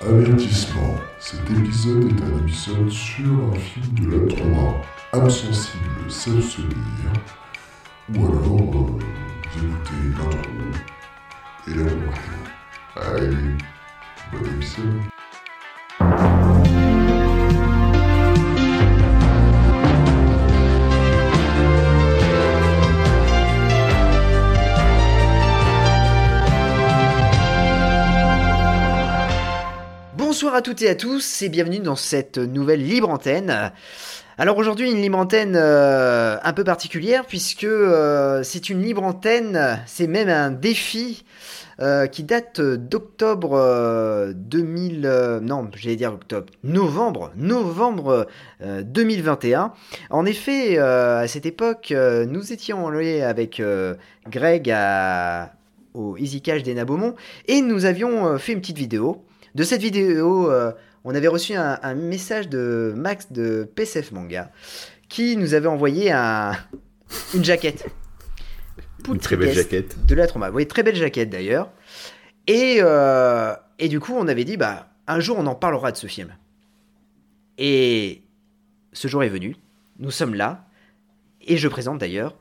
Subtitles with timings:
[0.00, 4.82] Avertissement, cet épisode est un épisode sur un film de la trauma,
[5.12, 7.12] âme sensible, savent se lire,
[8.14, 8.98] ou alors euh,
[9.52, 10.50] vous écoutez l'intro
[11.68, 12.42] et la conclusion.
[12.96, 13.56] Allez,
[14.32, 15.13] bon épisode.
[30.54, 33.72] Bonsoir à toutes et à tous et bienvenue dans cette nouvelle libre antenne.
[34.38, 39.80] Alors aujourd'hui une libre antenne euh, un peu particulière puisque euh, c'est une libre antenne,
[39.86, 41.24] c'est même un défi
[41.80, 48.28] euh, qui date d'octobre 2000, non j'allais dire octobre, novembre, novembre
[48.64, 49.72] 2021.
[50.10, 53.60] En effet à cette époque nous étions allés avec
[54.30, 54.72] Greg
[55.94, 57.16] au Easy Cash des Beaumont
[57.48, 59.24] et nous avions fait une petite vidéo.
[59.54, 60.72] De cette vidéo, euh,
[61.04, 64.50] on avait reçu un, message de Max de PCF Manga
[65.08, 67.86] qui nous avait envoyé une jaquette.
[69.06, 70.04] Une très belle jaquette.
[70.06, 70.50] De la trauma.
[70.50, 71.70] Oui, très belle jaquette d'ailleurs.
[72.46, 75.96] Et, euh, et du coup, on avait dit, bah, un jour, on en parlera de
[75.96, 76.34] ce film.
[77.58, 78.22] Et
[78.92, 79.56] ce jour est venu.
[79.98, 80.66] Nous sommes là.
[81.42, 82.36] Et je présente d'ailleurs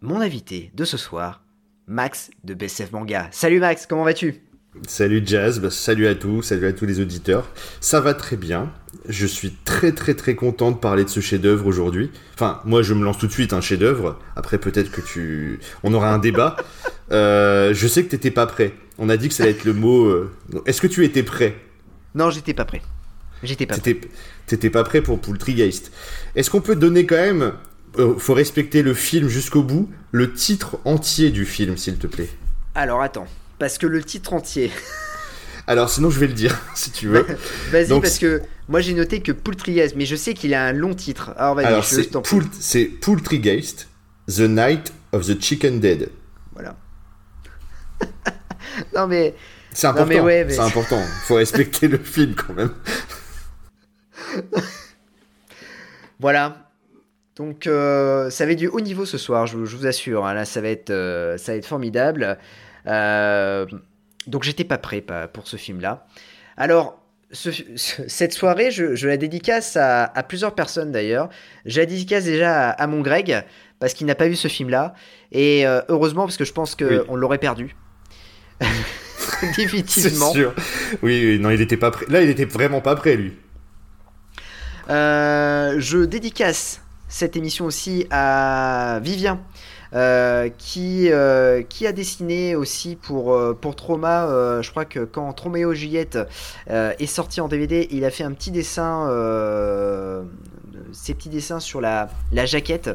[0.00, 1.42] mon invité de ce soir,
[1.86, 3.28] Max de BCF Manga.
[3.30, 4.45] Salut Max, comment vas-tu?
[4.86, 7.48] Salut Jazz, bah, salut à tous, salut à tous les auditeurs.
[7.80, 8.72] Ça va très bien.
[9.08, 12.10] Je suis très très très content de parler de ce chef-d'œuvre aujourd'hui.
[12.34, 14.18] Enfin, moi je me lance tout de suite un chef-d'œuvre.
[14.36, 16.56] Après peut-être que tu, on aura un débat.
[17.12, 18.74] Euh, je sais que t'étais pas prêt.
[18.98, 20.06] On a dit que ça allait être le mot.
[20.06, 20.28] Euh,
[20.66, 21.54] est-ce que tu étais prêt?
[22.16, 22.82] Non, j'étais pas prêt.
[23.44, 23.78] J'étais pas.
[23.78, 24.00] Prêt.
[24.48, 25.92] T'étais pas prêt pour Poultrygeist.
[26.34, 27.52] Est-ce qu'on peut donner quand même,
[28.00, 32.30] euh, faut respecter le film jusqu'au bout, le titre entier du film, s'il te plaît?
[32.74, 33.28] Alors attends.
[33.58, 34.70] Parce que le titre entier.
[35.66, 37.26] Alors sinon je vais le dire si tu veux.
[37.70, 40.94] vas-y parce que moi j'ai noté que Poultrygeist, mais je sais qu'il a un long
[40.94, 41.32] titre.
[41.36, 43.88] Alors vas-y, Alors c'est Poultrygeist,
[44.28, 46.10] The Night of the Chicken Dead.
[46.54, 46.76] Voilà.
[48.94, 49.34] non mais.
[49.72, 50.26] C'est important.
[50.48, 51.02] C'est important.
[51.24, 52.70] Faut respecter le film quand même.
[56.18, 56.66] voilà.
[57.36, 60.24] Donc euh, ça va être du haut niveau ce soir, je, vous assure.
[60.26, 60.32] Hein.
[60.32, 62.38] Là ça va être, euh, ça va être formidable.
[62.86, 63.66] Euh,
[64.26, 66.06] donc j'étais pas prêt pour ce film-là.
[66.56, 67.02] Alors,
[67.32, 71.28] cette soirée, je, la dédicace à, plusieurs personnes d'ailleurs.
[71.64, 73.44] Je la dédicace déjà à, mon Greg,
[73.78, 74.94] parce qu'il n'a pas vu ce film-là.
[75.32, 77.76] Et euh, heureusement, parce que je pense qu'on l'aurait perdu.
[79.56, 80.32] Définitivement.
[80.32, 80.54] sûr.
[81.02, 82.06] Oui, non, il était pas prêt.
[82.08, 83.34] Là, il était vraiment pas prêt, lui.
[84.88, 89.40] Euh, je dédicace cette émission aussi à Vivien,
[89.94, 94.26] euh, qui, euh, qui a dessiné aussi pour, euh, pour Trauma.
[94.62, 96.18] je crois que quand Troméo Juliette
[96.68, 99.08] est sorti en DVD, il a fait un petit dessin,
[100.92, 102.90] ses petits dessins sur la, jaquette.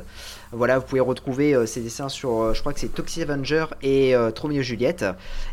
[0.51, 4.61] Voilà, vous pouvez retrouver ces dessins sur, je crois que c'est Toxic Avenger et Troméo
[4.61, 5.05] Juliette.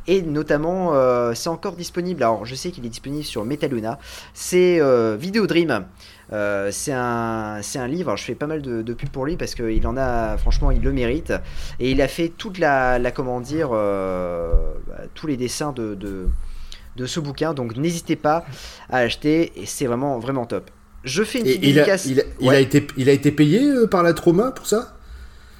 [0.06, 0.92] Et notamment,
[1.34, 2.22] c'est encore disponible.
[2.22, 3.98] Alors, je sais qu'il est disponible sur Metaluna.
[4.34, 4.80] C'est
[5.18, 5.84] Video Dream.
[6.32, 9.96] Euh, c'est un, livre, je fais pas mal de, pubs pour lui parce qu'il en
[9.96, 11.32] a, franchement, il le mérite.
[11.80, 14.52] Et il a fait toute la, la comment dire, euh,
[14.86, 17.54] bah, tous les dessins de, de, ce bouquin.
[17.54, 18.44] Donc n'hésitez pas
[18.90, 20.70] à acheter et c'est vraiment, vraiment top.
[21.04, 22.06] Je fais une petite dédicace.
[22.06, 24.96] Il a, il, a, été, il a été payé euh, par la Trauma pour ça?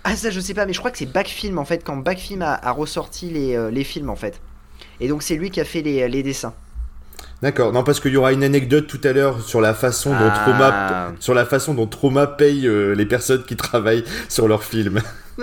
[0.05, 2.43] Ah, ça, je sais pas, mais je crois que c'est Backfilm en fait, quand Backfilm
[2.43, 4.41] a, a ressorti les, les films en fait.
[5.01, 6.55] Et donc c'est lui qui a fait les, les dessins.
[7.43, 7.73] D'accord.
[7.73, 10.41] Non, parce qu'il y aura une anecdote tout à l'heure sur la façon dont ah.
[10.43, 15.01] Trauma, sur la façon dont Trauma paye euh, les personnes qui travaillent sur leurs films.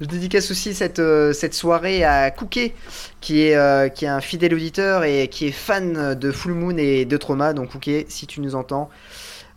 [0.00, 2.74] Je dédicace aussi cette, euh, cette soirée à Kouké,
[3.20, 6.76] qui est, euh, qui est un fidèle auditeur et qui est fan de Full Moon
[6.78, 7.52] et de Trauma.
[7.52, 8.88] Donc Kouké, si tu nous entends,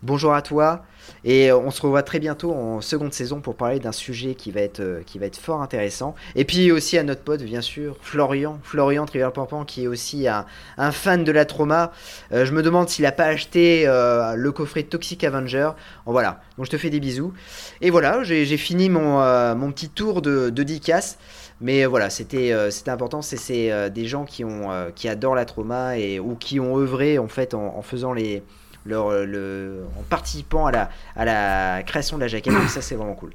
[0.02, 0.84] bonjour à toi.
[1.24, 4.60] Et on se revoit très bientôt en seconde saison pour parler d'un sujet qui va,
[4.60, 6.14] être, euh, qui va être fort intéressant.
[6.36, 10.28] Et puis aussi à notre pote, bien sûr, Florian, Florian Trivial Pampan, qui est aussi
[10.28, 10.44] un,
[10.92, 11.92] fan de la trauma.
[12.32, 15.70] Euh, je me demande s'il n'a pas acheté euh, le coffret Toxic Avenger.
[16.04, 17.32] voilà, donc je te fais des bisous.
[17.80, 21.16] Et voilà, j'ai fini mon, mon petit tour de, de Dicas.
[21.60, 22.52] Mais voilà, c'était
[22.86, 23.22] important.
[23.22, 27.28] C'est des gens qui, ont, qui adorent la trauma et, ou qui ont œuvré en
[27.28, 28.42] fait en faisant les
[28.84, 32.54] le, en participant à la, création de la jaquette.
[32.68, 33.32] ça, c'est vraiment cool.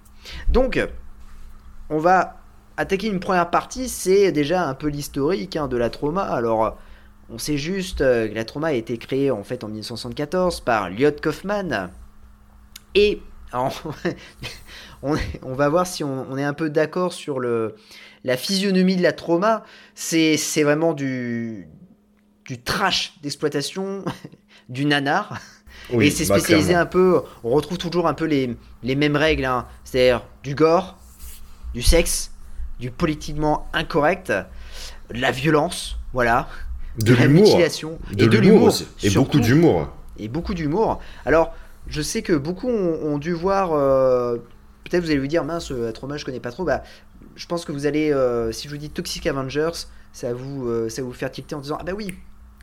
[0.49, 0.79] Donc,
[1.89, 2.37] on va
[2.77, 3.89] attaquer une première partie.
[3.89, 6.23] C'est déjà un peu l'historique hein, de la trauma.
[6.23, 6.77] Alors,
[7.29, 10.89] on sait juste euh, que la trauma a été créée en fait en 1974 par
[10.89, 11.91] Lyot Kaufman.
[12.95, 13.21] Et
[15.01, 15.15] on,
[15.53, 19.63] va voir si on, est un peu d'accord sur la physionomie de la trauma.
[19.95, 21.67] C'est vraiment du
[22.63, 24.03] trash d'exploitation,
[24.69, 25.37] du nanar.
[25.91, 27.21] Oui, et c'est bah, spécialisé un peu.
[27.43, 29.65] On retrouve toujours un peu les, les mêmes règles, hein.
[29.83, 30.97] c'est-à-dire du gore,
[31.73, 32.31] du sexe,
[32.79, 36.47] du politiquement incorrect, de la violence, voilà,
[36.99, 37.43] De la l'humour.
[37.45, 38.69] mutilation De et de l'humour.
[39.01, 39.25] Et surtout.
[39.25, 39.87] beaucoup d'humour.
[40.19, 40.99] et beaucoup d'humour.
[41.25, 41.55] Alors,
[41.87, 43.71] je sais que beaucoup ont, ont dû voir.
[43.73, 44.37] euh,
[44.83, 46.65] Peut-être vous allez vous dire, mince, euh, Trauma, je connais pas trop.
[46.65, 46.83] Bah,
[47.35, 49.71] je pense que vous allez, euh, si je vous dis Toxic Avengers,
[50.13, 52.13] ça vous, euh, ça vous faire tilter en disant, ah bah oui,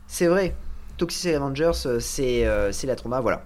[0.07, 0.55] c'est vrai,
[0.97, 3.43] Toxic Avengers, euh, c'est euh, c'est la Trauma, voilà.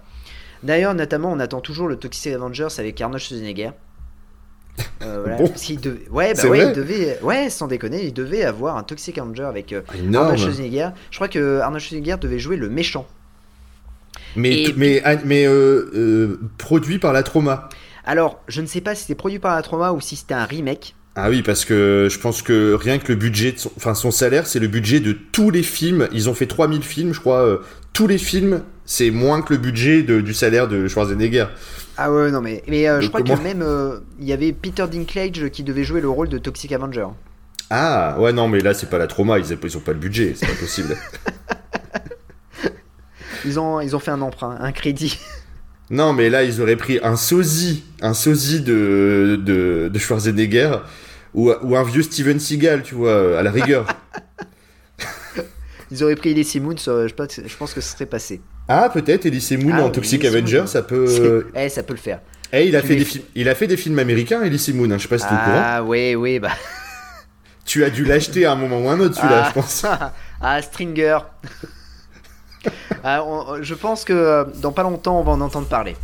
[0.62, 3.70] D'ailleurs, notamment, on attend toujours le Toxic Avengers avec Arnold Schwarzenegger.
[5.02, 5.48] Euh, voilà, Bon.
[5.48, 8.82] parce qu'il devait, ouais, bah ouais, il devait, ouais, sans déconner, il devait avoir un
[8.84, 9.82] Toxic Avenger avec euh.
[10.14, 10.90] Arnold Schwarzenegger.
[11.10, 13.06] Je crois que Arnold Schwarzenegger devait jouer le méchant.
[14.36, 17.68] Mais, Et- mais, mais euh, produit par la trauma.
[18.04, 20.44] Alors, je ne sais pas si c'était produit par la Trauma ou si c'était un
[20.44, 20.94] remake.
[21.14, 24.10] Ah oui, parce que je pense que rien que le budget, de son, enfin son
[24.10, 26.08] salaire, c'est le budget de tous les films.
[26.12, 27.40] Ils ont fait 3000 films, je crois.
[27.42, 27.58] euh,
[27.92, 31.46] tous les films, c'est moins que le budget de- du salaire de Schwarzenegger.
[31.98, 34.52] Ah ouais, non mais, mais euh, je crois comment- que même euh, il y avait
[34.52, 37.06] Peter Dinklage qui devait jouer le rôle de Toxic Avenger.
[37.68, 40.32] Ah, ouais, non, mais là, c'est pas la trauma, ils, ils ont pas le budget,
[40.36, 40.96] c'est pas possible.
[43.44, 45.18] Ils ont, ils ont fait un emprunt, un crédit.
[45.90, 50.76] non, mais là, ils auraient pris un sosie, un sosie de, de, de Schwarzenegger,
[51.34, 53.86] ou, ou un vieux Steven Seagal, tu vois, à la rigueur.
[55.90, 58.40] Ils auraient pris Elise Moon, ça, je, pense- je pense que ce serait passé.
[58.68, 60.66] ah, peut-être, Elise Moon Ah en oui, Toxic Elise Avenger, Moon.
[60.66, 61.46] ça peut...
[61.54, 62.20] Eh, ça peut le faire.
[62.50, 64.72] Eh, il a, Tu fait les- des films, il a fait des films américains, Elise
[64.72, 65.62] Moon, hein, je sais pas si t'es au courant.
[65.62, 66.52] Ah ouais, ouais, bah.
[67.66, 69.84] Tu as dû l'acheter à un moment ou un autre, celui-là, ah, je pense.
[70.40, 71.18] ah, Stringer.
[73.04, 75.96] Ah, on- je pense que euh, dans pas longtemps, on va en entendre parler.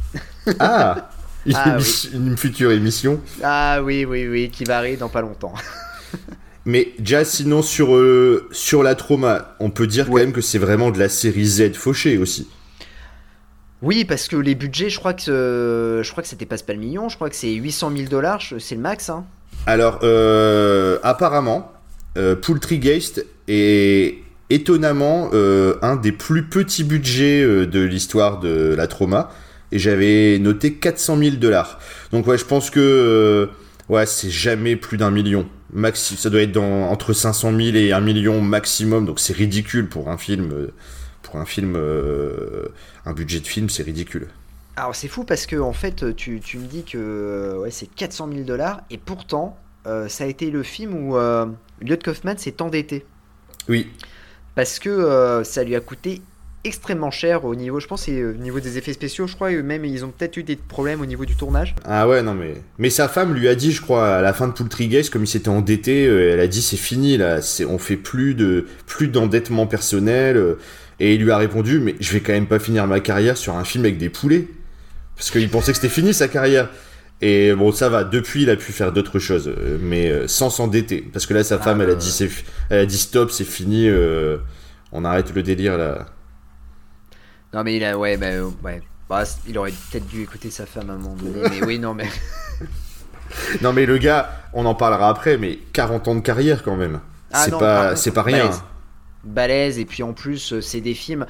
[0.59, 1.11] Ah,
[1.47, 1.77] une, Ah,
[2.13, 3.21] une future émission.
[3.43, 5.55] Ah oui, oui, oui, qui va arriver dans pas longtemps.
[6.65, 10.21] Mais déjà, sinon, sur, euh, sur la trauma, on peut dire Ouais.
[10.21, 12.49] quand même que c'est vraiment de la série Z fauchée aussi.
[13.81, 16.73] Oui, parce que les budgets, je crois que euh, je crois que c'était pas pas
[16.73, 19.09] le million, je crois que c'est 800 000 dollars, c'est le max.
[19.09, 19.25] Hein.
[19.67, 21.73] Alors, euh, apparemment,
[22.19, 24.19] euh, Poultrygeist est
[24.51, 29.31] étonnamment euh, un des plus petits budgets euh, de l'histoire de la trauma.
[29.71, 31.79] Et j'avais noté 400 000 dollars.
[32.11, 33.47] Donc ouais, je pense que euh,
[33.93, 35.47] ouais, c'est jamais plus d'un million.
[35.73, 39.05] Maxi, ça doit être dans, entre 500 000 et 1 million maximum.
[39.05, 40.69] Donc c'est ridicule pour un film.
[41.23, 42.69] Pour un film, euh,
[43.05, 44.29] un budget de film, c'est ridicule.
[44.77, 48.31] Alors c'est fou parce que en fait, tu, tu me dis que ouais, c'est 400
[48.33, 51.17] 000 dollars et pourtant, ça a été le film où
[51.83, 53.05] Lloyd Kaufman s'est endetté
[53.69, 53.89] Oui,
[54.59, 56.21] parce que euh, ça lui a coûté
[56.65, 59.63] extrêmement cher au niveau, je pense, euh, au niveau des effets spéciaux, je crois, et
[59.63, 61.77] même ils ont peut-être eu des problèmes au niveau du tournage.
[61.85, 62.55] Ah ouais, non mais...
[62.77, 65.29] Mais sa femme lui a dit, je crois, à la fin de Poultrygeist, comme il
[65.29, 67.65] s'était endetté, euh, elle a dit c'est fini là, c'est...
[67.65, 70.37] on fait plus de plus d'endettement personnel.
[70.37, 70.59] euh,
[70.99, 73.55] et il lui a répondu, mais je vais quand même pas finir ma carrière sur
[73.55, 74.49] un film avec des poulets.
[75.15, 76.69] Parce qu'il pensait que c'était fini sa carrière.
[77.21, 80.51] Et bon, ça va, depuis il a pu faire d'autres choses, euh, mais euh, sans
[80.51, 81.03] s'endetter.
[81.13, 82.31] Parce que là, sa femme, elle, a dit, c'est...
[82.71, 84.39] elle a dit stop, c'est fini, euh,
[84.93, 86.07] on arrête le délire là.
[87.53, 88.29] Non mais il a, ouais, bah,
[88.63, 88.83] ouais.
[89.09, 91.95] Bah, il aurait peut-être dû écouter sa femme à un moment donné, mais oui, non
[91.95, 92.09] mais.
[93.61, 97.01] Non mais le gars, on en parlera après, mais 40 ans de carrière quand même.
[97.31, 98.45] Ah c'est pas, c'est pas rien.
[98.45, 98.63] balèze.
[99.23, 101.27] balèze et puis en plus c'est des films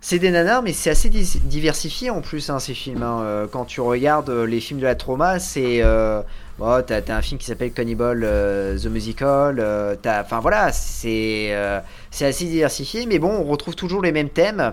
[0.00, 3.20] c'est des nanars mais c'est assez diversifié en plus hein, ces films hein.
[3.22, 6.22] Euh, quand tu regardes euh, les films de la trauma c'est euh,
[6.58, 10.70] bon, t'as, t'as un film qui s'appelle Cannibal euh, the Musical euh, enfin voilà
[11.04, 11.80] euh,
[12.10, 14.72] c'est assez diversifié mais bon on retrouve toujours les mêmes thèmes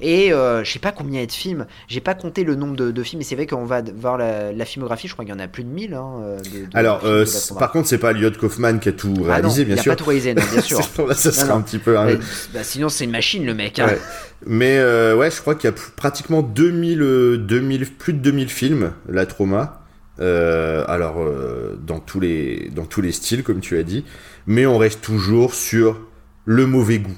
[0.00, 2.54] et euh, je sais pas combien il y a de films, j'ai pas compté le
[2.54, 5.24] nombre de, de films, mais c'est vrai qu'on va voir la, la filmographie, je crois
[5.24, 5.94] qu'il y en a plus de 1000.
[5.94, 7.26] Hein, euh, de- de Alors, films euh,
[7.58, 9.82] par contre, c'est pas Lloyd Kaufman qui a tout Ah non, réalisé, bien il a
[9.82, 9.92] sûr.
[9.92, 10.80] pas tout réalisé, non, bien sûr.
[11.06, 11.94] Là, ça serait un petit peu.
[11.94, 13.78] bah, sinon, c'est une machine, le mec.
[13.78, 13.86] hein.
[13.86, 13.98] Ouais.
[14.46, 18.18] Mais euh, ouais, je crois qu'il y a pr- pratiquement 2000, euh, 2000, plus de
[18.18, 19.80] 2000 films, la trauma.
[20.20, 24.04] Euh, alors, euh, dans, tous les, dans tous les styles, comme tu as dit.
[24.46, 25.98] Mais on reste toujours sur
[26.44, 27.16] le mauvais goût.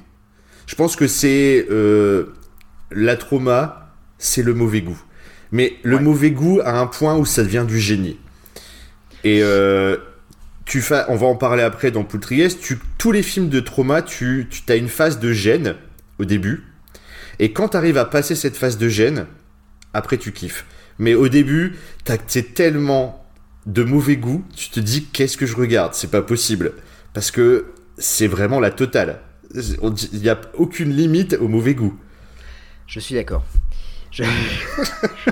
[0.67, 1.65] Je pense que c'est.
[1.69, 2.33] euh,
[2.91, 4.99] la trauma, c'est le mauvais goût.
[5.51, 6.01] Mais le Ouais.
[6.01, 8.17] mauvais goût à un point où ça devient du génie.
[9.23, 9.97] Et euh,
[10.65, 12.59] tu fais, on va en parler après dans Poultryest.
[12.59, 15.75] Tu, tous les films de trauma, tu, tu as une phase de gêne
[16.19, 16.63] au début.
[17.39, 19.27] Et quand tu arrives à passer cette phase de gêne,
[19.93, 20.65] après tu kiffes.
[20.99, 21.75] Mais au début,
[22.27, 23.23] c'est tellement
[23.65, 25.93] de mauvais goût, tu te dis qu'est-ce que je regarde?
[25.93, 26.73] C'est pas possible.
[27.13, 27.65] Parce que
[27.97, 29.19] c'est vraiment la totale.
[29.53, 31.97] Il n'y a aucune limite au mauvais goût.
[32.87, 33.43] Je suis d'accord.
[34.11, 34.23] Je...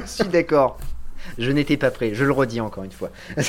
[0.06, 0.78] suis d'accord.
[1.38, 2.12] Je n'étais pas prêt.
[2.14, 3.10] Je le redis encore une fois.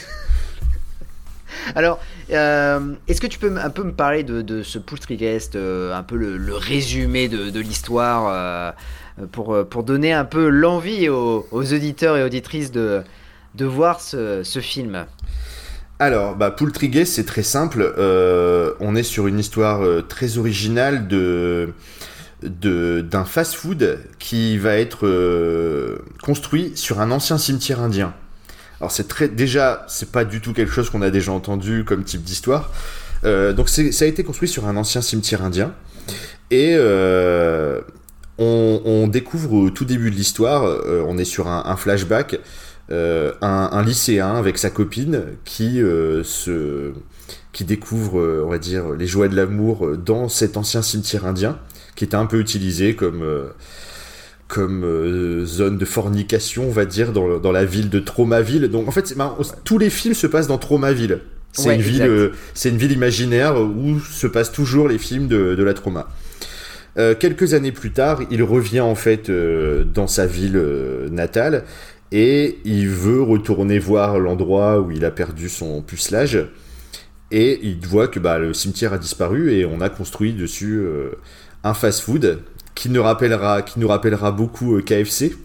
[1.75, 1.99] Alors,
[2.31, 6.17] euh, est-ce que tu peux un peu me parler de, ce Poultryguest, euh, un peu
[6.17, 8.71] le, résumé de, l'histoire, euh,
[9.33, 13.03] pour, pour donner un peu l'envie aux, auditeurs et auditrices de,
[13.57, 15.07] de voir ce, film?
[15.99, 17.95] Alors, bah, Poultryguest, c'est très simple.
[17.99, 21.73] Euh, on est sur une histoire euh, très originale de-
[22.49, 28.15] d'un fast-food qui va être euh, construit sur un ancien cimetière indien.
[28.81, 32.05] Alors c'est très déjà c'est pas du tout quelque chose qu'on a déjà entendu comme
[32.05, 32.73] type d'histoire.
[33.25, 35.75] Euh, donc ça a été construit sur un ancien cimetière indien
[36.51, 37.81] et euh,
[38.39, 40.65] on, découvre au tout début de l'histoire,
[41.07, 42.39] on est sur un, flashback,
[42.91, 46.93] un, un lycéen avec sa copine qui se
[47.53, 51.59] qui découvre, on va dire, les joies de l'amour dans cet ancien cimetière indien
[51.97, 53.49] qui était un peu utilisé comme euh,
[54.49, 58.69] comme euh, zone de fornication, on va dire, dans, dans la ville de Traumaville.
[58.69, 61.21] Donc en fait, marrant, tous les films se passent dans Traumaville.
[61.53, 62.33] C'est Ouais, une ville, euh,
[62.65, 66.09] une ville imaginaire où se passent toujours les films de, de la trauma.
[66.99, 70.63] Euh, quelques années plus tard, il revient en fait dans sa ville
[71.11, 71.65] natale
[72.13, 76.45] et il veut retourner voir l'endroit où il a perdu son pucelage
[77.31, 80.85] et il voit que bah, le cimetière a disparu et on a construit dessus
[81.69, 82.41] un fast-food
[82.75, 85.37] qui, ne rappellera, qui nous rappellera beaucoup euh, KFC.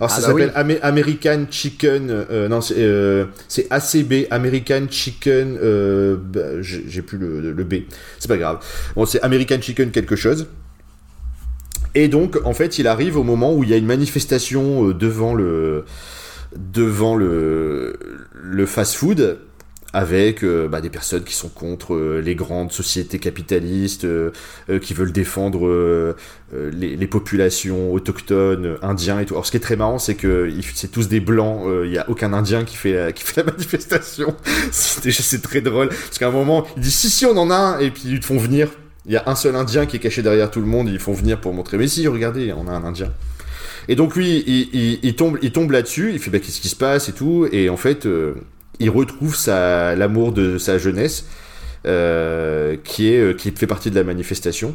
[0.00, 3.26] Alors Ah ça bah s'appelle American Chicken, euh, non c'est euh,
[3.70, 7.82] ACB, American Chicken, euh, bah, j'ai plus le, le B,
[8.20, 8.58] c'est pas grave.
[8.94, 10.46] Bon c'est American Chicken quelque chose.
[11.94, 14.94] Et donc, en fait, il arrive au moment où il y a une manifestation euh,
[14.94, 15.84] devant le
[16.56, 17.98] devant le
[18.32, 19.38] le fast-food
[19.98, 24.30] avec euh, bah, des personnes qui sont contre euh, les grandes sociétés capitalistes, euh,
[24.80, 26.14] qui veulent défendre
[26.52, 29.34] les, populations autochtones, indiens et tout.
[29.34, 31.62] Alors, ce qui est très marrant, c'est que ils- c'est tous des blancs.
[31.84, 34.36] Il y a aucun indien qui fait la- qui fait la manifestation.
[34.70, 37.78] c'est très drôle parce qu'à un moment, il dit si si on en a un
[37.80, 38.68] et puis ils te font venir.
[39.06, 41.12] Il y a un seul Indien qui est caché derrière tout le monde, ils font
[41.14, 43.10] venir pour montrer, mais si, regardez, on a un Indien.
[43.88, 44.44] Et donc lui,
[45.02, 47.70] il, tombe, il tombe là-dessus, il fait, bah, qu'est-ce qui se passe et tout, et
[47.70, 48.06] en fait,
[48.80, 51.26] il retrouve l'amour de sa jeunesse,
[51.86, 54.74] euh, qui, est, euh, qui fait partie de la manifestation,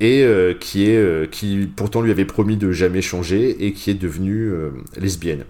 [0.00, 3.94] et euh, qui, est, qui pourtant lui avait promis de jamais changer, et qui est
[3.94, 4.52] devenue
[4.96, 5.44] lesbienne.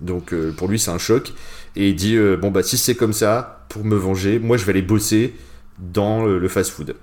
[0.00, 1.32] Donc pour lui, c'est un choc,
[1.76, 4.70] et il dit, bon bah si c'est comme ça, pour me venger, moi je vais
[4.70, 5.34] aller bosser
[5.78, 6.94] dans le, fast-food.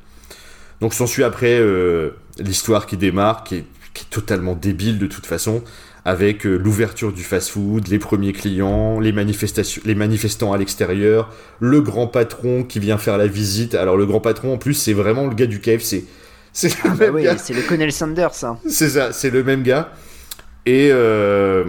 [0.82, 1.62] Donc s'ensuit après
[2.40, 3.66] l'histoire qui démarre, qui est
[4.10, 5.64] totalement débile de toute façon,
[6.06, 11.82] avec euh, l'ouverture du fast-food, les premiers clients, les manifestations, les manifestants à l'extérieur, le
[11.82, 13.76] grand patron qui vient faire la visite.
[13.76, 16.06] Alors le grand patron en plus c'est vraiment le gars du KFC.
[16.54, 17.38] C'est le Ah bah même oui, gars.
[17.38, 18.44] c'est le Colonel Sanders.
[18.44, 18.58] hein.
[18.70, 19.92] C'est ça, c'est le même gars.
[20.66, 21.66] Et, euh,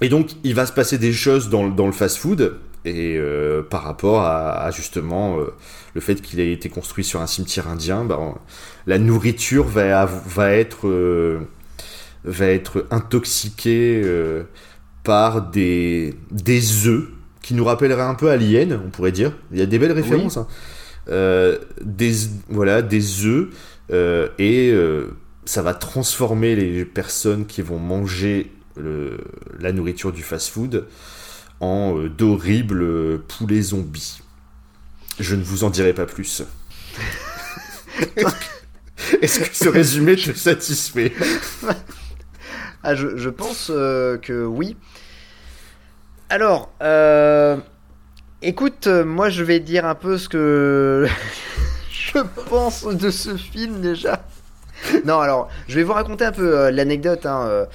[0.00, 3.62] et donc, il va se passer des choses dans, le- dans le fast-food, et euh,
[3.62, 5.52] par rapport à, à justement euh,
[5.94, 8.36] le fait qu'il ait été construit sur un cimetière indien, bah, on-
[8.86, 11.40] la nourriture va, va, être, euh,
[12.24, 14.44] va être intoxiquée euh,
[15.04, 17.04] par des, des œufs
[17.42, 19.32] qui nous rappelleraient un peu Alien, on pourrait dire.
[19.52, 20.36] Il y a des belles références.
[20.36, 20.46] hein.
[21.08, 22.12] Euh, des,
[22.50, 23.48] voilà, des œufs
[23.90, 24.74] euh, et
[25.46, 29.18] ça va transformer les personnes qui vont manger le-
[29.58, 30.86] la nourriture du fast-food
[31.60, 34.20] en d'horribles poulets zombies.
[35.18, 36.42] Je ne vous en dirai pas plus.
[39.22, 41.12] Est-ce que ce résumé te satisfait?
[42.90, 44.74] Ah, je, pense euh, que oui.
[46.30, 47.58] Alors, euh,
[48.40, 51.06] écoute, euh, moi je vais dire un peu ce que
[51.90, 54.24] je pense de ce film déjà.
[55.04, 57.26] Non, alors, je vais vous raconter un peu l'anecdote.
[57.26, 57.66] hein,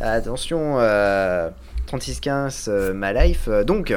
[0.00, 1.50] attention, euh,
[1.84, 3.50] 3615, euh, ma life.
[3.66, 3.94] Donc,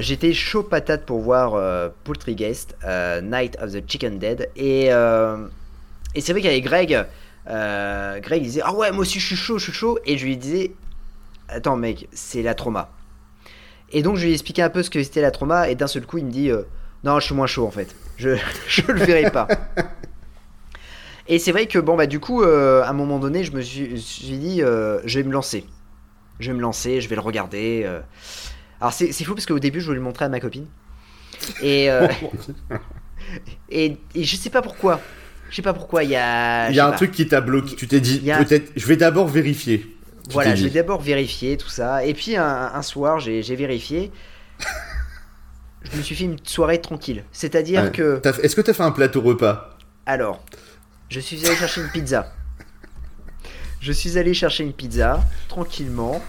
[0.00, 4.48] j'étais chaud patate pour voir euh, Poultryguest, euh, Night of the Chicken Dead.
[4.56, 7.06] Et, et c'est vrai qu'avec Greg,
[7.48, 9.98] euh, Greg il disait Ah ouais, moi aussi je suis chaud, je suis chaud.
[10.04, 10.72] Et je lui disais
[11.48, 12.90] Attends, mec, c'est la trauma.
[13.90, 15.68] Et donc je lui ai expliqué un peu ce que c'était la trauma.
[15.68, 16.62] Et d'un seul coup, il me dit euh,
[17.04, 17.94] Non, je suis moins chaud en fait.
[18.16, 18.36] Je,
[18.68, 19.48] je le verrai pas.
[21.28, 23.60] Et c'est vrai que, bon, bah, du coup, euh, à un moment donné, je me
[23.60, 25.64] suis, je me suis dit Je vais me lancer.
[26.40, 27.88] Je vais me lancer, je vais le regarder.
[28.80, 30.66] Alors, c'est c'est fou parce qu'au début, je voulais le montrer à ma copine.
[31.62, 31.88] Et,
[33.70, 35.00] et, et je sais pas pourquoi.
[35.52, 36.02] Je sais pas pourquoi.
[36.02, 36.68] Il y a.
[36.70, 36.96] Il y a un pas.
[36.96, 37.76] truc qui t'a bloqué.
[37.76, 39.80] Tu t'es dit, a- peut-être, je vais d'abord vérifier.
[40.24, 40.74] Tu Voilà, t'es je vais dit.
[40.76, 42.04] d'abord vérifier tout ça.
[42.06, 44.10] Et puis un, un soir, j'ai j'ai vérifié.
[45.92, 47.22] je me suis fait une soirée tranquille.
[47.32, 47.90] C'est-à-dire Ouais.
[47.92, 48.20] que.
[48.42, 49.76] Est-ce que t'as fait un plateau repas?
[50.06, 50.42] Alors,
[51.10, 52.32] je suis allé chercher une pizza.
[53.80, 56.22] Je suis allé chercher une pizza, tranquillement.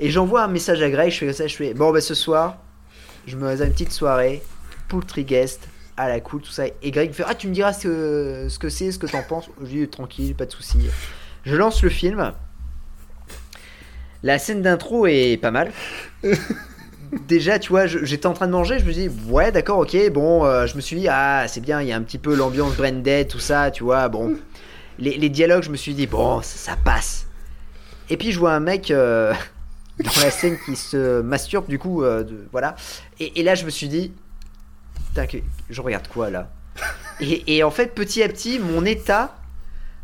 [0.00, 2.56] Et j'envoie un message à Greg, je fais ça, je fais Bon, bah ce soir,
[3.26, 4.42] je me faisais une petite soirée,
[4.88, 5.60] Poultryguest,
[5.96, 6.64] à la cool, tout ça.
[6.82, 9.22] Et Greg fait Ah, tu me diras ce que ce que c'est, ce que t'en
[9.22, 9.48] penses.
[9.62, 10.78] Je lui dis Tranquille, pas de souci.
[11.44, 12.32] Je lance le film.
[14.22, 15.70] La scène d'intro est pas mal.
[17.28, 20.44] Déjà, tu vois, j'étais en train de manger, je me dis, ouais, d'accord, ok, bon,
[20.44, 22.74] euh, je me suis dit, ah, c'est bien, il y a un petit peu l'ambiance
[22.74, 24.36] Branded, tout ça, tu vois, bon.
[24.98, 27.26] Les, les dialogues, je me suis dit, bon, ça, ça passe.
[28.10, 29.32] Et puis, je vois un mec euh,
[30.02, 32.74] dans la scène qui se masturbe, du coup, euh, de- voilà.
[33.20, 34.12] Et, et là, je me suis dit,
[35.14, 36.48] putain, que- je regarde quoi là
[37.20, 39.36] et, et en fait, petit à petit, mon état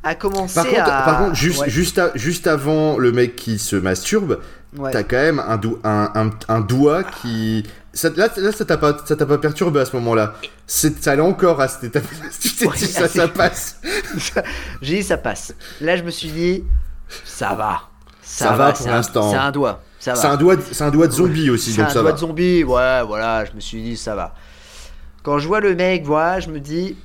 [0.04, 1.02] a commencé Par contre, à.
[1.02, 4.38] par contre juste, Ouais, juste, à- juste avant le mec qui se masturbe,
[4.76, 4.92] ouais.
[4.92, 7.64] t'as quand même un, dou- un, un, un doigt qui.
[7.92, 10.34] Ça, là, là, ça t'a pas, ça pas perturbé à ce moment-là.
[10.68, 12.04] Ça allait encore à cette étape.
[12.40, 13.80] tu t'es Ouais, dit, ça, ça passe.
[14.80, 15.52] J'ai dit ça passe.
[15.80, 16.62] Là, je me suis dit
[17.24, 17.82] ça va.
[18.22, 19.30] Ça va pour l'instant.
[19.32, 19.82] C'est un doigt.
[19.98, 22.12] C'est un doigt, c'est un doigt de zombie aussi, C'est un ça doigt va.
[22.12, 22.62] de zombie.
[22.64, 23.44] Ouais, voilà.
[23.44, 24.34] Je me suis dit ça va.
[25.22, 26.96] Quand je vois le mec, voilà, je me dis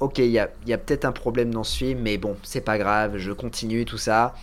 [0.00, 3.18] ok, il y a, peut-être un problème dans ce film, mais bon, c'est pas grave.
[3.18, 4.34] Je continue tout ça.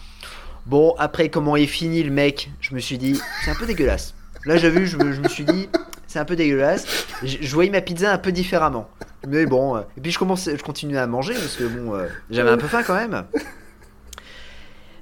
[0.66, 4.14] Bon, après comment est fini le mec, je me suis dit c'est un peu dégueulasse.
[4.46, 5.70] Là, j'ai vu, je me, suis dit
[6.08, 7.08] c'est un peu dégueulasse.
[7.24, 8.90] Je, voyais ma pizza un peu différemment.
[9.28, 12.08] Mais bon, euh, et puis je commence, je continue à manger parce que bon, euh,
[12.30, 13.26] j'avais un peu faim quand même.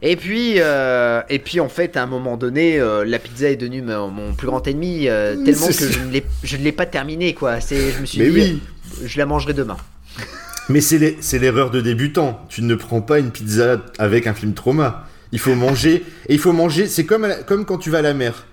[0.07, 3.55] Et puis, euh, et puis en fait, à un moment donné, euh, la pizza est
[3.55, 5.91] devenue mon, mon plus grand ennemi euh, tellement que sûr.
[5.91, 6.23] je ne l'ai,
[6.63, 7.57] ne pas terminé quoi.
[7.59, 8.61] Je me suis Mais dit, oui.
[9.03, 9.77] je la mangerai demain.
[10.69, 12.39] Mais c'est l'erreur de débutant.
[12.49, 15.07] Tu ne prends pas une pizza avec un film trauma.
[15.31, 16.03] Il faut manger.
[16.29, 16.87] Et il faut manger.
[16.87, 18.45] C'est comme, à la- comme quand tu vas à la mer.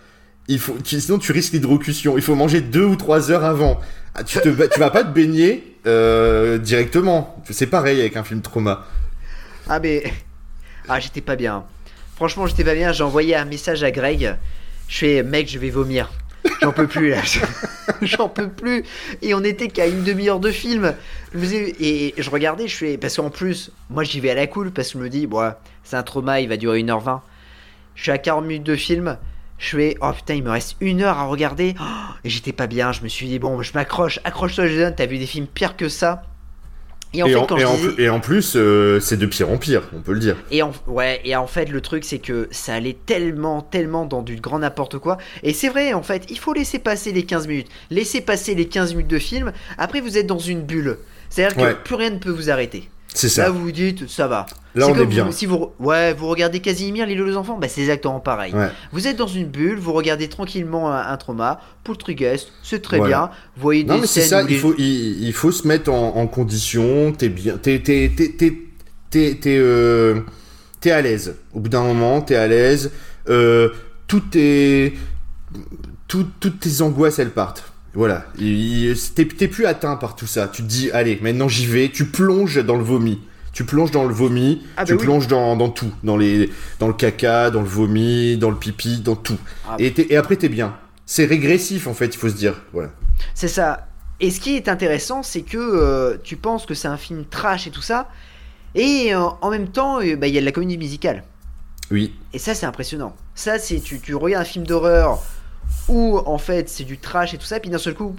[0.48, 2.16] Il faut, tu- sinon, tu risques l'hydrocution.
[2.16, 3.78] Il faut manger deux ou trois heures avant.
[4.14, 5.76] Ah, Tu, te, tu vas pas te baigner
[6.62, 7.42] directement.
[7.50, 8.86] C'est pareil avec un film trauma.
[9.68, 10.02] Ah mais,
[10.88, 11.64] ah j'étais pas bien.
[12.16, 12.92] Franchement, j'étais pas bien.
[12.92, 14.36] J'ai envoyé un message à Greg.
[14.88, 16.10] Je fais, mec, je vais vomir.
[16.60, 17.22] J'en peux plus là.
[18.02, 18.84] J'en peux plus.
[19.22, 20.94] Et on était qu'à une demi-heure de film.
[21.34, 22.98] Et je regardais, je fais.
[22.98, 25.28] Parce qu'en plus, moi j'y vais à la cool parce que je me dis,
[25.84, 27.20] c'est un trauma, il va durer 1h20.
[27.94, 29.18] Je suis à 40 minutes de film.
[29.58, 31.74] Je fais, oh putain, il me reste une heure à regarder.
[31.80, 31.84] Oh,
[32.24, 32.90] et j'étais pas bien.
[32.90, 34.18] Je me suis dit, bon, je m'accroche.
[34.24, 34.92] Accroche-toi, Jason.
[34.96, 36.22] T'as vu des films pires que ça?
[37.14, 39.16] Et en et, fait, en, quand et je en- disais- et en plus, euh, c'est
[39.18, 40.36] de pire en pire, on peut le dire.
[40.50, 44.22] et en, ouais, et en fait, le truc, c'est que ça allait tellement, tellement dans
[44.22, 45.18] du grand n'importe quoi.
[45.42, 47.68] Et c'est vrai, en fait, il faut laisser passer les 15 minutes.
[47.90, 49.52] Laissez passer les 15 minutes de film.
[49.78, 50.98] Après, vous êtes dans une bulle.
[51.28, 52.88] C'est-à-dire que plus rien ne peut vous arrêter.
[53.14, 53.42] C'est ça.
[53.44, 54.46] Là, vous vous dites, ça va.
[54.74, 55.26] Là, on est bien.
[55.26, 58.54] vous- si vous, ouais, vous regardez Casimir, l'île aux enfants, bah, c'est exactement pareil.
[58.54, 58.68] Ouais.
[58.92, 63.16] Vous êtes dans une bulle, vous regardez tranquillement un, un trauma, Poultryguest, c'est très Voilà.
[63.26, 63.30] bien.
[63.56, 65.90] Vous voyez Non, des mais c'est ça, il les- faut, il, il faut se mettre
[65.92, 68.10] en, en condition, t'es bien, t'es, t'es,
[69.10, 70.20] t'es, euh,
[70.80, 71.36] t'es à l'aise.
[71.52, 72.92] Au bout d'un moment, t'es à l'aise,
[73.28, 73.68] euh,
[74.06, 74.94] tout est,
[76.08, 77.71] tout- toutes tes angoisses, elles partent.
[77.94, 80.48] Voilà, Il- il- t'es, plus atteint par tout ça.
[80.48, 83.20] Tu te dis, allez, maintenant j'y vais, tu plonges dans le vomi.
[83.52, 85.04] Tu plonges dans le vomi, Ah, tu bah oui.
[85.04, 89.00] plonges dans, dans tout, dans, les, dans le caca, dans le vomi, dans le pipi,
[89.00, 89.36] dans tout.
[89.68, 89.76] Ah.
[89.78, 90.74] Et, t'es- et après, t'es bien.
[91.04, 92.62] C'est régressif, en fait, il faut se dire.
[92.72, 92.88] Voilà.
[93.34, 93.88] C'est ça.
[94.20, 97.66] Et ce qui est intéressant, c'est que euh, tu penses que c'est un film trash
[97.66, 98.08] et tout ça,
[98.74, 101.22] et euh, en même temps, euh, bah, il y a de la comédie musicale.
[101.90, 103.14] Oui, Et ça, c'est impressionnant.
[103.34, 105.22] Ça, c'est tu, tu regardes un film d'horreur
[105.88, 108.14] où en fait c'est du trash et tout ça, puis d'un seul coup,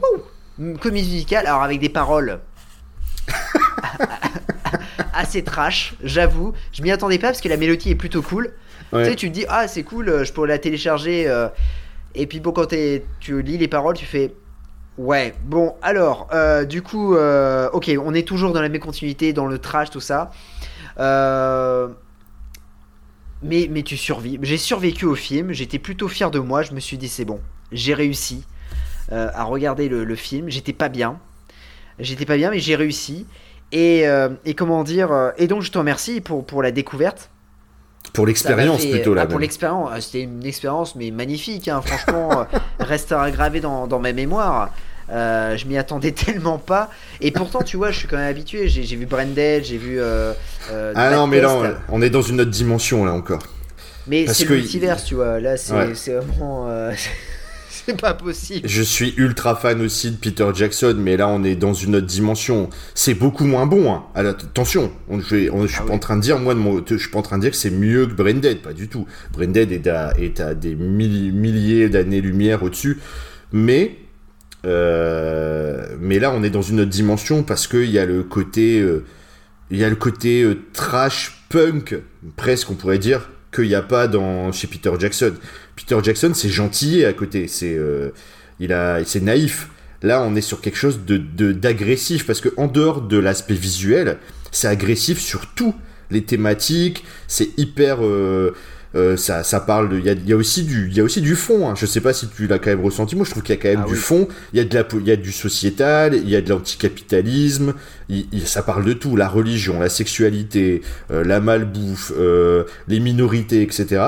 [0.57, 2.39] wouh, comédie musicale, alors avec des paroles
[5.13, 6.53] assez trash, j'avoue.
[6.71, 8.53] Je m'y attendais pas parce que la mélodie est plutôt cool.
[8.91, 9.03] Ouais.
[9.03, 11.27] Tu sais, tu te dis, ah, c'est cool, je pourrais la télécharger.
[11.27, 11.47] euh,
[12.15, 12.67] et puis bon, quand
[13.19, 14.33] tu lis les paroles, tu fais.
[14.97, 19.47] Ouais, bon, alors, euh, du coup, euh, ok, on est toujours dans la mécontinuité, dans
[19.47, 20.31] le trash, tout ça.
[23.43, 24.39] Mais, mais tu survis.
[24.41, 27.41] J'ai survécu au film, j'étais plutôt fier de moi, je me suis dit, c'est bon,
[27.71, 28.43] j'ai réussi
[29.11, 30.49] euh, à regarder le, le film.
[30.49, 31.19] J'étais pas bien,
[31.99, 33.25] j'étais pas bien, mais j'ai réussi.
[33.71, 37.29] Et, euh, et comment dire, euh, et donc je te remercie pour, pour la découverte.
[38.13, 39.23] Pour l'expérience plutôt là.
[39.23, 41.67] ah, pour l'expérience, c'était une expérience mais magnifique.
[41.67, 42.45] hein, franchement,
[42.79, 44.71] restera gravé dans, dans ma mémoire.
[45.09, 46.89] Euh, je m'y attendais tellement pas.
[47.21, 48.67] Et pourtant, tu vois, je suis quand même habitué.
[48.69, 49.99] J'ai vu Branded, j'ai vu.
[49.99, 50.33] euh,
[50.71, 51.53] euh, Ah non, mais là,
[51.89, 53.43] on, on est dans une autre dimension là encore.
[54.07, 55.39] Mais parce c'est que- le multivers, tu vois.
[55.39, 55.91] Là, c'est Ouais.
[55.95, 56.69] c'est vraiment.
[57.69, 58.67] c'est pas possible.
[58.67, 62.07] Je suis ultra fan aussi de Peter Jackson, mais là, on est dans une autre
[62.07, 62.69] dimension.
[62.95, 63.91] C'est beaucoup moins bon.
[63.93, 64.03] Hein.
[64.15, 65.95] Ah, Attention, on, je, on- je suis Ah pas oui.
[65.95, 67.57] en train de dire, moi, de mon- je suis pas en train de dire que
[67.57, 69.05] c'est mieux que Branded, pas du tout.
[69.33, 72.99] Branded est à, est à des milli- milliers d'années-lumière au-dessus,
[73.51, 73.97] mais.
[74.65, 78.79] Euh, mais là, on est dans une autre dimension parce qu'il y a le côté,
[78.79, 79.03] euh,
[79.71, 81.95] il y a le côté euh, trash punk,
[82.35, 85.33] presque on pourrait dire, qu'il n'y a pas dans chez Peter Jackson.
[85.75, 87.47] Peter Jackson, c'est gentil à côté.
[87.47, 87.77] C'est
[88.59, 89.69] il a, c'est naïf.
[90.01, 91.17] Là, on est sur quelque chose de
[91.51, 94.17] d'agressif parce que en dehors de l'aspect visuel,
[94.51, 95.75] c'est agressif sur tout.
[96.09, 97.99] Les thématiques, c'est hyper.
[98.95, 99.97] Euh, ça, ça parle de.
[99.97, 101.67] Il y a, aussi du, il y a aussi du fond.
[101.67, 101.73] Hein.
[101.75, 103.15] Je sais pas si tu l'as quand même ressenti.
[103.15, 104.27] Moi, je trouve qu'il y a quand même ah du fond.
[104.53, 107.73] Il y a de la, il y a du sociétal, il y a de l'anticapitalisme.
[108.45, 109.15] ça parle de tout.
[109.15, 114.03] La religion, la sexualité, euh, la malbouffe, euh, les minorités, etc.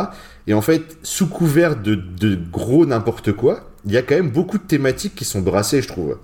[0.45, 4.30] Et en fait, sous couvert de, de gros n'importe quoi, il y a quand même
[4.30, 6.19] beaucoup de thématiques qui sont brassées, je trouve.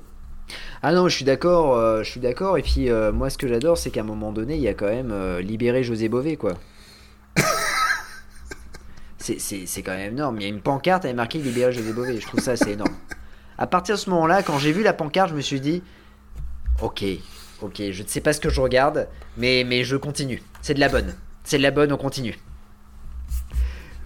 [0.84, 2.58] Ah non, je suis d'accord, je suis d'accord.
[2.60, 4.90] Et puis moi, ce que j'adore, c'est qu'à un moment donné, il y a quand
[4.90, 6.54] même libéré José Bové, quoi.
[9.22, 10.38] c'est quand même énorme.
[10.38, 12.20] Il y a une pancarte avec marqué Libéré José Bové.
[12.20, 12.96] Je trouve ça assez énorme.
[13.58, 15.84] À partir de ce moment-là, quand j'ai vu la pancarte, je me suis dit
[16.82, 17.04] Ok,
[17.62, 19.08] ok, je ne sais pas ce que je regarde,
[19.38, 20.42] mais, je continue.
[20.62, 21.14] C'est de la bonne.
[21.44, 22.38] C'est de la bonne, on continue.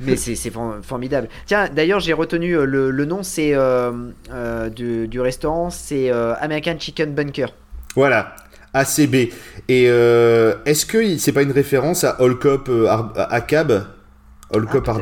[0.01, 0.51] Mais c'est
[0.83, 1.29] formidable.
[1.45, 3.91] Tiens, d'ailleurs, j'ai retenu euh, le, nom, c'est euh,
[4.29, 7.53] euh, du, restaurant, c'est American Chicken Bunker.
[7.95, 8.35] Voilà,
[8.73, 9.31] ACB.
[9.69, 12.69] Et est-ce que c'est pas une référence à All Cop
[13.47, 13.85] Cab?
[14.53, 14.97] All Cop ah,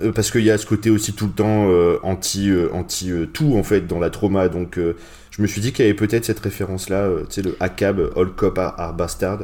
[0.00, 3.12] euh, parce qu'il y a ce côté aussi tout le temps euh, anti euh, anti
[3.32, 4.48] tout en fait dans la trauma.
[4.48, 7.56] Donc je me suis dit qu'il y avait peut-être cette référence là tu sais le
[7.60, 9.40] ACAB All Cop Are, Bastard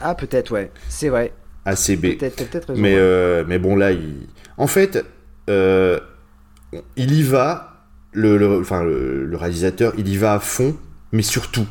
[0.00, 0.70] ah peut-être ouais.
[0.88, 1.32] C'est vrai.
[1.64, 2.96] ACB peut-être peut mais
[3.44, 4.28] mais bon là il...
[4.56, 5.04] en fait
[5.48, 7.72] il y va
[8.12, 10.76] le, enfin, le réalisateur il y va à fond
[11.12, 11.66] mais surtout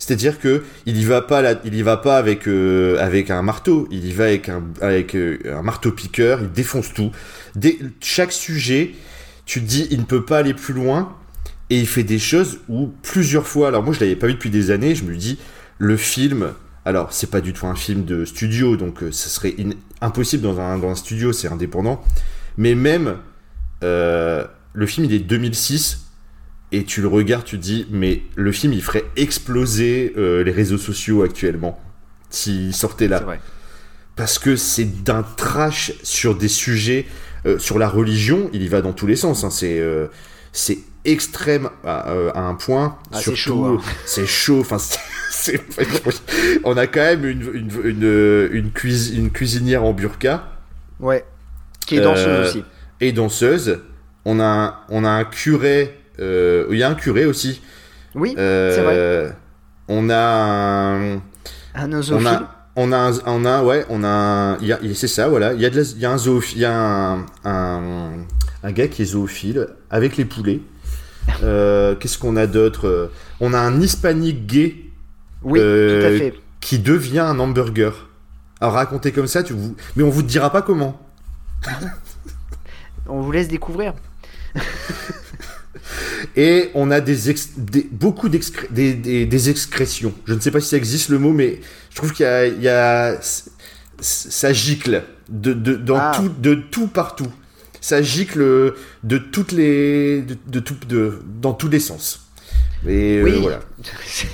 [0.00, 4.06] c'est-à-dire que il y va pas il va pas avec euh, avec un marteau, il
[4.06, 7.12] y va avec un avec euh, un marteau piqueur, il défonce tout.
[8.00, 8.92] Chaque sujet,
[9.44, 11.14] tu te dis il ne peut pas aller plus loin
[11.68, 13.68] et il fait des choses où plusieurs fois.
[13.68, 15.38] Alors moi je l'avais pas vu depuis des années, je me dis
[15.78, 16.54] le film
[16.86, 19.54] alors, c'est pas du tout un film de studio, donc euh, ce serait
[20.00, 22.02] impossible dans un, dans un studio, c'est indépendant.
[22.56, 23.18] Mais même,
[23.82, 26.09] le film, il est 2006,
[26.72, 30.52] et tu le regardes, tu te dis, mais le film, il ferait exploser euh, les
[30.52, 31.78] réseaux sociaux actuellement
[32.30, 33.22] s'il sortait là.
[34.16, 37.06] Parce que c'est d'un trash sur des sujets,
[37.46, 39.44] euh, sur la religion, il y va dans tous les sens.
[39.44, 39.50] Hein.
[39.50, 40.06] c'est euh,
[40.52, 42.98] c'est extrême à, un point.
[43.12, 43.64] Ah, c'est chaud.
[43.64, 43.78] Hein.
[44.04, 44.60] C'est chaud.
[44.60, 44.76] Enfin,
[46.64, 48.72] on a quand même une, une, une, une,
[49.14, 50.48] une cuisinière en burqa.
[50.98, 51.24] Ouais.
[51.86, 52.64] Qui est danseuse aussi.
[53.00, 53.78] Et danseuse.
[54.26, 57.60] On a, on a un curé il y a un curé aussi.
[58.14, 59.36] Oui, euh, c'est vrai.
[59.88, 61.14] On a un.
[61.74, 64.58] Un On a, on a, un, on a, ouais, on a,
[64.94, 65.52] c'est ça, voilà.
[65.52, 67.26] Il y a, de il y a un zoophile, il y a un,
[68.62, 70.60] un, gars qui est zoophile avec les poulets.
[71.44, 73.12] Euh, qu'est-ce qu'on a d'autre?
[73.40, 74.74] On a un hispanique gay.
[75.42, 76.34] Oui, tout à fait.
[76.60, 78.08] Qui devient un hamburger.
[78.60, 79.76] Alors raconter comme ça, tu vous...
[79.94, 81.00] mais on vous dira pas comment.
[83.06, 83.94] on vous laisse découvrir.
[86.36, 87.16] Et on a des,
[87.92, 88.74] beaucoup d'excrétions.
[88.74, 90.12] Des, des, excrétions.
[90.26, 92.26] Je ne sais pas si ça existe le mot, mais je trouve qu'il
[92.60, 93.18] y, a,
[94.00, 96.12] ça gicle de, de dans ah.
[96.14, 97.30] tout, de tout partout.
[97.80, 102.28] Ça gicle de toutes les, de, tout, de, dans tous les sens.
[102.86, 103.38] Et euh, oui.
[103.40, 103.60] voilà.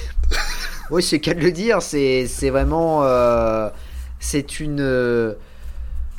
[0.90, 1.82] oui, c'est qu'à le dire.
[1.82, 3.68] C'est vraiment, euh,
[4.20, 5.34] c'est une.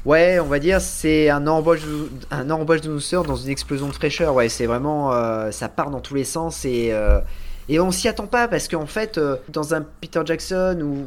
[0.08, 4.34] Ouais, on va dire c'est un embauche, de douceur dans une explosion de fraîcheur.
[4.34, 7.20] Ouais, c'est vraiment, euh, ça part dans tous les sens et euh,
[7.68, 11.04] et on s'y attend pas parce qu'en fait, euh, dans un Peter Jackson ou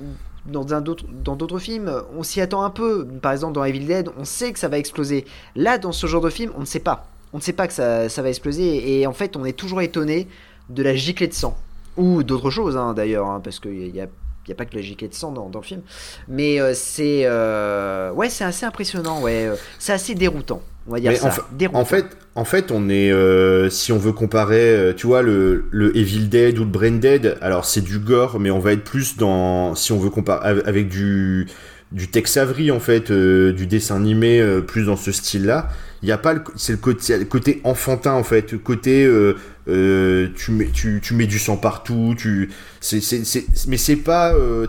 [0.52, 3.06] dans un d'autres dans d'autres films, on s'y attend un peu.
[3.22, 5.24] Par exemple, dans Evil Dead, on sait que ça va exploser.
[5.56, 7.06] Là, dans ce genre de film, on ne sait pas.
[7.32, 9.80] On ne sait pas que ça, ça va exploser et en fait, on est toujours
[9.80, 10.28] étonné
[10.68, 11.56] de la giclée de sang
[11.96, 14.08] ou d'autres choses hein, d'ailleurs, hein, parce qu'il y a
[14.48, 15.82] n'y a pas que la giquette de sang dans, le film.
[16.28, 19.20] Mais euh, c'est euh, ouais, c'est assez impressionnant.
[19.20, 20.62] Ouais, euh, c'est assez déroutant.
[20.86, 21.28] On va dire ça.
[21.72, 23.12] En, fait, en fait, on est
[23.70, 27.36] si on veut comparer, tu vois, le, le Evil Dead ou le Brain Dead.
[27.42, 30.88] Alors c'est du gore, mais on va être plus dans si on veut comparer avec
[30.88, 31.46] du
[31.92, 35.68] du Tex Avery en fait, du dessin animé, plus dans ce style-là.
[36.02, 39.06] Il y a pas le, c'est le côté, le côté enfantin en fait, côté
[39.70, 44.32] euh, tu, mets, tu, tu, mets du sang partout, tu, c'est, c'est, mais c'est pas
[44.34, 44.66] euh,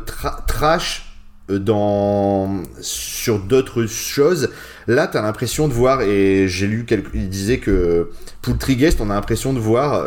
[0.48, 1.16] trash
[1.50, 4.50] euh, dans, sur d'autres choses.
[4.88, 8.12] Là, tu as l'impression de voir, et j'ai lu, quelque, il disait que
[8.42, 10.06] pour Trigest, on a l'impression de voir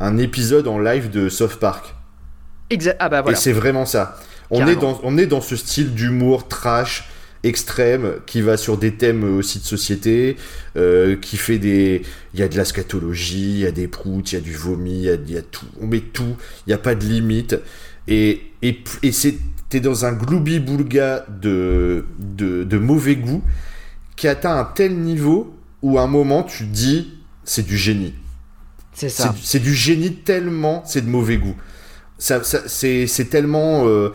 [0.00, 1.94] un épisode en live de South Park.
[2.70, 2.96] Exact.
[3.00, 3.36] Ah bah voilà.
[3.36, 4.18] Et c'est vraiment ça.
[4.50, 7.08] On est, dans, on est dans ce style d'humour trash
[7.42, 10.36] extrême qui va sur des thèmes aussi de société,
[10.76, 12.02] euh, qui fait des...
[12.34, 14.54] Il y a de la scatologie, il y a des proutes, il y a du
[14.54, 15.66] vomi, il y a, tout.
[15.80, 17.56] On met tout, il n'y a pas de limite.
[18.08, 19.10] Et, et, et
[19.68, 23.42] t'es dans un gloubi-boulga de, de, de, mauvais goût
[24.16, 28.14] qui atteint un tel niveau où à un moment tu dis c'est du génie.
[28.92, 29.34] C'est ça.
[29.42, 31.56] C'est du génie tellement, c'est de mauvais goût.
[32.18, 33.86] Ça, ça c'est tellement.
[33.86, 34.10] euh,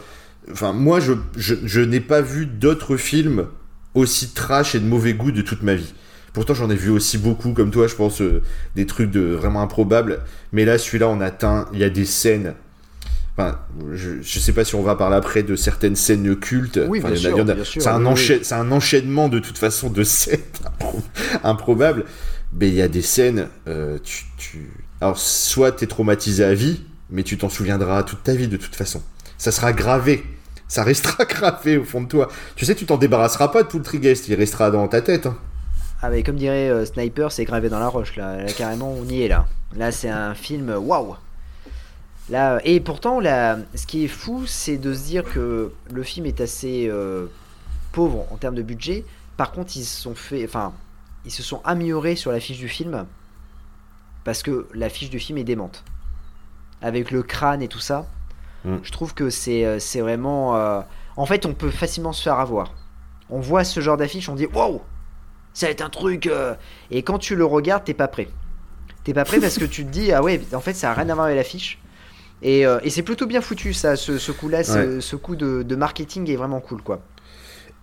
[0.51, 3.47] Enfin, moi, je, je, je n'ai pas vu d'autres films
[3.93, 5.93] aussi trash et de mauvais goût de toute ma vie.
[6.33, 8.41] Pourtant, j'en ai vu aussi beaucoup, comme toi, je pense, euh,
[8.75, 10.19] des trucs de vraiment improbables.
[10.51, 11.67] Mais là, celui-là, on atteint.
[11.73, 12.55] Il y a des scènes.
[13.37, 13.59] Enfin,
[13.93, 16.79] je, je sais pas si on va parler après de certaines scènes cultes.
[16.87, 17.29] Oui, Enfin, bien sûr,
[17.65, 18.39] sûr, C'est un, oui.
[18.43, 20.39] c'est un enchaînement de toute façon de scènes
[20.79, 21.01] impro-
[21.43, 22.05] improbables.
[22.59, 24.69] Mais il y a des scènes, euh, tu, tu-
[25.01, 28.75] alors soit t'es traumatisé à vie, mais tu t'en souviendras toute ta vie de toute
[28.75, 29.01] façon.
[29.37, 30.23] Ça sera gravé,
[30.67, 32.29] ça restera gravé au fond de toi.
[32.55, 35.25] Tu sais, tu t'en débarrasseras pas de tout le trigest, il restera dans ta tête.
[35.27, 35.37] hein.
[36.01, 38.37] Ah, mais comme dirait euh, Sniper, c'est gravé dans la roche, là.
[38.43, 39.47] Là, carrément, on y est, là.
[39.75, 41.15] Là, c'est un film, euh, waouh
[42.29, 46.03] Là, euh, et pourtant, là, ce qui est fou, c'est de se dire que le
[46.03, 46.91] film est assez
[47.91, 49.05] pauvre en termes de budget.
[49.37, 50.73] Par contre, ils se sont fait, enfin,
[51.25, 53.05] ils se sont améliorés sur la fiche du film
[54.23, 55.83] parce que la fiche du film est démente.
[56.81, 58.05] Avec le crâne et tout ça,
[58.65, 58.77] Mm.
[58.83, 60.55] je trouve que c'est euh, c'est vraiment.
[60.57, 60.81] euh,
[61.17, 62.73] En fait, on peut facilement se faire avoir.
[63.29, 64.81] On voit ce genre d'affiche, on dit waouh,
[65.53, 66.27] ça va être un truc.
[66.27, 66.53] euh,
[66.91, 68.27] Et quand tu le regardes, t'es pas prêt.
[69.03, 71.09] T'es pas prêt parce que tu te dis ah ouais, en fait, ça a rien
[71.09, 71.79] à voir avec l'affiche.
[72.41, 75.63] Et, euh, et c'est plutôt bien foutu ça, ce, ce coup-là, ce, ce coup de,
[75.63, 76.99] de marketing est vraiment cool quoi.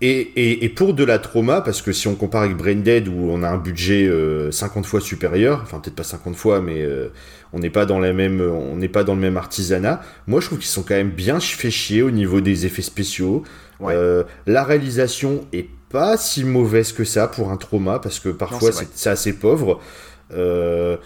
[0.00, 3.06] Et, et, et pour de la trauma, parce que si on compare avec Brain Dead
[3.08, 6.82] où on a un budget euh, 50 fois supérieur, enfin peut-être pas 50 fois, mais
[6.82, 7.12] euh,
[7.52, 10.00] on n'est pas dans la même, on n'est pas dans le même artisanat.
[10.26, 13.42] Moi, je trouve qu'ils sont quand même bien fait chier au niveau des effets spéciaux.
[13.80, 13.94] Ouais.
[13.94, 18.70] Euh, la réalisation est pas si mauvaise que ça pour un trauma, parce que parfois
[18.94, 19.80] c'est assez pauvre.
[20.32, 20.96] Euh,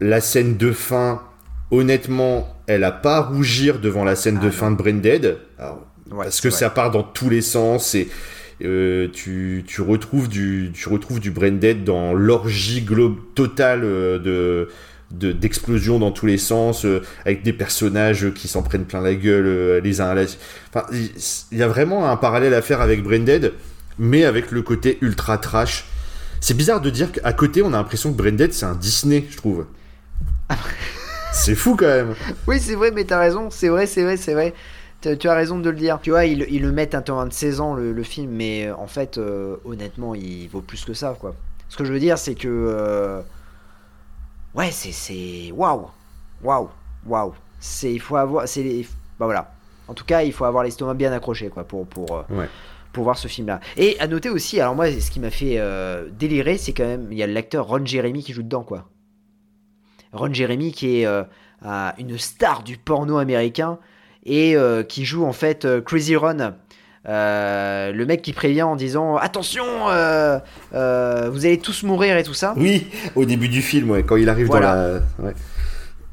[0.00, 1.22] la scène de fin,
[1.70, 4.52] honnêtement, elle a pas à rougir devant la scène Ah, de non.
[4.52, 5.38] fin de Brain Dead.
[5.58, 6.56] Alors, Ouais, parce que vrai.
[6.58, 8.08] ça part dans tous les sens et
[8.64, 14.64] euh, tu, tu retrouves du tu retrouves du brain dead dans l'orgie globe totale euh,
[15.10, 19.00] de de- d'explosions dans tous les sens euh, avec des personnages qui s'en prennent plein
[19.00, 20.24] la gueule euh, les uns à la
[20.72, 23.52] enfin il y a vraiment un parallèle à faire avec brain dead
[23.98, 25.86] mais avec le côté ultra trash
[26.40, 29.24] c'est bizarre de dire qu'à côté on a l'impression que brain dead c'est un Disney
[29.30, 29.66] je trouve
[31.32, 32.14] c'est fou quand même
[32.46, 34.54] Oui, c'est vrai, mais t'as raison, c'est vrai, c'est vrai, c'est vrai.
[35.02, 35.98] Tu tu as raison de le dire.
[36.02, 38.66] Tu vois, ils, ils le mettent un temps de 16 ans, le, le film, mais
[38.66, 41.34] euh, en fait, euh, honnêtement, il vaut plus que ça, quoi.
[41.68, 42.48] Ce que je veux dire, c'est que.
[44.54, 45.52] Ouais, c'est.
[45.52, 45.86] Waouh!
[46.42, 46.68] Waouh!
[47.06, 47.32] Waouh!
[47.60, 47.92] C'est.
[47.92, 48.48] Il faut avoir.
[48.48, 48.86] C'est.
[49.18, 49.52] Bah voilà.
[49.88, 51.86] En tout cas, il faut avoir l'estomac bien accroché, quoi, pour.
[51.86, 52.48] pour euh, Ouais.
[52.92, 53.60] Pour voir ce film-là.
[53.76, 57.08] Et à noter aussi, alors moi, ce qui m'a fait euh, délirer, c'est quand même,
[57.12, 58.88] il y a l'acteur Ron Jeremy qui joue dedans, quoi.
[60.12, 61.22] Ron Jeremy qui est euh,
[61.62, 63.78] un- une star du porno américain
[64.24, 66.54] et euh, qui joue en fait Crazy Ron.
[67.06, 70.40] Euh, le mec qui prévient en disant attention euh,
[70.74, 72.54] euh, vous allez tous mourir et tout ça.
[72.56, 74.74] Oui au début du film ouais, quand il arrive Voilà.
[74.74, 75.34] dans la ouais.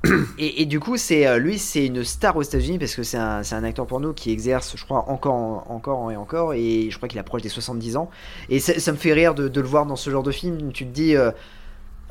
[0.37, 3.41] et, et du coup c'est lui c'est une star aux États-Unis parce que c'est un,
[3.63, 6.53] acteur porno qui exerce je crois encore encore et encore.
[6.53, 8.11] Et je crois qu'il approche des 70 ans.
[8.49, 10.71] Et ça, ça me fait rire de, de le voir dans ce genre de film.
[10.71, 11.15] Tu te dis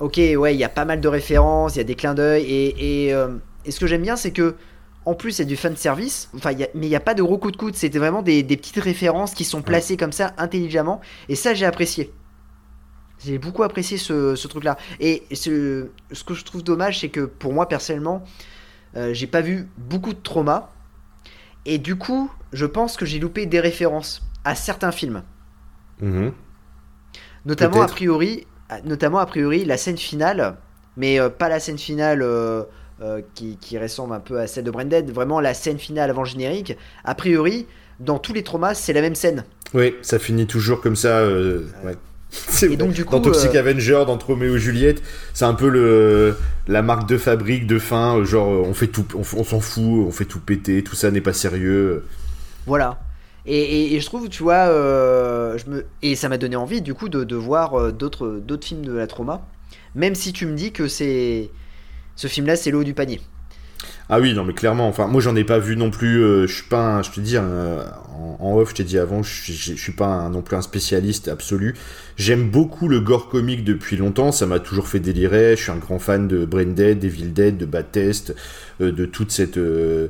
[0.01, 2.43] ok ouais il y a pas mal de références il y a des clins d'œil.
[2.43, 3.15] Et, et,
[3.65, 4.57] et ce que j'aime bien c'est que
[5.07, 6.97] en plus, il y a du fan service, enfin, il y a- mais il n'y
[6.97, 7.75] a pas de gros coups de coude.
[7.77, 11.01] C'était vraiment des, des petites références qui sont placées comme ça intelligemment.
[11.29, 12.13] Et ça, j'ai apprécié.
[13.25, 14.77] J'ai beaucoup apprécié ce, ce truc-là.
[15.01, 18.25] Et ce, ce que je trouve dommage, c'est que pour moi, personnellement,
[18.97, 20.71] euh, j'ai pas vu beaucoup de trauma.
[21.67, 25.23] Et du coup, je pense que j'ai loupé des références à certains films.
[26.01, 26.33] Mhm.
[27.47, 28.47] Notamment a priori,
[28.85, 30.57] notamment a priori la scène finale,
[30.97, 32.65] mais euh, pas la scène finale euh,
[33.03, 36.23] euh, qui, qui ressemble un peu à celle de Branded, vraiment la scène finale avant
[36.23, 36.77] le générique.
[37.05, 37.67] A priori,
[38.01, 39.45] dans tous les traumas, c'est la même scène.
[39.75, 41.19] Oui, ça finit toujours comme ça.
[41.19, 41.95] euh, ouais.
[42.69, 45.03] Et donc, du dans Toxic euh, Avenger, dans Troméo et Juliette,
[45.35, 48.19] c'est un peu le la marque de fabrique de fin.
[48.19, 51.21] euh, Genre, on fait tout, on, s'en fout, on fait tout péter, tout ça n'est
[51.21, 52.05] pas sérieux.
[52.67, 52.99] Voilà.
[53.47, 55.85] Et, et- et je trouve, tu vois, euh, je me...
[56.03, 59.07] et ça m'a donné envie, du coup, de, de voir d'autres d'autres films de la
[59.07, 59.47] trauma.
[59.95, 61.51] Même si tu me dis que c'est.
[62.17, 63.21] Ce film-là, c'est le haut du panier.
[64.09, 64.87] Ah oui, non mais clairement.
[64.89, 66.23] Enfin, moi j'en ai pas vu non plus.
[66.23, 67.45] euh, je suis pas, un- je te dis en,
[68.39, 70.63] en off, je t'ai dit avant, je, je, je suis pas un- non plus un
[70.63, 71.75] spécialiste absolu.
[72.17, 74.31] J'aime beaucoup le gore comique depuis longtemps.
[74.33, 75.57] Ça m'a toujours fait délirer.
[75.57, 78.35] Je suis un grand fan de Brain Dead, Evil Dead, de Bad Test,
[78.81, 80.09] euh, de toute cette euh,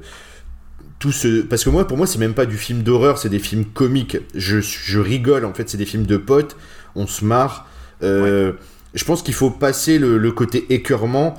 [0.99, 3.39] tout ce parce que moi pour moi c'est même pas du film d'horreur c'est des
[3.39, 6.57] films comiques je, je rigole en fait c'est des films de potes
[6.95, 7.69] on se marre
[8.03, 8.53] Euh,
[8.95, 11.35] je pense qu'il faut passer le, le côté écœurement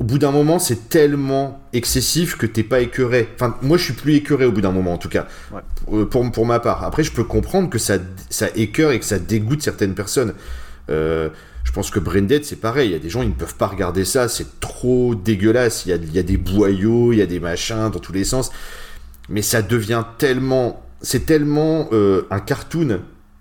[0.00, 3.92] au bout d'un moment c'est tellement excessif que t'es pas écœuré enfin moi je suis
[3.94, 5.60] plus écœuré au bout d'un moment en tout cas Ouais.
[5.92, 7.98] Euh, pour, pour ma part après je peux comprendre que ça,
[8.30, 10.34] ça écœure et que ça dégoûte certaines personnes
[10.90, 11.28] Euh,
[11.64, 12.88] Je pense que Branded, c'est pareil.
[12.88, 14.26] Il y a des gens, ils ne peuvent pas regarder ça.
[14.28, 15.84] C'est trop dégueulasse.
[15.84, 18.14] Il y, a, il y a des boyaux, il y a des machins dans tous
[18.14, 18.50] les sens.
[19.28, 20.82] Mais ça devient tellement.
[21.02, 23.00] C'est tellement euh, un cartoon.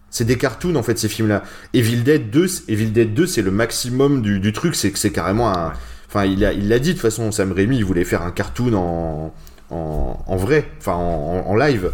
[0.10, 1.42] C'est des cartoons, en fait, ces films-là.
[1.74, 4.76] Evil Dead 2, Evil Dead 2 c'est le maximum du, du truc.
[4.76, 5.72] C'est que c'est carrément un.
[6.18, 8.74] Enfin, il l'a il dit de toute façon, Sam Raimi, il voulait faire un cartoon
[8.74, 9.34] en,
[9.70, 11.92] en, en vrai, enfin en, en live.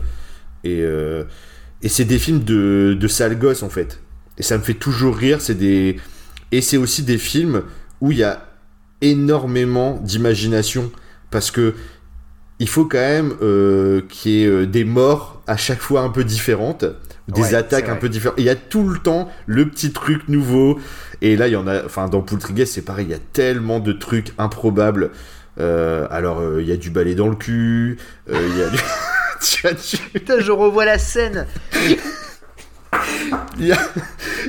[0.63, 1.25] Et, euh,
[1.81, 3.99] et c'est des films de, de sale gosse, en fait.
[4.37, 5.41] Et ça me fait toujours rire.
[5.41, 5.99] C'est des.
[6.53, 7.63] Et c'est aussi des films
[7.99, 8.47] où il y a
[9.01, 10.89] énormément d'imagination.
[11.29, 11.73] Parce que
[12.59, 16.09] il faut quand même euh, qu'il y ait euh, des morts à chaque fois un
[16.09, 16.85] peu différentes,
[17.27, 18.39] des Ouais, attaques un peu différentes.
[18.39, 20.79] Il y a tout le temps le petit truc nouveau.
[21.23, 21.83] Et là, il y en a.
[21.85, 23.05] Enfin, dans Poultryguest, c'est pareil.
[23.07, 25.09] Il y a tellement de trucs improbables.
[25.59, 27.97] Euh, alors, euh, il y a du balai dans le cul.
[28.29, 28.69] euh, Il y a
[29.73, 29.97] du.
[30.13, 31.47] Putain, je revois la scène.
[33.59, 33.77] Il y a,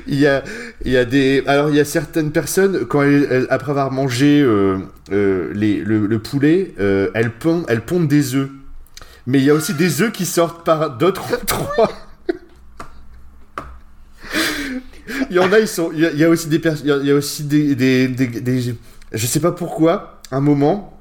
[0.07, 0.43] il y a,
[0.85, 1.43] il y a des.
[1.47, 4.79] Alors, il y a certaines personnes, quand elles, elles- après avoir mangé euh,
[5.13, 8.49] euh, les, le, le poulet, euh, elles, pondent, elles pondent des œufs.
[9.27, 11.91] Mais il y a aussi des œufs qui sortent par d'autres trois.
[15.31, 15.91] Il y en a, ils sont.
[15.95, 17.01] Il y a, aussi des personnes.
[17.03, 18.75] Il y a- aussi des,
[19.13, 21.01] Je sais pas pourquoi, un moment,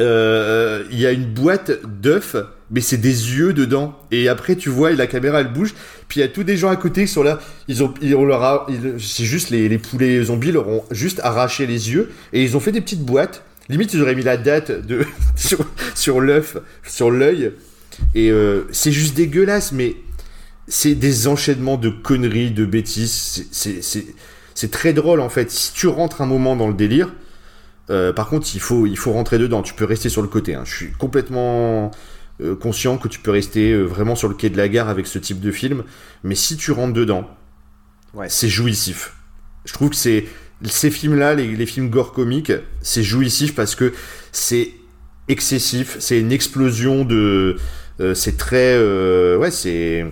[0.00, 2.36] euh, il y a une boîte d'œufs,
[2.70, 3.98] mais c'est des yeux dedans.
[4.10, 5.74] Et après, tu vois, la caméra elle bouge.
[6.08, 7.38] Puis il y a tous des gens à côté qui sont là.
[7.68, 11.92] Ils ont, ils, on leur c'est juste les, poulets zombies leur ont juste arraché les
[11.92, 13.42] yeux et ils ont fait des petites boîtes.
[13.68, 15.04] Limite, ils auraient mis la date de
[15.36, 15.58] sur,
[15.94, 17.52] sur l'œuf, sur l'œil.
[18.14, 19.96] Et euh, c'est juste dégueulasse, mais
[20.68, 23.46] c'est des enchaînements de conneries, de bêtises.
[23.52, 25.50] C'est- très drôle en fait.
[25.50, 27.12] Si tu rentres un moment dans le délire,
[27.90, 29.62] euh, par contre, il faut, il faut rentrer dedans.
[29.62, 30.54] Tu peux rester sur le côté.
[30.54, 30.62] hein.
[30.64, 31.90] Je suis complètement
[32.42, 35.06] euh, conscient que tu peux rester euh, vraiment sur le quai de la gare avec
[35.06, 35.84] ce type de film.
[36.24, 37.28] Mais si tu rentres dedans,
[38.14, 38.28] Ouais.
[38.28, 39.14] c'est jouissif.
[39.66, 40.24] Je trouve que c'est
[40.64, 42.52] ces films-là, les, les films gore comiques,
[42.82, 43.92] c'est jouissif parce que
[44.32, 44.70] c'est
[45.28, 45.96] excessif.
[46.00, 47.56] C'est une explosion de.
[48.14, 48.76] c'est très.
[49.36, 50.06] ouais, c'est.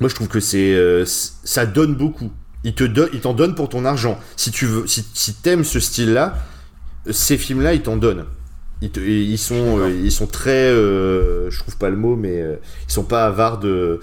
[0.00, 0.74] Moi, je trouve que c'est.
[0.74, 2.30] euh, ça donne beaucoup.
[2.64, 4.18] Il te donne, il t'en donne pour ton argent.
[4.36, 6.38] Si tu veux, si, si t'aimes ce style-là,
[7.08, 8.26] euh, ces films-là, ils t'en donnent.
[8.82, 12.40] Ils, te- ils sont, euh, ils sont très, euh, je trouve pas le mot, mais
[12.88, 14.00] ils sont pas avares de,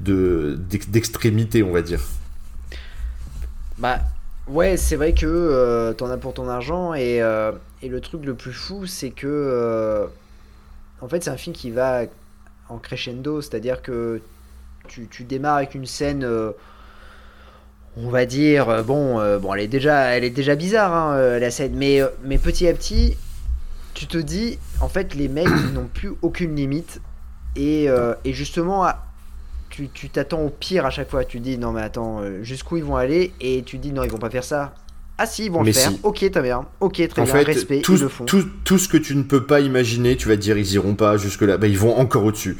[0.00, 2.00] de d'ex- d'extrémité, on va dire.
[3.78, 4.00] Bah
[4.46, 7.16] ouais, c'est vrai que t'en as pour ton argent et,
[7.82, 10.06] et le truc le plus fou, c'est que
[11.00, 12.02] en fait c'est un film qui va
[12.68, 14.22] en crescendo, c'est-à-dire que
[14.88, 16.52] tu, tu démarres avec une scène, euh,
[17.96, 21.14] on va dire, euh, bon, euh, bon, elle est déjà, elle est déjà bizarre hein,
[21.16, 23.16] euh, la scène, mais euh, mais petit à petit,
[23.94, 27.00] tu te dis, en fait, les mecs ils n'ont plus aucune limite
[27.56, 27.88] et,
[28.24, 29.04] et justement à-
[29.70, 31.24] tu tu t'attends au pire à chaque fois.
[31.24, 33.32] Tu dis non mais attends, jusqu'où ils vont aller?
[33.40, 34.74] Et tu dis non ils vont pas faire ça.
[35.18, 35.90] Ah si ils vont Mais le faire.
[35.90, 36.00] si.
[36.04, 36.66] Ok très bien.
[36.80, 37.34] Ok très en bien.
[37.34, 38.24] fait, Respect tout, ils le font.
[38.24, 40.94] tout, tout ce que tu ne peux pas imaginer, tu vas te dire ils iront
[40.94, 41.56] pas jusque-là.
[41.58, 42.58] Bah, ils vont encore au-dessus.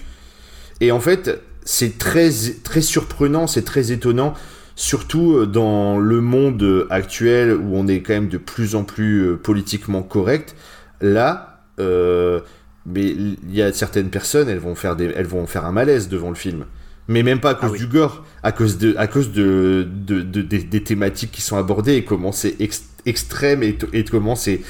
[0.80, 2.30] Et en fait, c'est très,
[2.62, 4.34] très surprenant, c'est très étonnant,
[4.76, 9.20] surtout euh, dans le monde actuel où on est quand même de plus en plus
[9.26, 10.54] euh, politiquement correct.
[11.00, 12.40] Là, euh,
[12.86, 16.08] mais il y a certaines personnes, elles vont faire des, elles vont faire un malaise
[16.08, 16.66] devant le film.
[17.08, 17.78] Mais même pas à cause oui.
[17.78, 21.56] du gore, à cause de, à cause de, de, de- des, des thématiques qui sont
[21.56, 23.76] abordées et comment c'est ex- extrême et,
[24.10, 24.60] comment c'est,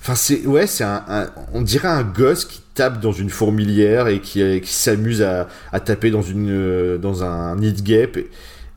[0.00, 4.08] enfin c'est, ouais, c'est un, un- on dirait un gosse qui tape dans une fourmilière
[4.08, 8.16] et qui, euh, qui s'amuse à, à taper dans une, euh, dans un nid guêpe
[8.16, 8.30] et,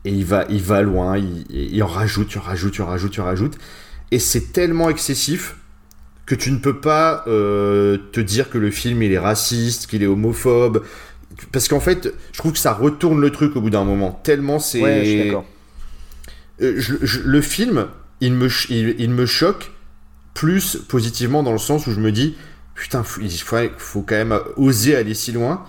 [0.04, 2.86] et il va, il va loin, il, il en rajoute, il en rajoute, il en
[2.86, 3.58] rajoute, il en rajoute
[4.10, 5.56] et c'est tellement excessif
[6.26, 10.02] que tu ne peux pas euh, te dire que le film il est raciste, qu'il
[10.02, 10.82] est homophobe,
[11.52, 14.20] parce qu'en fait, je trouve que ça retourne le truc au bout d'un moment.
[14.24, 14.80] Tellement c'est.
[14.80, 15.44] Ouais je suis d'accord.
[16.62, 17.86] Euh, je- je- le film,
[18.20, 19.72] il me, il me choque
[20.34, 22.34] plus positivement dans le sens où je me dis,
[22.76, 25.64] putain, faut- il faut, faut quand même oser aller si loin.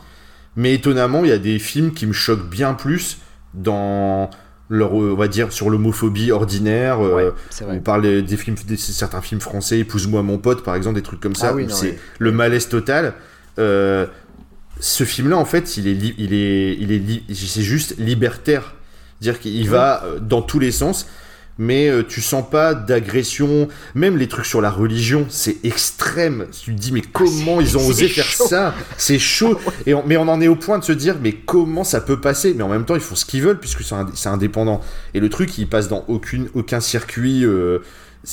[0.56, 3.18] Mais étonnamment, il y a des films qui me choquent bien plus
[3.54, 4.30] dans
[4.70, 7.00] leur, euh, on va dire, sur l'homophobie ordinaire.
[7.00, 7.32] euh, Ouais
[7.78, 11.20] on parle des, films, des- certains films français, Épouse-moi mon pote, par exemple, des trucs
[11.22, 13.14] comme ça, Ah oui, où c'est le malaise total.
[13.60, 14.08] Euh,
[14.80, 18.76] ce film-là, en fait, il est, il est, il est, c'est juste libertaire,
[19.22, 21.08] dire qu'il va dans tous les sens,
[21.60, 23.68] mais euh, tu sens pas d'agression.
[23.96, 26.48] Même les trucs sur la religion, c'est extrême.
[26.64, 28.74] Tu te dis mais comment ils ont osé faire ça?
[28.98, 29.60] C'est chaud.
[29.86, 32.20] Et on- mais on en est au point de se dire mais comment ça peut
[32.22, 32.54] passer?
[32.56, 34.82] Mais en même temps, ils font ce qu'ils veulent puisque c'est ind- c'est indépendant.
[35.14, 37.44] Et le truc, il passe dans aucune, aucun circuit.
[37.46, 37.80] euh,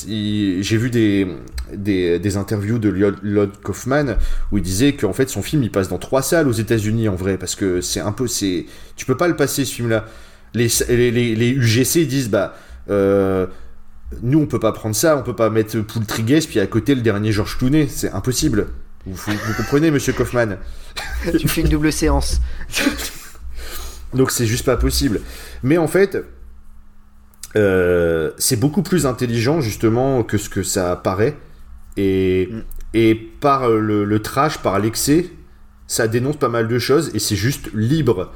[0.06, 1.26] J'ai vu des,
[1.72, 4.16] des, des interviews de Lloyd Lloyd Kaufman
[4.50, 7.14] où il disait qu'en fait son film il passe dans trois salles aux États-Unis en
[7.14, 8.66] vrai parce que c'est un peu c'est
[8.96, 10.06] tu peux pas le passer ce film là
[10.54, 12.56] les, les, les, les UGC disent bah
[12.90, 13.46] Euh,
[14.22, 17.00] nous, on peut pas prendre ça, on peut pas mettre Poultrygues puis à côté le
[17.00, 18.68] dernier Georges Clooney, c'est impossible.
[19.06, 20.56] Vous, vous- vous comprenez, monsieur Kaufman
[21.38, 22.40] tu fais une double séance.
[24.14, 25.20] Donc c'est juste pas possible.
[25.62, 26.24] Mais en fait,
[27.56, 31.36] euh, c'est beaucoup plus intelligent justement que ce que ça paraît.
[31.96, 32.62] Et, Mm.
[32.94, 35.30] et par le, le trash, par l'excès,
[35.86, 38.32] ça dénonce pas mal de choses et c'est juste libre.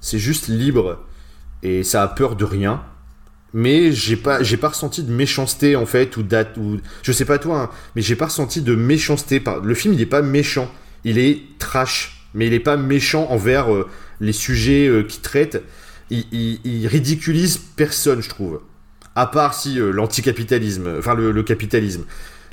[0.00, 1.04] C'est juste libre.
[1.62, 2.82] Et ça a peur de rien.
[3.54, 7.26] Mais j'ai pas, j'ai pas ressenti de méchanceté en fait ou date ou je sais
[7.26, 9.42] pas toi, hein, mais j'ai pas ressenti de méchanceté.
[9.62, 10.70] Le film il est pas méchant,
[11.04, 13.88] il est trash, mais il est pas méchant envers euh,
[14.20, 15.62] les sujets euh, qu'il traite.
[16.10, 18.60] Il, ridiculise personne, je trouve.
[19.14, 22.04] À part si euh, l'anticapitalisme, enfin le, capitalisme.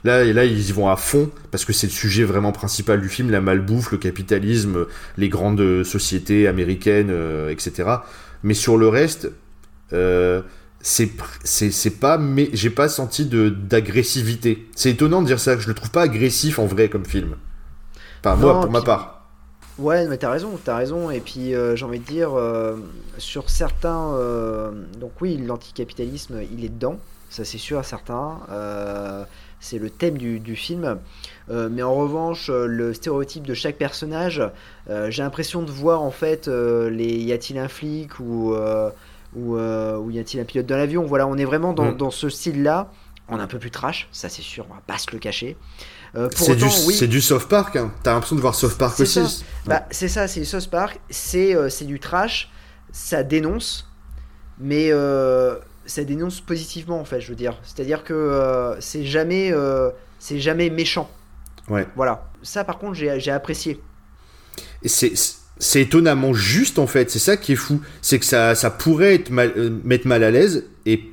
[0.06, 3.02] Là, et là, ils y vont à fond parce que c'est le sujet vraiment principal
[3.02, 4.86] du film, la malbouffe, le capitalisme,
[5.18, 7.14] les grandes sociétés américaines,
[7.50, 7.90] etc.
[8.44, 9.30] Mais sur le reste,
[10.82, 14.70] c'est pas mais j'ai pas senti de d'agressivité.
[14.76, 17.36] C'est étonnant de dire ça, que je le trouve pas agressif en vrai comme film.
[18.24, 19.30] Enfin moi Non, pour ma part.
[19.78, 21.10] Ouais, mais t'as raison, t'as raison.
[21.10, 22.76] Et puis euh, j'ai envie de dire, euh,
[23.18, 24.14] sur certains.
[24.16, 27.00] euh, donc oui, l'anticapitalisme, il est dedans,
[27.30, 28.42] ça c'est sûr, certain.
[28.50, 29.24] Euh,
[29.62, 31.00] c'est le thème du, du film.
[31.50, 34.42] Mais en revanche, le stéréotype de chaque personnage,
[34.88, 38.56] j'ai l'impression de voir en fait les y a-t-il un flic ou,
[39.36, 41.06] ou, euh, ou y a-t-il un pilote dans l'avion?
[41.06, 41.98] Voilà, on est vraiment dans, Mm.
[41.98, 42.92] dans ce style-là.
[43.32, 45.56] On est un peu plus trash, ça c'est sûr, on va pas se le cacher.
[46.16, 47.08] Euh, C'est du, oui.
[47.08, 47.92] du South Park, hein.
[48.02, 49.46] t'as l'impression de voir South Park aussi.
[49.68, 52.50] Bah, c'est ça, c'est South Park, c'est euh, du trash,
[52.92, 53.88] ça dénonce,
[54.58, 57.56] mais euh, ça dénonce positivement en fait, je veux dire.
[57.62, 59.54] C'est-à-dire que c'est jamais,
[60.18, 61.08] c'est jamais méchant.
[61.70, 61.88] Ouais.
[61.96, 62.28] Voilà.
[62.42, 63.80] Ça par contre, j'ai j'ai apprécié.
[64.82, 65.14] Et c'est
[65.60, 69.16] c'est étonnamment juste en fait, c'est ça qui est fou, c'est que ça, ça pourrait
[69.16, 71.04] être mal, euh, mettre mal à l'aise et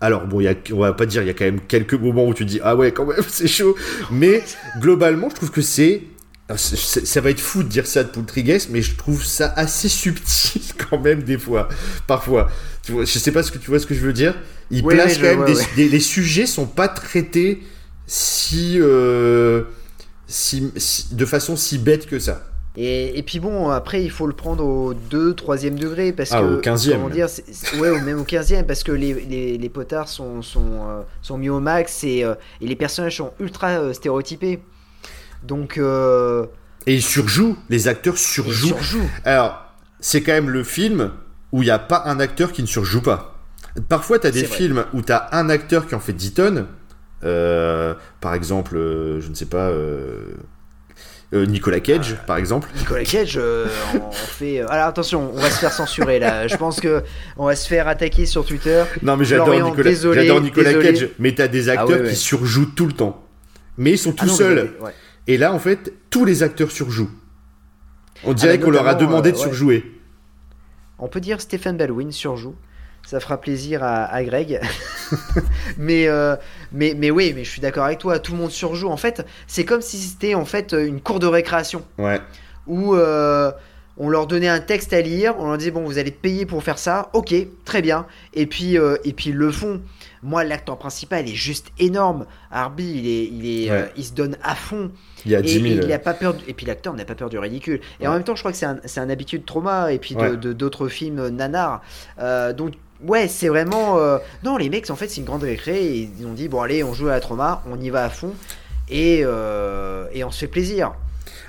[0.00, 2.26] alors bon, y a, on va pas dire, il y a quand même quelques moments
[2.26, 3.76] où tu dis ah ouais quand même c'est chaud,
[4.10, 4.42] mais
[4.80, 6.02] globalement je trouve que c'est
[6.46, 9.50] alors, c'est- ça va être fou de dire ça de Poultrygues, mais je trouve ça
[9.56, 11.70] assez subtil quand même des fois,
[12.06, 12.50] parfois.
[12.82, 14.34] Tu vois, je sais pas ce que tu vois ce que je veux dire.
[14.70, 15.66] Il place quand même vois, des, ouais.
[15.76, 17.62] des- les sujets sont pas traités
[18.06, 19.62] si, euh,
[20.26, 22.46] si, si- de façon si bête que ça.
[22.76, 26.12] Et, et puis bon, après, il faut le prendre au 2, 3e degré.
[26.12, 26.92] Parce Ah, que, au 15e.
[26.94, 27.28] Comment dire
[27.78, 31.38] Ouais, ou même au 15e, parce que les, les, les potards sont, sont, euh, sont
[31.38, 34.60] mis au max et, euh, et les personnages sont ultra euh, stéréotypés.
[35.44, 38.68] Donc, Et ils surjouent, les acteurs surjouent.
[38.68, 39.10] surjouent.
[39.24, 39.62] Alors,
[40.00, 41.10] c'est quand même le film
[41.52, 43.38] où il n'y a pas un acteur qui ne surjoue pas.
[43.88, 44.56] Parfois, tu as des vrai.
[44.56, 46.66] films où tu as un acteur qui en fait 10 tonnes.
[47.20, 48.74] Par exemple,
[49.20, 49.70] je ne sais pas,
[51.34, 52.68] euh, Nicolas Cage, par exemple.
[52.78, 54.60] Nicolas Cage, euh, on fait.
[54.60, 56.46] euh, Alors attention, on va se faire censurer là.
[56.48, 57.02] Je pense que
[57.36, 58.84] on va se faire attaquer sur Twitter.
[59.02, 60.92] Non, mais j'adore Nicolas, désolé, j'adore Nicolas désolé.
[60.92, 62.10] Cage, mais tu as des Ah acteurs ouais, ouais.
[62.10, 63.24] qui surjouent tout le temps.
[63.76, 64.72] Mais ils sont tout Ah non, seuls.
[64.80, 64.92] ouais.
[65.26, 67.10] Et là, en fait, tous les acteurs surjouent.
[68.24, 69.84] On dirait qu'on leur a demandé euh, de surjouer.
[70.98, 72.54] On peut dire Stéphane Baldwin surjoue.
[73.06, 74.60] Ça fera plaisir à, à Greg.
[75.78, 76.06] mais,
[76.74, 78.18] mais, mais oui, mais je suis d'accord avec toi.
[78.18, 78.88] Tout le monde surjoue.
[78.88, 82.20] En fait, c'est comme si c'était en fait une cour de récréation Ouais.
[82.66, 83.50] où euh,
[83.96, 85.34] on leur donnait un texte à lire.
[85.38, 87.10] On leur disait bon, vous allez payer pour faire ça.
[87.12, 87.32] Ok,
[87.64, 88.06] très bien.
[88.34, 89.80] Et puis, euh, et puis ils le font.
[90.22, 92.24] Moi, l'acteur principal est juste énorme.
[92.50, 93.76] Arby, il est, il est, Ouais.
[93.82, 94.90] euh, il se donne à fond.
[95.26, 95.64] Il y a Et, 10 000.
[95.66, 96.34] et il a pas peur.
[96.34, 97.80] du- Et puis l'acteur n'a pas peur du ridicule.
[98.00, 100.14] Et en même temps, je crois que c'est un, un habitude de trauma et puis
[100.14, 100.36] de- Ouais.
[100.36, 101.82] de d'autres films nanars.
[102.18, 102.72] Euh, donc
[103.02, 103.98] ouais, c'est vraiment.
[103.98, 106.08] euh, Non, les mecs, en fait, c'est une grande récré.
[106.18, 108.32] Ils ont dit bon allez, on joue à la trauma, on y va à fond
[108.90, 110.94] et euh, et on se fait plaisir.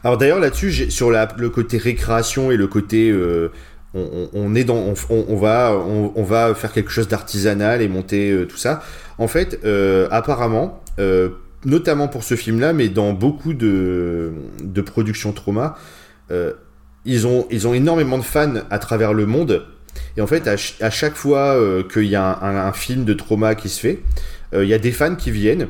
[0.04, 3.52] Alors d'ailleurs là-dessus, sur le côté récréation et le côté euh,
[3.94, 8.84] on, est dans, on, va, on, va faire quelque chose d'artisanal et monter tout ça.
[9.18, 9.66] En fait,
[10.12, 10.84] apparemment,
[11.64, 15.78] notamment pour ce film-là, mais dans beaucoup de, de productions trauma,
[17.06, 19.66] ils ont, ils ont énormément de fans à travers le monde.
[20.18, 23.14] Et en fait, à, ch- à chaque fois euh, qu'il y a un, film de
[23.14, 24.00] trauma qui se fait,
[24.54, 25.68] euh, il y a des fans qui viennent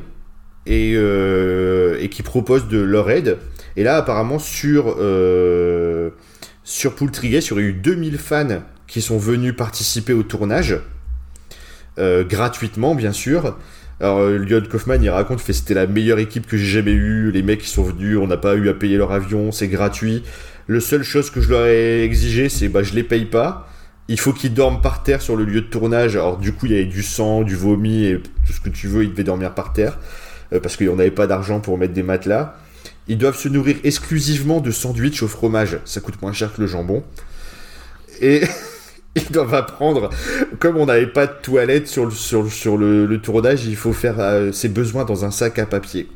[0.66, 3.38] et, euh, et qui proposent de leur aide.
[3.76, 4.96] Et là, apparemment, sur,
[6.64, 10.78] sur il y aurait eu 2000 fans qui sont venus participer au tournage,
[11.98, 13.56] gratuitement, bien sûr.
[14.00, 17.30] Alors, Lyon Kaufman, il raconte que c'était la meilleure équipe que j'ai jamais eue.
[17.32, 20.22] Les mecs qui sont venus, on n'a pas eu à payer leur avion, c'est gratuit.
[20.66, 23.68] Le seule chose que je leur ai exigé, c'est bah, je les paye pas.
[24.08, 26.14] Il faut qu'ils dorment par terre sur le lieu de tournage.
[26.16, 28.86] Alors, du coup, il y avait du sang, du vomi et tout ce que tu
[28.86, 29.98] veux, ils devaient dormir par terre.
[30.52, 32.54] euh, parce qu'on n'avait pas d'argent pour mettre des matelas.
[33.08, 35.78] Ils doivent se nourrir exclusivement de sandwichs au fromage.
[35.84, 37.04] Ça coûte moins cher que le jambon.
[38.20, 38.42] Et,
[39.16, 40.10] ils doivent apprendre,
[40.60, 44.52] comme on n'avait pas de toilette sur le, sur, le tournage, il faut faire euh,
[44.52, 46.08] ses besoins dans un sac à papier.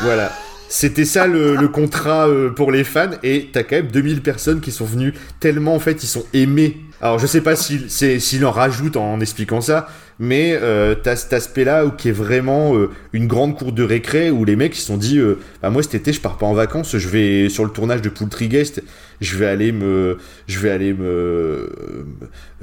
[0.00, 0.32] voilà.
[0.68, 4.60] C'était ça le, le contrat euh, pour les fans, et t'as quand même 2000 personnes
[4.60, 6.76] qui sont venues tellement en fait ils sont aimés.
[7.00, 9.86] Alors je sais pas s'il s'il en rajoute en expliquant ça,
[10.18, 14.30] mais euh, t'as cet aspect-là où qui est vraiment euh, une grande cour de récré
[14.30, 16.46] où les mecs ils se sont dit euh, bah moi cet été je pars pas
[16.46, 18.82] en vacances, je vais sur le tournage de Poultryguest,
[19.20, 21.70] je vais aller me je vais aller me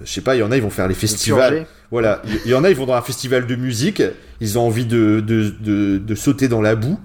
[0.03, 1.67] je sais pas, il y en a ils vont faire les festivals.
[1.91, 4.01] Voilà, il il y en a, ils vont dans un festival de musique,
[4.41, 6.99] ils ont envie de, de, de, de sauter dans la boue.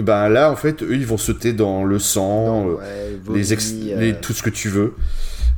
[0.00, 3.52] Et ben là, en fait, eux, ils vont sauter dans le sang, euh, Ouais, les
[3.52, 4.94] ex- vomi, les- euh, tout ce que tu veux.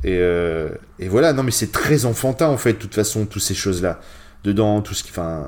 [0.03, 0.67] Et, euh,
[0.99, 4.01] et voilà, non, mais c'est très enfantin, en fait, de toute façon, toutes ces choses-là.
[4.43, 5.11] Dedans, tout ce qui.
[5.11, 5.45] Enfin,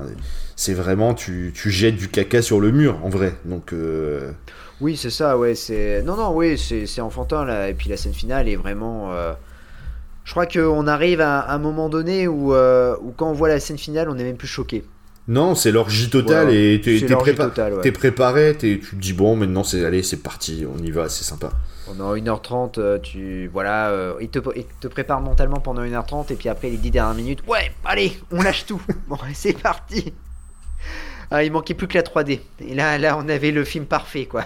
[0.56, 3.34] c'est vraiment, tu, tu jettes du caca sur le mur, en vrai.
[3.44, 4.32] Donc, euh,
[4.80, 5.54] Oui, c'est ça, ouais.
[5.54, 7.68] C'est non, non, oui, c'est enfantin là.
[7.68, 9.12] Et puis la scène finale est vraiment.
[9.12, 9.34] euh,
[10.24, 13.76] Je crois qu'on arrive à un moment donné où, où quand on voit la scène
[13.76, 14.82] finale, on n'est même plus choqué.
[15.28, 16.52] Non, c'est l'orgie totale Voilà.
[16.60, 17.92] et t'es prépa- ouais.
[17.92, 21.24] préparé, t'es- tu te dis, bon, maintenant, c'est allez, c'est parti, on y va, c'est
[21.24, 21.50] sympa.
[21.86, 26.34] Pendant 1h30, euh, tu voilà, euh, il, te, il te prépare mentalement pendant 1h30 et
[26.36, 28.80] puis après les 10 dernières minutes, ouais, allez, on lâche tout.
[29.08, 30.12] bon, c'est parti.
[31.30, 32.40] Ah, il manquait plus que la 3D.
[32.60, 34.44] Et là, là, on avait le film parfait, quoi.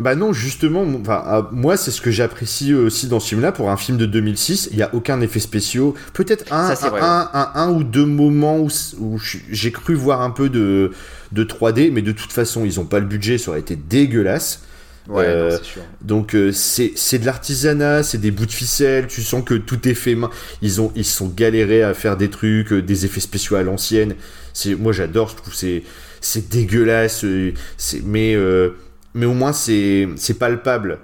[0.00, 3.52] Bah non, justement, enfin, ah, moi c'est ce que j'apprécie aussi dans ce film-là.
[3.52, 5.94] Pour un film de 2006, il n'y a aucun effet spéciaux.
[6.12, 9.18] Peut-être un, Ça, un, vrai, un, ou deux moments où, où
[9.50, 10.92] j'ai cru voir un peu de,
[11.32, 14.62] de 3D, mais de toute façon, ils n'ont pas le budget, ça aurait été dégueulasse.
[15.08, 15.82] Ouais, Euh, non, sûr.
[16.02, 19.94] Donc euh, c'est de l'artisanat, c'est des bouts de ficelle, tu sens que tout est
[19.94, 20.30] fait main.
[20.62, 23.62] Ils ont ils se sont galérés à faire des trucs, euh, des effets spéciaux à
[23.62, 24.14] l'ancienne.
[24.52, 25.82] C'est moi j'adore, je trouve c'est
[26.20, 28.70] c'est dégueulasse, euh, c'est mais euh,
[29.14, 30.98] mais au moins c'est c'est palpable.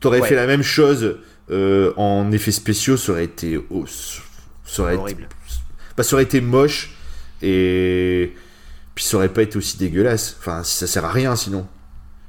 [0.00, 0.28] T'aurais Ouais.
[0.28, 1.18] fait la même chose
[1.50, 3.84] euh, en effets spéciaux, ça aurait été oh,
[4.64, 5.28] ça aurait été, Horrible.
[5.96, 6.94] bah, ça aurait été moche
[7.42, 8.34] et
[8.94, 10.36] puis ça aurait pas été aussi dégueulasse.
[10.38, 11.66] Enfin, ça sert à rien sinon.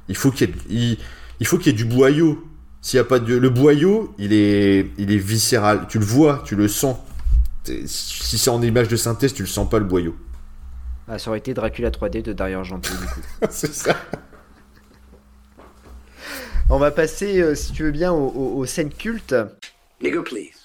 [0.08, 0.98] Il faut qu'il y ait, il,
[1.40, 2.44] il faut qu'il y ait du boyau.
[2.80, 5.86] S'il y a pas de le boyau, il est, il est viscéral.
[5.88, 6.96] Tu le vois, tu le sens.
[7.86, 10.16] Si c'est en image de synthèse, tu le sens pas le boyau.
[11.06, 13.20] Ah, ça aurait été Dracula 3D de Dario Argento, du coup.
[13.50, 13.96] c'est ça.
[16.74, 19.34] On va passer, euh, si tu veux bien, aux, aux- aux scènes cultes.
[20.00, 20.58] Nigger, please.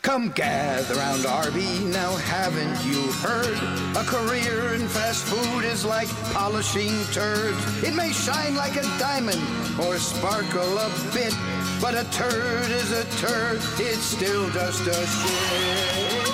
[0.00, 3.56] Come gather round Arby, now haven't you heard?
[3.96, 7.56] A career in fast food is like polishing turds.
[7.82, 9.40] It may shine like a diamond
[9.82, 11.34] or sparkle a bit,
[11.80, 16.28] but a turd is a turd, it's still just a shit.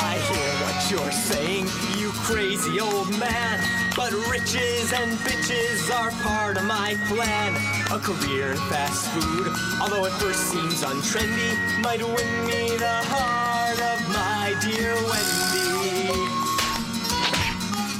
[0.00, 1.66] I hear what you're saying,
[2.00, 3.56] you crazy old man.
[3.94, 7.54] But riches and bitches are part of my plan.
[7.94, 9.46] A career in fast food,
[9.80, 16.10] although at first seems untrendy, might win me the heart of my dear Wendy.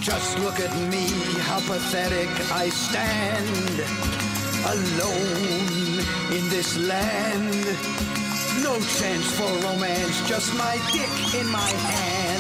[0.03, 1.07] Just look at me,
[1.47, 3.79] how pathetic I stand.
[4.75, 6.03] Alone
[6.37, 7.65] in this land.
[8.61, 12.36] No chance for romance, just my dick in my hand.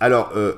[0.00, 0.52] Alors, euh,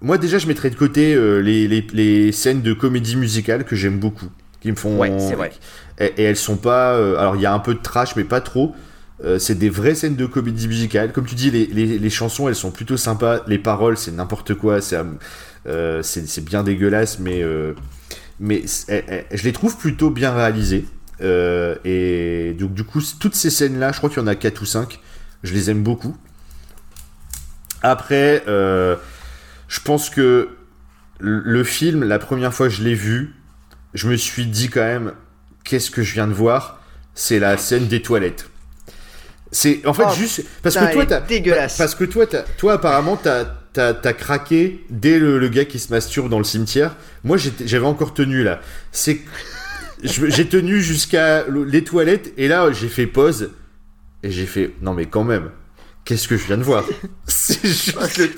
[0.00, 3.76] moi déjà, je mettrais de côté euh, les, les, les scènes de comédie musicale que
[3.76, 4.30] j'aime beaucoup,
[4.60, 4.98] qui me font.
[4.98, 5.52] Ouais, c'est vrai.
[5.98, 6.94] Et, et elles sont pas.
[6.94, 8.74] euh, alors, il y a un peu de trash, mais pas trop.
[9.24, 11.12] Euh, c'est des vraies scènes de comédie musicale.
[11.12, 13.42] Comme tu dis, les, les, les chansons, elles sont plutôt sympas.
[13.46, 14.80] Les paroles, c'est n'importe quoi.
[14.80, 14.98] C'est
[15.68, 16.02] euh,
[16.44, 17.74] bien dégueulasse, mais, euh,
[18.40, 20.86] mais elles- elles- je les trouve plutôt bien réalisées.
[21.20, 24.60] Euh, et donc, du coup, toutes ces scènes-là, je crois qu'il y en a 4
[24.62, 24.98] ou 5.
[25.44, 26.16] Je les aime beaucoup.
[27.82, 28.96] Après, euh,
[29.68, 30.48] je pense que
[31.18, 33.34] le film, la première fois que je l'ai vu,
[33.94, 35.12] je me suis dit quand même,
[35.64, 36.80] qu'est-ce que je viens de voir?
[37.14, 38.48] C'est la scène des toilettes.
[39.50, 41.76] C'est en fait Oh, juste parce que toi, dégueulasse.
[41.76, 42.24] parce que toi,
[42.56, 46.96] toi apparemment, t'as craqué dès le, le gars qui se masturbe dans le cimetière.
[47.22, 48.60] Moi, j'avais encore tenu là.
[48.92, 49.20] C'est
[50.02, 53.50] j'ai tenu jusqu'à le- les toilettes et là, j'ai fait pause
[54.22, 55.50] et j'ai fait non mais quand même.
[56.04, 56.84] Qu'est-ce que je viens de voir
[57.26, 58.30] C'est juste le-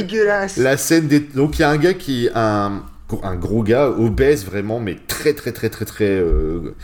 [0.00, 0.56] Dégueulasse.
[0.56, 1.20] la scène des...
[1.20, 2.28] Donc il y a un gars qui...
[2.34, 2.82] Un,
[3.22, 6.04] un gros gars, obèse vraiment, mais très très très très très...
[6.10, 6.74] euh,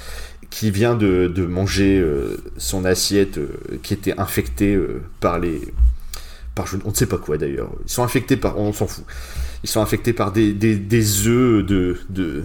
[0.50, 3.48] qui vient de, de manger euh, son assiette euh,
[3.82, 4.78] qui était infectée
[5.20, 5.60] par les...
[6.54, 7.70] Par, on ne sait pas quoi d'ailleurs.
[7.86, 8.58] Ils sont infectés par...
[8.58, 9.04] On s'en fout.
[9.64, 12.42] Ils sont infectés par des, des, des œufs de, de...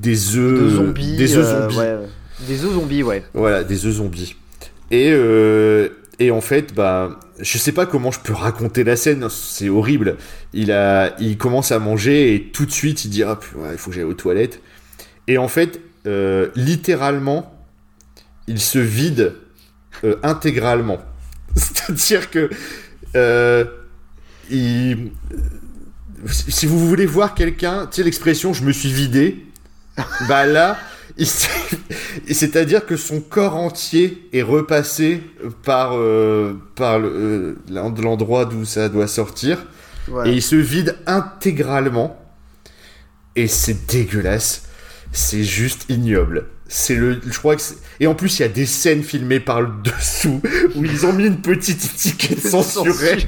[0.00, 0.60] Des œufs...
[0.64, 1.16] de zombies.
[1.16, 1.76] Des œufs zombies.
[1.76, 1.96] ouais.
[2.48, 3.22] Des œufs zombies, ouais.
[3.34, 4.34] Voilà, des œufs zombies.
[4.90, 5.88] Et, euh,
[6.20, 10.18] et en fait, bah, je sais pas comment je peux raconter la scène, c'est horrible.
[10.52, 13.40] Il, a, il commence à manger et tout de suite il dit Ah,
[13.72, 14.60] il faut que j'aille aux toilettes.
[15.28, 17.58] Et en fait, euh, littéralement,
[18.46, 19.34] il se vide
[20.04, 20.98] euh, intégralement.
[21.56, 22.50] C'est-à-dire que
[23.16, 23.64] euh,
[24.50, 25.06] si
[26.66, 29.46] vous voulez voir quelqu'un, tu sais l'expression "je me suis vidé",
[30.28, 30.76] bah là,
[32.28, 35.22] c'est-à-dire que son corps entier est repassé
[35.64, 39.58] par euh, par le- euh, l'endroit d'où ça doit sortir
[40.08, 40.30] Voilà.
[40.30, 42.16] et il se vide intégralement
[43.36, 44.64] et c'est dégueulasse.
[45.12, 46.46] C'est juste ignoble.
[46.68, 47.62] C'est le, je crois que
[47.98, 50.40] et en plus il y a des scènes filmées par le dessous
[50.76, 53.26] où ils ont mis une petite étiquette censurée.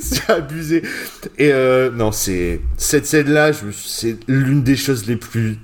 [0.00, 0.82] c'est abusé.
[1.38, 5.58] Et euh, non, c'est cette scène-là, je c'est l'une des choses les plus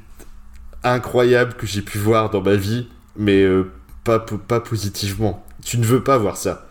[0.93, 3.71] incroyables que j'ai pu voir dans ma vie, mais euh,
[4.05, 5.45] pas pas positivement.
[5.65, 6.67] Tu ne veux pas voir ça.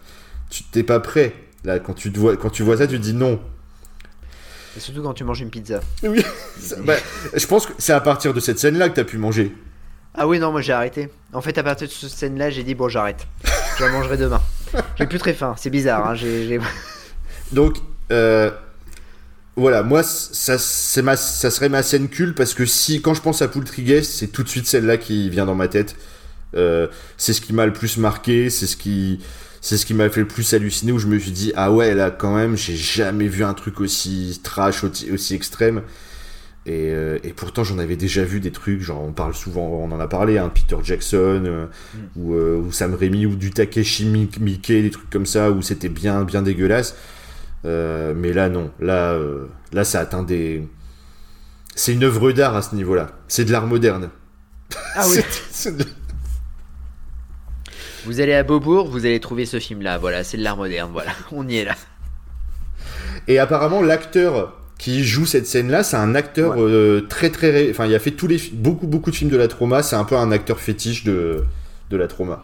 [0.49, 1.33] Tu t'es pas prêt.
[1.63, 3.39] Là, quand tu te vois, quand tu vois ça, tu dis non.
[4.77, 5.79] Et surtout quand tu manges une pizza.
[6.59, 6.95] Ça- bah,
[7.33, 9.55] je pense que c'est à partir de cette scène-là que t'as pu manger.
[10.13, 11.09] Ah oui, non, moi j'ai arrêté.
[11.33, 13.25] En fait, à partir de cette scène-là, j'ai dit bon, j'arrête.
[13.77, 14.41] Je la mangerai demain.
[14.97, 15.55] J'ai plus très faim.
[15.57, 16.07] C'est bizarre.
[16.09, 16.15] Hein.
[17.51, 17.77] Donc,
[18.11, 18.51] euh,
[19.55, 23.21] voilà, moi, ça, c'est ma, ça serait ma scène culte parce que si, quand je
[23.21, 25.95] pense à Poultryguest, c'est tout de suite celle-là qui vient dans ma tête.
[26.55, 26.87] Euh,
[27.17, 29.19] c'est ce qui m'a le plus marqué, c'est ce qui,
[29.61, 31.93] c'est ce qui m'a fait le plus halluciner où je me suis dit ah ouais
[31.93, 35.81] là quand même j'ai jamais vu un truc aussi trash aussi, extrême.
[36.67, 39.91] Et, euh, et pourtant j'en avais déjà vu des trucs genre on parle souvent on
[39.91, 41.65] en a parlé hein, Peter Jackson euh,
[42.15, 45.61] ou, euh, ou Sam Raimi ou du Takeshi Mi- Miike des trucs comme ça où
[45.61, 46.95] c'était bien bien dégueulasse
[47.65, 50.67] Euh, mais là non là euh, là ça atteint des
[51.75, 54.09] c'est une œuvre d'art à ce niveau-là c'est de l'art moderne
[54.95, 55.15] Ah oui.
[55.29, 55.85] C'est- c'est de-
[58.05, 59.97] Vous allez à Beaubourg, vous allez trouver ce film-là.
[59.97, 60.91] Voilà, c'est de l'art moderne.
[60.93, 61.75] Voilà, on y est là.
[63.27, 66.61] Et apparemment, l'acteur qui joue cette scène-là, c'est un acteur Ouais.
[66.61, 69.47] euh, très très, enfin, il a fait tous les beaucoup beaucoup de films de la
[69.47, 69.81] trauma.
[69.81, 71.43] C'est un peu un acteur fétiche de
[71.89, 72.43] de la trauma.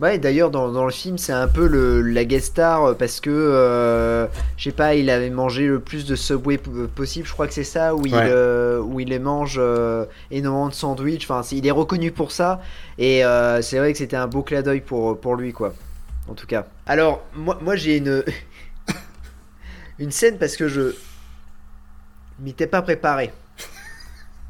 [0.00, 3.20] Ouais, d'ailleurs, dans, dans le film, c'est un peu le, la guest star euh, parce
[3.20, 4.26] que, euh,
[4.56, 7.26] je sais pas, il avait mangé le plus de Subway euh, possible.
[7.26, 10.74] Je crois que c'est ça, où il, euh, où il les mange euh, énormément de
[10.74, 11.28] sandwich.
[11.28, 12.62] Enfin, il est reconnu pour ça.
[12.96, 13.22] Et
[13.60, 15.74] c'est vrai que c'était un beau clin d'œil pour, pour lui, quoi.
[16.28, 16.66] En tout cas.
[16.86, 18.24] Alors, moi, moi j'ai une,
[19.98, 20.94] une scène parce que je
[22.38, 23.32] m'étais pas préparé.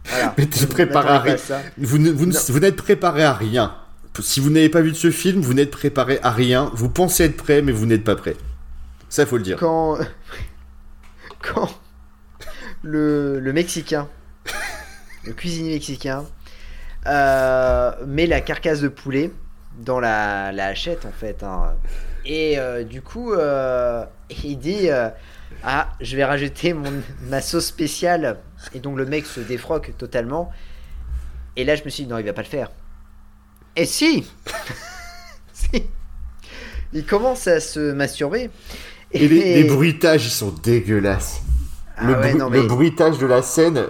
[0.04, 0.34] Voilà.
[0.38, 1.36] Mais préparé à rien.
[1.76, 3.74] vous n'êtes préparé à rien.
[4.18, 6.70] Si vous n'avez pas vu de ce film, vous n'êtes préparé à rien.
[6.74, 8.36] Vous pensez être prêt, mais vous n'êtes pas prêt.
[9.08, 9.56] Ça, faut le dire.
[9.58, 9.98] quand
[11.42, 11.70] quand
[12.82, 14.08] le, le mexicain
[15.24, 16.24] le cuisinier mexicain
[17.06, 19.30] euh, met la carcasse de poulet
[19.78, 21.74] dans la, hachette en fait hein.
[22.24, 24.04] et euh, du coup euh,
[24.44, 24.88] il dit
[25.62, 26.92] ah je vais rajouter mon,
[27.22, 28.38] ma sauce spéciale
[28.74, 30.50] et donc le mec se défroque totalement
[31.56, 32.70] et là je me suis dit non il va pas le faire
[33.76, 34.26] et si
[35.52, 35.84] si
[36.92, 38.50] il commence à se masturber
[39.12, 41.40] Et les, les bruitages, ils sont dégueulasses.
[41.96, 43.84] Ah le, ouais, bru- non, le mais- bruitage de la scène,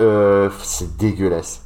[0.00, 1.62] euh, c'est dégueulasse.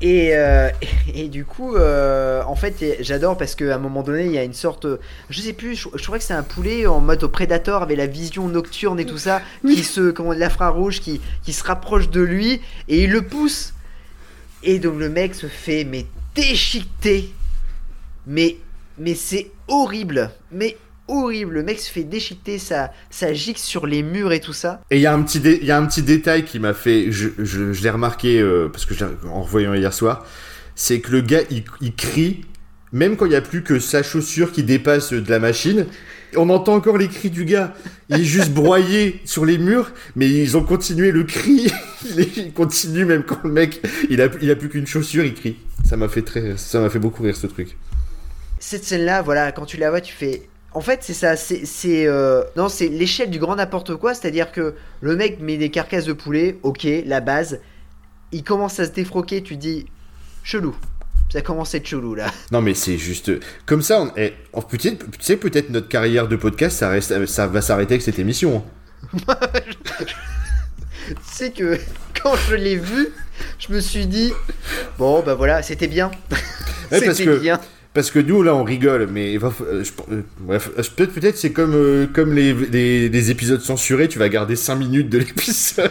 [0.00, 0.70] Et, euh,
[1.14, 4.44] et du coup, euh, en fait, j'adore parce qu'à un moment donné, il y a
[4.44, 4.86] une sorte.
[5.30, 8.06] Je sais plus, je, je crois que c'est un poulet en mode Predator avec la
[8.06, 10.10] vision nocturne et tout ça, qui se.
[10.10, 13.73] Comment l'infrarouge, qui, qui se rapproche de lui et il le pousse.
[14.64, 17.32] Et donc le mec se fait, mais déchiqueter.
[18.26, 18.56] Mais,
[18.98, 20.30] mais c'est horrible.
[20.50, 20.76] Mais
[21.08, 21.54] horrible.
[21.54, 24.80] Le mec se fait déchiqueter, ça, ça gicle sur les murs et tout ça.
[24.90, 28.86] Et il y, a un petit détail qui m'a fait, je, l'ai remarqué euh, parce
[28.86, 28.94] que
[29.26, 30.26] en revoyant hier soir,
[30.74, 32.44] c'est que le gars il, il crie,
[32.92, 35.86] même quand il n'y a plus que sa chaussure qui dépasse de la machine,
[36.36, 37.74] on entend encore les cris du gars.
[38.08, 41.72] Il est juste broyé sur les murs, mais ils ont continué le cri.
[42.16, 43.80] Il, continue même quand le mec
[44.10, 45.56] il a, plus qu'une chaussure, il crie.
[45.84, 47.78] Ça m'a fait très, ça m'a fait beaucoup rire ce truc.
[48.58, 50.42] cette scène-là, voilà, quand tu la vois, tu fais.
[50.74, 51.64] En fait, c'est ça, c'est.
[51.64, 55.70] c'est, euh, Non, c'est l'échelle du grand n'importe quoi, c'est-à-dire que le mec met des
[55.70, 57.60] carcasses de poulet, ok, la base.
[58.32, 59.86] Il commence à se défroquer, tu dis.
[60.42, 60.76] Chelou.
[61.34, 62.30] Ça commence à être chelou là.
[62.52, 63.30] Non mais c'est juste
[63.66, 64.00] comme ça.
[64.00, 64.32] On, eh,
[64.70, 68.18] peut-être- tu sais peut-être notre carrière de podcast ça reste, ça va s'arrêter avec cette
[68.18, 68.64] émission.
[69.18, 69.34] hein.
[71.08, 71.78] tu sais que
[72.22, 73.08] quand je l'ai vu,
[73.58, 74.32] je me suis dit.
[74.98, 76.10] Bon, bah voilà, c'était bien.
[76.92, 77.58] Ouais, c'était que- bien.
[77.94, 79.82] Parce que nous là on rigole, mais euh, euh,
[80.50, 80.58] euh,
[80.96, 84.74] peut-être peut-être c'est comme euh, comme les, les, les épisodes censurés, tu vas garder 5
[84.76, 85.90] minutes de l'épisode.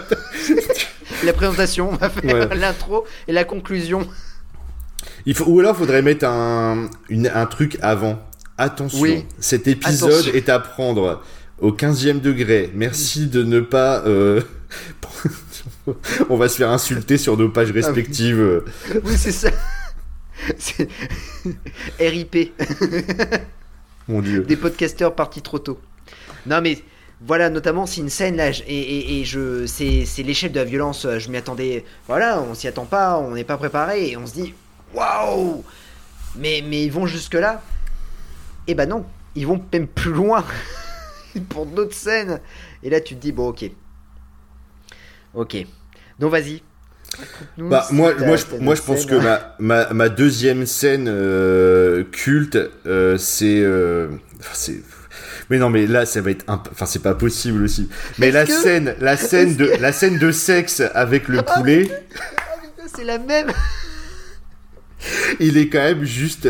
[1.23, 2.55] La présentation, on va faire Ouais.
[2.55, 4.07] l'intro et la conclusion.
[5.25, 8.19] Il faut, ou alors faudrait mettre un, une- un truc avant.
[8.57, 9.25] Attention, Oui.
[9.39, 10.33] cet épisode Attention.
[10.33, 11.21] est à prendre
[11.59, 12.69] au 15e degré.
[12.73, 14.03] Merci de ne pas.
[14.05, 14.41] euh,
[16.29, 18.39] On va se faire insulter sur nos pages respectives.
[18.39, 18.65] euh.
[19.03, 19.49] Oui, c'est ça.
[20.57, 20.89] C'est-
[21.99, 22.51] RIP,
[24.07, 24.41] Mon dieu.
[24.41, 25.79] des podcasteurs partis trop tôt.
[26.45, 26.79] Non, mais
[27.25, 30.65] voilà, notamment, c'est une scène là, et, et, et je, c'est, c'est l'échelle de la
[30.65, 31.07] violence.
[31.17, 31.85] Je m'y attendais.
[32.07, 34.53] Voilà, on s'y attend pas, on n'est pas préparé, et on se dit,
[34.93, 35.63] waouh
[36.35, 37.61] mais, mais ils vont jusque-là
[38.67, 40.43] Eh ben non, ils vont même plus loin
[41.49, 42.39] pour d'autres scènes.
[42.81, 43.69] Et là, tu te dis, bon, ok.
[45.35, 45.57] Ok.
[46.19, 46.61] Donc, vas-y.
[47.57, 53.17] Bah, moi, moi, je, moi, pense que ma, ma, ma deuxième scène euh, culte, euh,
[53.19, 54.09] c'est, euh,
[54.53, 54.81] c'est.
[55.51, 57.89] Mais non, mais là, ça va être, imp- enfin, c'est pas possible aussi.
[58.17, 61.87] Mais la que- scène, la scène de, la scène de sexe avec le poulet,
[62.95, 63.51] C'est la même
[65.39, 66.49] il est quand même juste.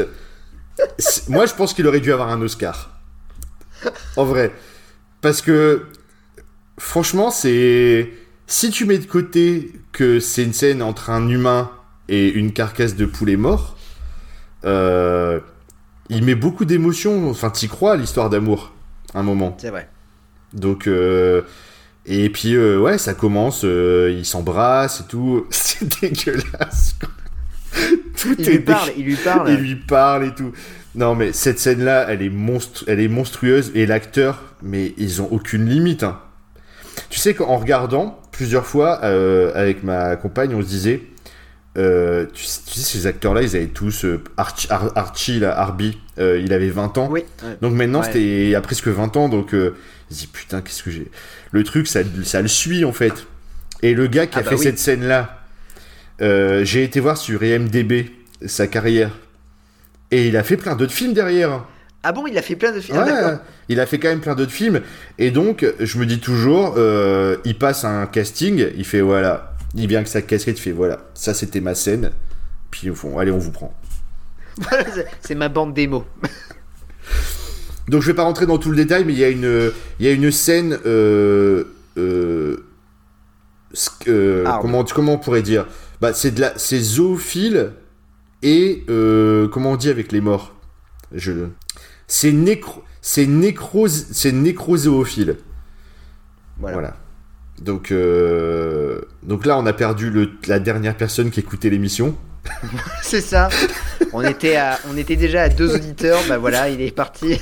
[1.30, 2.99] Moi, je pense qu'il aurait dû avoir un Oscar.
[4.16, 4.51] En vrai,
[5.22, 5.86] parce que
[6.78, 8.12] franchement, c'est
[8.47, 11.72] si tu mets de côté que c'est une scène entre un humain
[12.10, 13.78] et une carcasse de poulet mort,
[14.66, 15.39] euh,
[16.10, 17.30] il met beaucoup d'émotions.
[17.30, 18.74] Enfin, t'y crois à l'histoire d'amour,
[19.14, 19.56] un moment.
[19.60, 19.89] C'est vrai.
[20.54, 21.41] Donc, euh,
[22.06, 25.47] et puis, euh, ouais, ça commence, ils s'embrassent et tout.
[25.49, 26.95] C'est dégueulasse.
[28.24, 29.49] Tout Il est lui parle, il lui parle.
[29.51, 30.51] il lui parle et tout.
[30.95, 35.28] Non, mais cette scène-là, elle est monstru- elle est monstrueuse et l'acteur, mais ils ont
[35.32, 36.03] aucune limite.
[36.03, 36.19] hein.
[37.09, 41.01] Tu sais qu'en regardant plusieurs fois euh, avec ma compagne, on se disait,
[41.78, 45.57] euh, tu, sais, tu sais, ces acteurs-là, ils avaient tous euh, Archie, Ar- Archie, là,
[45.57, 47.07] Arby, il avait 20 ans.
[47.11, 47.24] Oui.
[47.61, 48.05] Donc maintenant, Ouais.
[48.05, 49.74] c'était il y a presque 20 ans, donc se
[50.11, 51.09] dit putain, qu'est-ce que j'ai.
[51.51, 53.26] Le truc, ça, ça le suit en fait.
[53.82, 54.63] Et le gars qui Ah a bah fait oui.
[54.63, 55.43] cette scène-là,
[56.22, 58.11] euh, j'ai été voir sur IMDB
[58.45, 59.11] sa carrière.
[60.11, 61.66] Et il a fait plein d'autres films derrière.
[62.03, 62.97] Ah bon, il a fait plein de films.
[63.01, 63.38] Ah, Ouais,
[63.70, 64.82] il a fait quand même plein d'autres films.
[65.18, 69.55] Et donc, je me dis toujours, euh, il passe un casting, il fait voilà.
[69.76, 72.11] Il vient avec sa casquette, il fait voilà, ça c'était ma scène.
[72.70, 73.74] Puis au fond, allez, on vous prend.
[74.57, 74.84] Voilà,
[75.22, 76.05] c'est- ma bande démo.
[77.88, 80.05] Donc je vais pas rentrer dans tout le détail, mais il y a une, il
[80.05, 81.64] y a une scène, euh,
[84.61, 85.66] comment, comment on pourrait dire?
[86.04, 87.72] Bah c'est de la, c'est zoophile
[88.41, 90.54] et euh, comment on dit avec les morts?
[91.14, 91.32] Je,
[92.08, 95.38] c'est nécro, c'est nécrose, c'est nécrozoophile.
[96.60, 96.74] Voilà.
[96.76, 96.97] Voilà.
[97.62, 102.18] Donc, euh, donc là, on a perdu le, la dernière personne qui écoutait l'émission.
[103.01, 103.47] C'est ça.
[104.12, 106.20] On était, à, on était déjà à deux auditeurs.
[106.28, 107.39] Bah voilà, il est parti.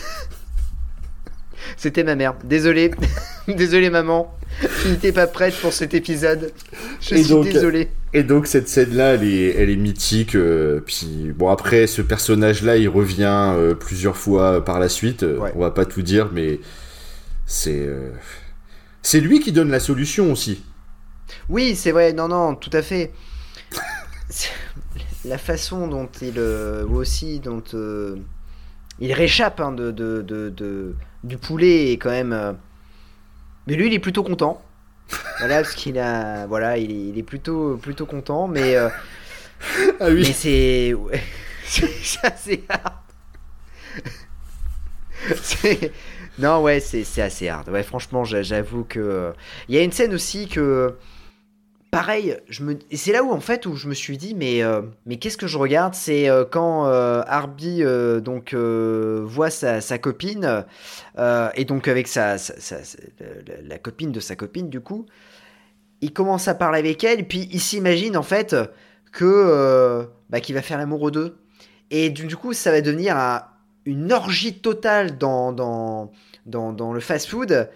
[1.78, 2.36] C'était ma mère.
[2.44, 2.92] Désolé.
[3.48, 4.32] désolé, maman.
[4.84, 6.54] Tu n'étais pas prête pour cet épisode.
[7.00, 7.90] Je Et suis donc- désolé.
[8.14, 10.36] Et donc cette scène-là, elle est, elle est mythique.
[10.36, 15.24] euh, puis bon, après, ce personnage-là, il revient euh, plusieurs fois par la suite.
[15.24, 15.52] euh, Ouais.
[15.56, 16.60] On va pas tout dire, mais
[17.46, 17.88] c'est
[19.04, 20.64] c'est lui qui donne la solution aussi.
[21.50, 22.14] Oui, c'est vrai.
[22.14, 23.12] Non, non, tout à fait.
[25.26, 26.38] La façon dont il.
[26.38, 27.64] euh, aussi, dont.
[29.00, 32.58] il réchappe hein, de, de, de, de- du poulet est quand même.
[33.68, 34.62] Mais lui, il est plutôt content.
[35.40, 36.46] Voilà, parce qu'il a.
[36.48, 38.76] Voilà, il est, il est plutôt, plutôt content, mais.
[38.76, 38.90] euh,
[40.00, 40.24] Ah oui.
[40.28, 40.96] Mais c'est.
[41.64, 42.94] c'est assez hard.
[46.40, 47.70] Non, ouais, c'est assez hard.
[47.70, 49.34] Ouais, franchement, j'a- j'avoue que.
[49.70, 50.96] Il y a une scène aussi que.
[51.92, 52.38] Pareil,
[52.94, 54.82] c'est là où en fait où je me suis dit mais euh,
[55.20, 55.94] qu'est-ce que je regarde?
[55.94, 57.84] C'est euh, quand euh, Arby
[58.24, 60.64] donc voit sa, copine
[61.20, 62.38] et donc avec sa,
[63.68, 65.06] la, copine de sa copine du coup
[66.00, 68.56] il commence à parler avec elle puis il s'imagine en fait
[69.12, 71.38] que bah, qu'il va faire l'amour aux deux.
[71.90, 73.44] Et du, coup ça va devenir un-
[73.84, 76.14] une orgie totale dans dans
[76.46, 77.70] dans, le fast-food.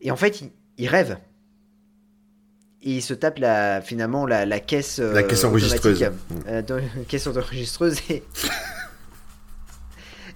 [0.00, 0.42] Et en fait
[0.78, 1.16] il rêve
[2.82, 6.02] et il se tape la, finalement la, la caisse euh, La caisse enregistreuse.
[6.48, 8.22] Euh, dans- caisse enregistreuse et...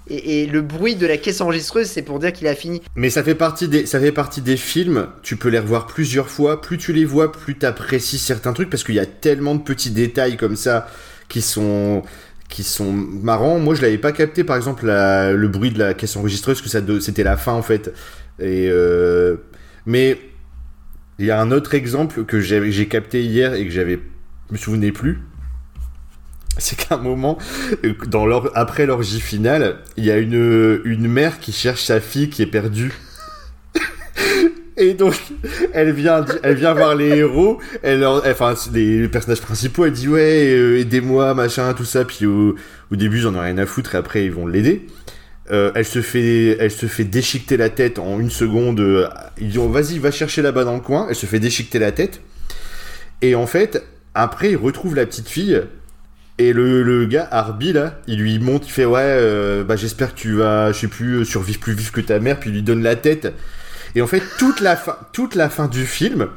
[0.06, 3.08] et et le bruit de la caisse enregistreuse c'est pour dire qu'il a fini Mais
[3.08, 5.08] ça fait partie des, ça fait partie des films.
[5.22, 6.60] Tu peux les revoir plusieurs fois.
[6.60, 9.90] Plus tu les vois, plus t'apprécies certains trucs parce qu'il y a tellement de petits
[9.90, 10.88] détails comme ça
[11.28, 12.02] qui sont
[12.50, 13.58] qui sont marrants.
[13.58, 16.68] Moi, je l'avais pas capté, par exemple, la- le bruit de la caisse enregistreuse, que
[16.68, 17.90] ça c'était la fin en fait.
[18.38, 19.36] Et euh,
[19.86, 20.18] mais
[21.18, 24.00] il y a un autre exemple que j'ai capté hier et que j'avais
[24.50, 25.20] me souvenais plus.
[26.56, 27.38] C'est qu'à un moment,
[27.84, 32.46] euh, après l'orgie finale, il y a une, mère qui cherche sa fille qui est
[32.46, 32.92] perdue.
[34.76, 35.14] Et donc,
[35.72, 40.52] elle vient, elle vient voir les héros, enfin, les, les personnages principaux, elle dit ouais,
[40.52, 42.04] euh, aidez-moi, machin, tout ça.
[42.04, 42.54] Puis au,
[42.92, 44.86] au début, j'en ai rien à foutre, et après, ils vont l'aider.
[45.50, 48.80] Euh, elle se fait, elle se fait déchiqueter la tête en une seconde.
[48.80, 51.06] euh, Ils disent vas-y, va chercher là-bas dans le coin.
[51.08, 52.20] Elle se fait déchiqueter la tête.
[53.22, 53.84] Et en fait,
[54.14, 55.62] après, il retrouve la petite fille.
[56.38, 60.18] Et le, gars, Arby, là, il lui monte, il fait Ouais, euh, bah, j'espère que
[60.18, 62.40] tu vas, je sais plus, survivre plus vif que ta mère.
[62.40, 63.32] Puis il lui donne la tête.
[63.94, 66.28] Et en fait, toute la fin, toute la fin du film,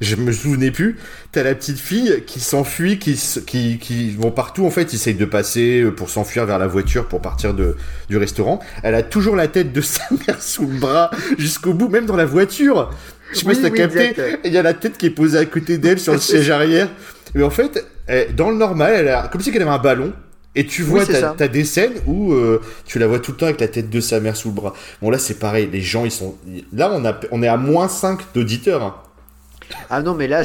[0.00, 0.96] je me souvenais plus,
[1.32, 5.14] t'as la petite fille qui s'enfuit, qui, qui, qui vont partout, en fait, ils essayent
[5.14, 7.76] de passer euh, pour s'enfuir vers la voiture pour partir de,
[8.08, 8.60] du restaurant.
[8.82, 12.16] Elle a toujours la tête de sa mère sous le bras jusqu'au bout, même dans
[12.16, 12.90] la voiture.
[13.32, 15.10] Je sais pas Oui, si t'as oui, capté, il y a la tête qui est
[15.10, 16.88] posée à côté d'elle sur le siège arrière.
[17.34, 20.12] Mais en fait, elle- dans le normal, elle a, comme si elle avait un ballon.
[20.56, 21.04] Et tu vois,
[21.36, 24.00] t'as des scènes où euh, tu la vois tout le temps avec la tête de
[24.00, 24.74] sa mère sous le bras.
[25.00, 25.68] Bon, là, c'est pareil.
[25.72, 26.34] Les gens, ils sont.
[26.72, 28.82] Là, on, a, on est à moins 5 d'auditeurs.
[28.82, 28.94] hein.
[29.88, 30.42] Ah non, mais là,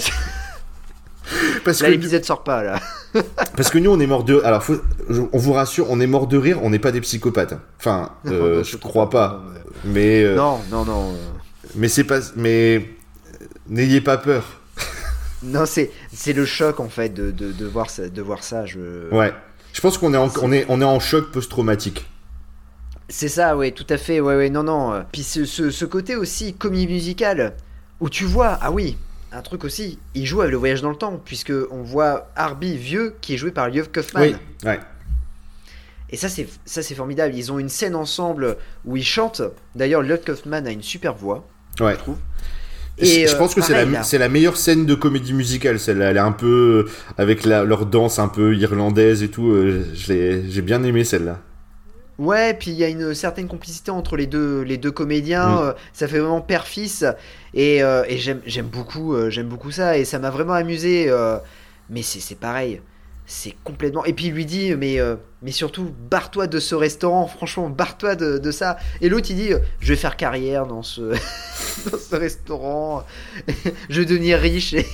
[1.63, 2.79] Parce là que, l'épisode sort pas là.
[3.57, 4.41] parce que nous, on est mort de.
[4.43, 7.55] Alors, faut- on vous rassure, on est mort de rire, on n'est pas des psychopathes.
[7.79, 9.43] Enfin, euh, Non, je crois pas.
[9.83, 11.11] Mais, euh, Non, non, non.
[11.13, 11.15] euh,
[11.75, 12.19] mais c'est pas.
[12.35, 12.89] Mais.
[13.67, 14.43] N'ayez pas peur.
[15.43, 18.65] Non, c'est c'est le choc en fait de, de, de voir ça, de voir ça.
[18.65, 19.09] Je...
[19.11, 19.31] Ouais.
[19.73, 22.09] Je pense qu'on est, en, on est, on est en choc post-traumatique.
[23.09, 24.19] C'est ça, ouais, tout à fait.
[24.21, 25.03] Ouais, ouais, non, non.
[25.11, 27.53] Puis ce, ce, ce côté aussi comédie musicale
[27.99, 28.97] où tu vois, ah oui,
[29.35, 29.99] un truc aussi.
[30.13, 33.37] Il joue avec le voyage dans le temps puisque on voit Harby vieux qui est
[33.37, 34.21] joué par Liev Kaufman.
[34.21, 34.79] Oui, ouais.
[36.09, 37.33] Et ça, c'est ça, c'est formidable.
[37.35, 39.41] Ils ont une scène ensemble où ils chantent.
[39.75, 41.47] D'ailleurs, Liev Kaufman a une super voix,
[41.79, 41.93] Ouais.
[41.93, 42.17] je trouve.
[42.97, 44.03] Et, je euh, pense que c'est la, là.
[44.03, 45.79] c'est la meilleure scène de comédie musicale.
[45.79, 49.49] Celle-là, elle est un peu euh, avec la, leur danse un peu irlandaise et tout.
[49.49, 51.41] euh, J'ai bien aimé celle-là.
[52.17, 55.47] Ouais, puis il y a une certaine complicité entre les deux, les deux comédiens.
[55.47, 55.59] Mm.
[55.59, 57.05] euh, ça fait vraiment père-fils.
[57.53, 59.97] Et, euh, et j'aime, j'aime beaucoup, euh, j'aime beaucoup ça.
[59.97, 61.11] Et ça m'a vraiment amusé.
[61.89, 62.81] mais c'est, pareil.
[63.25, 64.05] C'est complètement.
[64.05, 64.97] Et puis il lui dit, mais,
[65.41, 67.27] mais surtout, barre-toi de ce restaurant.
[67.27, 68.77] Franchement, barre-toi de, de ça.
[69.01, 69.49] Et l'autre, il dit,
[69.79, 71.01] je vais faire carrière dans ce,
[71.91, 73.03] dans ce restaurant.
[73.89, 74.73] je vais devenir riche.
[74.73, 74.85] Et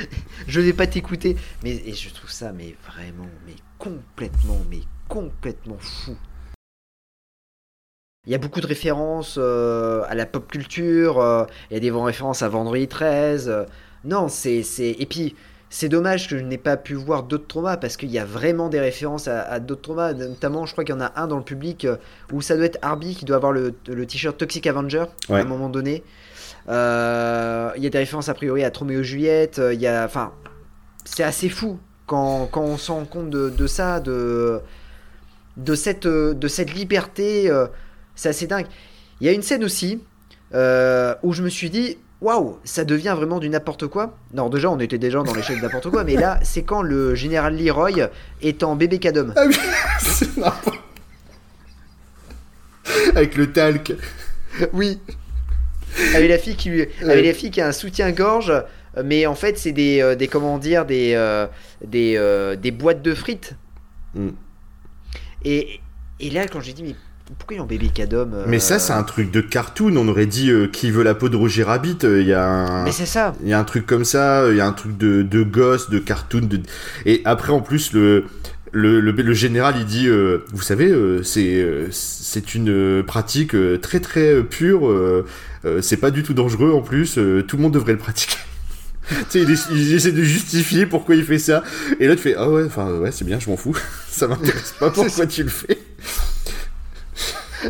[0.48, 1.36] je vais pas t'écouter.
[1.62, 6.16] Mais et je trouve ça, mais vraiment, mais complètement, mais complètement fou.
[8.26, 11.80] Il y a beaucoup de références euh, à la pop culture, euh, il y a
[11.80, 13.48] des vraies références à Vendredi 13.
[13.48, 13.64] euh,
[14.04, 14.62] non, c'est.
[14.64, 15.36] c'est- Et puis,
[15.70, 18.68] c'est dommage que je n'ai pas pu voir d'autres traumas parce qu'il y a vraiment
[18.68, 20.12] des références à, à d'autres traumas.
[20.12, 21.86] Notamment, je crois qu'il y en a un dans le public
[22.32, 25.38] où ça doit être Arby qui doit avoir le, le t-shirt Toxic Avenger Ouais.
[25.40, 26.02] à un moment donné.
[26.68, 29.60] Il y a des références a priori à Troméo et Juliette.
[29.72, 30.04] Il y a.
[30.04, 30.32] Enfin,
[31.04, 34.60] c'est assez fou quand, quand on se rend compte de, de ça, de,
[35.56, 37.50] de, cette, euh, de cette liberté.
[37.50, 37.66] euh,
[38.14, 38.66] c'est assez dingue.
[39.20, 40.00] Il y a une scène aussi
[40.54, 44.16] euh, où je me suis dit, waouh, ça devient vraiment du n'importe quoi.
[44.32, 47.14] Non, déjà, on était déjà dans l'échelle de n'importe quoi, mais là, c'est quand le
[47.14, 48.08] général Leroy
[48.42, 49.32] est en bébé cadom.
[49.36, 49.54] Ah oui,
[50.00, 50.78] c'est n'importe-
[53.14, 53.92] Avec le talc.
[54.72, 55.00] Oui.
[56.14, 58.52] Avec la fille qui lui, avec la fille qui a un soutien-gorge,
[59.04, 61.46] mais en fait, c'est des, euh, des comment dire, des, euh,
[61.84, 63.54] des, des boîtes de frites.
[64.14, 64.28] Mm.
[65.46, 65.80] Et,
[66.20, 66.94] et là, quand j'ai dit, mais
[67.38, 69.96] pourquoi il est en bébé cadom euh, Mais ça, c'est un truc de cartoon.
[69.96, 71.98] On aurait dit euh, qui veut la peau de Roger Rabbit.
[72.04, 72.84] euh, Il y a un.
[72.84, 73.32] Mais c'est ça.
[73.42, 75.88] Il y a un truc comme ça, il y a un truc de, de gosse,
[75.88, 76.40] de cartoon.
[76.46, 76.60] De...
[77.04, 78.24] Et après, en plus, le,
[78.72, 83.02] le, le, le général, il dit euh, Vous savez, euh, c'est euh, c'est une euh,
[83.02, 85.24] pratique euh, très très euh, pure, euh,
[85.64, 88.36] euh, c'est pas du tout dangereux en plus, euh, tout le monde devrait le pratiquer.
[89.08, 91.62] Tu sais, il, ess- il essaie de justifier pourquoi il fait ça.
[92.00, 93.76] Et là, tu fais Ah ouais, enfin, ouais, c'est bien, je m'en fous.
[94.10, 95.78] ça m'intéresse pas pourquoi tu le fais.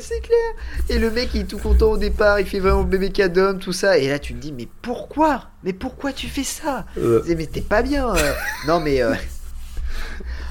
[0.00, 0.54] C'est clair.
[0.88, 3.72] Et le mec, il est tout content au départ, il fait vraiment bébé cadom, tout
[3.72, 3.98] ça.
[3.98, 5.44] Et là, tu te dis, mais pourquoi?
[5.62, 6.86] Mais pourquoi tu fais ça?
[6.98, 8.12] Euh, Mais t'es pas bien.
[8.14, 8.32] euh.
[8.66, 9.00] non, mais.
[9.00, 9.14] euh,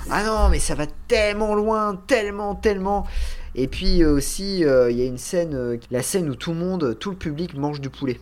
[0.09, 3.05] Ah non, mais ça va tellement loin, tellement, tellement.
[3.55, 6.97] Et puis euh, aussi, il y a une scène, la scène où tout le monde,
[6.97, 8.19] tout le public mange du poulet.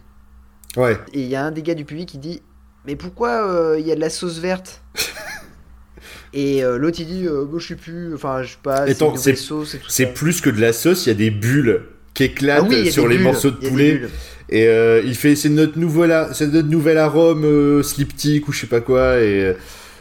[0.78, 0.98] Ouais.
[1.14, 2.42] Et il y a un des gars du public qui dit
[2.86, 4.82] Mais pourquoi euh, il y a de la sauce verte
[6.34, 8.86] Et euh, l'autre il dit euh, Bah, Je sais plus, enfin je sais pas,
[9.18, 12.26] c'est sauce et tout plus que de la sauce, il y a des bulles qui
[12.26, 14.02] éclatent Ah oui, sur les bulles, morceaux de poulet.
[14.50, 18.62] Et euh, il fait c'est notre nouvel c'est notre nouvel arôme euh, sliptique ou je
[18.62, 19.56] sais pas quoi et,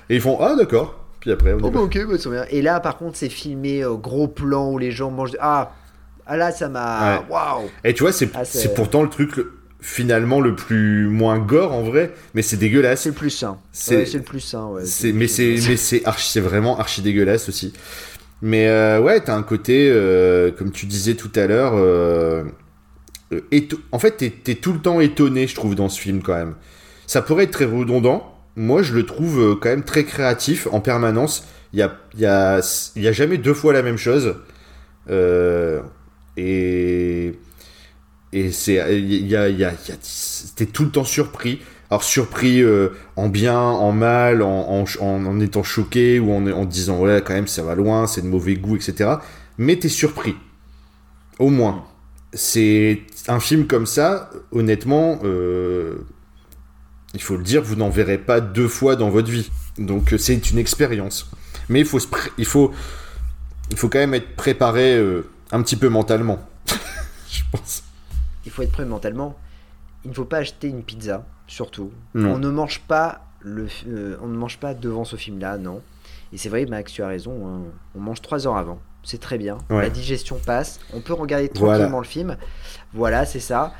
[0.09, 1.05] et ils font ah d'accord.
[1.21, 2.45] Puis après on Oh, bah, ok, bah.
[2.51, 5.33] Et là, par contre, c'est filmé euh, gros plan où les gens mangent.
[5.33, 5.75] de- Ah,
[6.27, 7.19] ah là, ça m'a.
[7.19, 7.25] Ouais.
[7.31, 8.43] Waouh Et tu vois c'est Ah,
[8.75, 13.03] pourtant le truc le- finalement le plus moins gore en vrai, mais c'est dégueulasse.
[13.03, 13.59] C'est le plus sain.
[13.73, 14.85] C'est- Ouais, le plus sain, ouais.
[14.85, 17.73] C'est mais c'est mais c'est archi c'est vraiment archi dégueulasse aussi.
[18.43, 21.73] Mais euh, ouais t'as un côté euh, comme tu disais tout à l'heure.
[21.77, 22.45] euh,
[23.33, 23.41] euh,
[23.93, 26.55] en fait t'es tout le temps étonné je trouve dans ce film quand même.
[27.07, 28.33] Ça pourrait être très redondant.
[28.57, 31.47] Moi, je le trouve quand même très créatif en permanence.
[31.75, 32.61] Il y a, y a,
[32.97, 34.35] y a jamais deux fois la même chose.
[36.37, 37.35] Et
[38.37, 39.97] et c'est, il y a, y a, y a-
[40.57, 41.61] t'es tout le temps surpris.
[41.91, 46.99] Alors surpris euh, en bien, en mal, en, en, étant choqué ou en, en disant
[47.01, 49.11] ouais quand même ça va loin, c'est de mauvais goût, etc.
[49.57, 50.35] Mais t'es surpris.
[51.39, 51.85] Au moins.
[52.35, 55.97] C'est un film comme ça, honnêtement, euh,
[57.15, 59.51] il faut le dire, vous n'en verrez pas deux fois dans votre vie.
[59.79, 61.31] Donc euh, c'est une expérience.
[61.71, 62.73] Mais il faut, se il faut,
[63.71, 65.23] il faut quand même être préparé euh,
[65.53, 66.39] un petit peu mentalement.
[67.31, 67.83] Je pense.
[68.57, 69.37] Faut être prêt mentalement.
[70.05, 71.93] Il ne faut pas acheter une pizza, surtout.
[72.15, 72.33] Non.
[72.35, 75.83] On ne mange pas le, euh, on ne mange pas devant ce film-là, non.
[76.33, 77.47] Et c'est vrai, Max, tu as raison.
[77.47, 77.61] hein.
[77.95, 78.81] On mange trois heures avant.
[79.03, 79.59] C'est très bien.
[79.69, 79.83] Ouais.
[79.83, 80.81] La digestion passe.
[80.95, 81.75] On peut regarder Voilà.
[81.79, 82.37] tranquillement le film.
[82.95, 83.75] Voilà, c'est ça.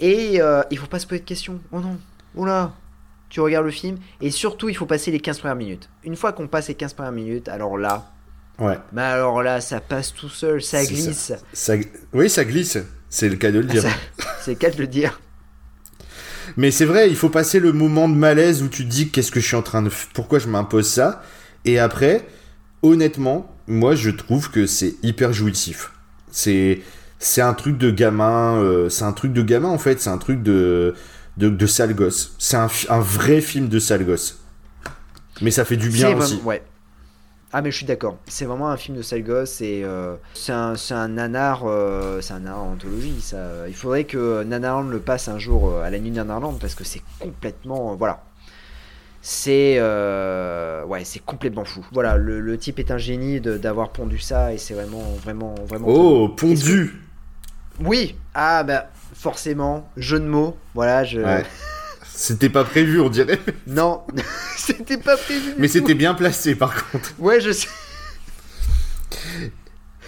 [0.00, 1.60] Et euh, il faut pas se poser de questions.
[1.70, 1.96] Oh non,
[2.34, 2.72] oh là.
[3.28, 5.88] Tu regardes le film et surtout il faut passer les 15 premières minutes.
[6.04, 8.10] Une fois qu'on passe les 15 premières minutes, alors là,
[8.58, 8.78] Ouais.
[8.92, 11.32] mais alors là, ça passe tout seul, ça glisse.
[11.52, 11.74] Ça,
[12.12, 12.78] oui, ça glisse.
[13.08, 13.84] C'est le cas de le dire.
[14.42, 15.20] C'est le cas de le dire.
[16.56, 19.30] Mais c'est vrai, il faut passer le moment de malaise où tu te dis qu'est-ce
[19.30, 21.22] que je suis en train de, pourquoi je m'impose ça?
[21.64, 22.26] Et après,
[22.82, 25.90] honnêtement, moi je trouve que c'est hyper jouissif.
[26.30, 26.80] C'est
[27.18, 30.18] c'est un truc de gamin, euh, c'est un truc de gamin en fait, c'est un
[30.18, 30.94] truc de
[31.36, 32.34] de, de sale gosse.
[32.38, 34.38] C'est un, un vrai film de sale gosse.
[35.42, 36.40] Mais ça fait du bien aussi.
[36.44, 36.62] ouais.
[37.52, 38.18] Ah mais je suis d'accord.
[38.26, 42.34] C'est vraiment un film de sale gosse et euh, c'est un, un nanar, euh, c'est
[42.34, 43.20] un nanar anthologie.
[43.20, 46.58] Ça, il faudrait que Nanarland le passe un jour euh, à la nuit de Nanarland
[46.58, 48.22] parce que c'est complètement, euh, voilà.
[49.22, 51.84] C'est ouais, c'est complètement fou.
[51.92, 55.54] Voilà, le, le type est un génie de- d'avoir pondu ça et c'est vraiment, vraiment,
[55.66, 55.86] vraiment.
[55.88, 57.00] Oh, pondu.
[57.80, 58.16] Oui.
[58.34, 60.56] Ah bah forcément, jeu de mots.
[60.74, 61.20] Voilà, je.
[61.20, 61.44] Ouais.
[62.04, 63.38] C'était pas prévu, on dirait.
[63.66, 64.02] Non,
[64.66, 65.54] c'était pas prévu.
[65.58, 67.12] Mais c'était bien placé par contre.
[67.18, 67.68] Ouais, je sais.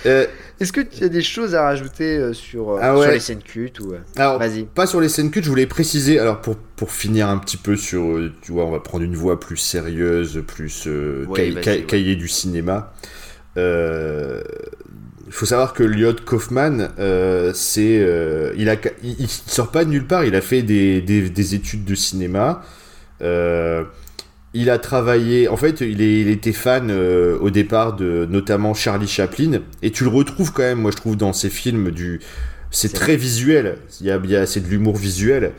[0.07, 0.27] Euh,
[0.61, 3.43] Est-ce que tu as des choses à rajouter euh, sur, euh, Ah sur les scènes
[3.43, 4.65] cultes ou Alors, Vas-y.
[4.65, 7.77] pas sur les scènes cultes, je voulais préciser, alors pour, pour finir un petit peu
[7.77, 11.83] sur, tu vois, on va prendre une voix plus sérieuse, plus euh, Ouais, ouais.
[11.83, 12.93] cahier du cinéma.
[13.57, 14.41] Euh,
[15.27, 17.97] Il faut savoir que Lyot Kaufman, euh, c'est,
[18.57, 21.55] il, a, il, il sort pas de nulle part, il a fait des, des, des
[21.57, 22.63] études de cinéma.
[23.21, 23.83] Euh,
[24.55, 28.75] il a travaillé, en fait, il, est, il était fan euh, au départ de notamment
[28.75, 32.21] Charlie Chaplin, et tu le retrouves quand même, moi je trouve, dans ses films du.
[32.71, 35.53] C'est très visuel, il y a, il y a- c'est de l'humour visuel,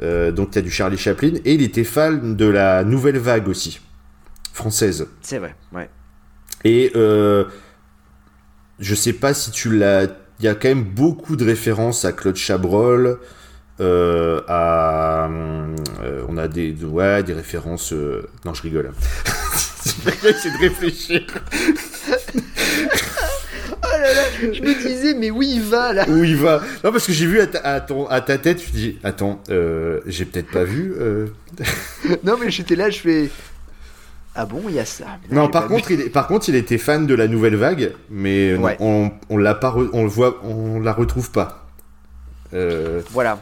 [0.00, 3.18] Euh, donc il y a du Charlie Chaplin, et il était fan de la nouvelle
[3.18, 3.80] vague aussi,
[4.52, 5.08] française.
[5.22, 5.88] C'est vrai, ouais.
[6.64, 7.44] Et euh,
[8.78, 10.06] je sais pas si tu l'as.
[10.40, 13.18] Il y a quand même beaucoup de références à Claude Chabrol.
[13.80, 15.28] Euh, à,
[16.02, 17.92] euh, on a des, de- ouais, des références.
[17.92, 18.90] euh, Non, je rigole.
[20.22, 21.22] J'essaie de réfléchir.
[23.80, 26.04] Oh là là, je me disais, mais où il va là?
[26.08, 26.60] Où il va?
[26.84, 28.98] Non, parce que j'ai vu à ta, à ton- à ta tête, je me dis,
[29.04, 30.94] attends, euh, j'ai peut-être pas vu.
[30.98, 31.26] euh.
[32.24, 33.30] Non, mais j'étais là, je fais.
[34.34, 35.04] Ah bon, il y a ça?
[35.30, 37.28] Mais Non, j'ai par pas contre, il est- par contre, il était fan de la
[37.28, 38.76] nouvelle vague, mais non, Ouais.
[38.80, 41.66] on, on l'a pas, re- on le voit, on la retrouve pas.
[42.54, 43.00] Euh.
[43.10, 43.38] Voilà.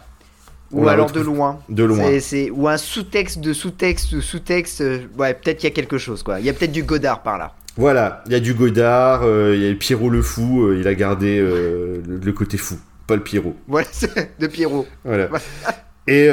[0.72, 1.60] On Ou alors de loin.
[1.68, 2.10] de loin.
[2.54, 4.80] Ou un sous-texte de sous-texte de sous-texte.
[4.80, 6.40] euh, Ouais, peut-être qu'il y a quelque chose quoi.
[6.40, 7.52] Il y a peut-être du Godard par là.
[7.76, 10.88] Voilà, il y a du Godard, euh, il y a Pierrot le fou, euh, il
[10.88, 13.54] a gardé euh, le, le côté fou, pas le Pierrot.
[13.68, 13.86] Voilà,
[14.40, 14.86] de Pierrot.
[15.04, 15.28] Voilà.
[16.08, 16.28] Et,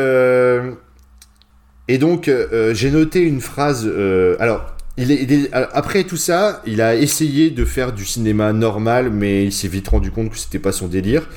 [1.88, 2.29] et donc,
[2.73, 3.89] j'ai noté une phrase.
[4.39, 4.65] alors,
[4.97, 9.09] il est, il est- après tout ça, il a essayé de faire du cinéma normal,
[9.09, 11.27] mais il s'est vite rendu compte que c'était pas son délire.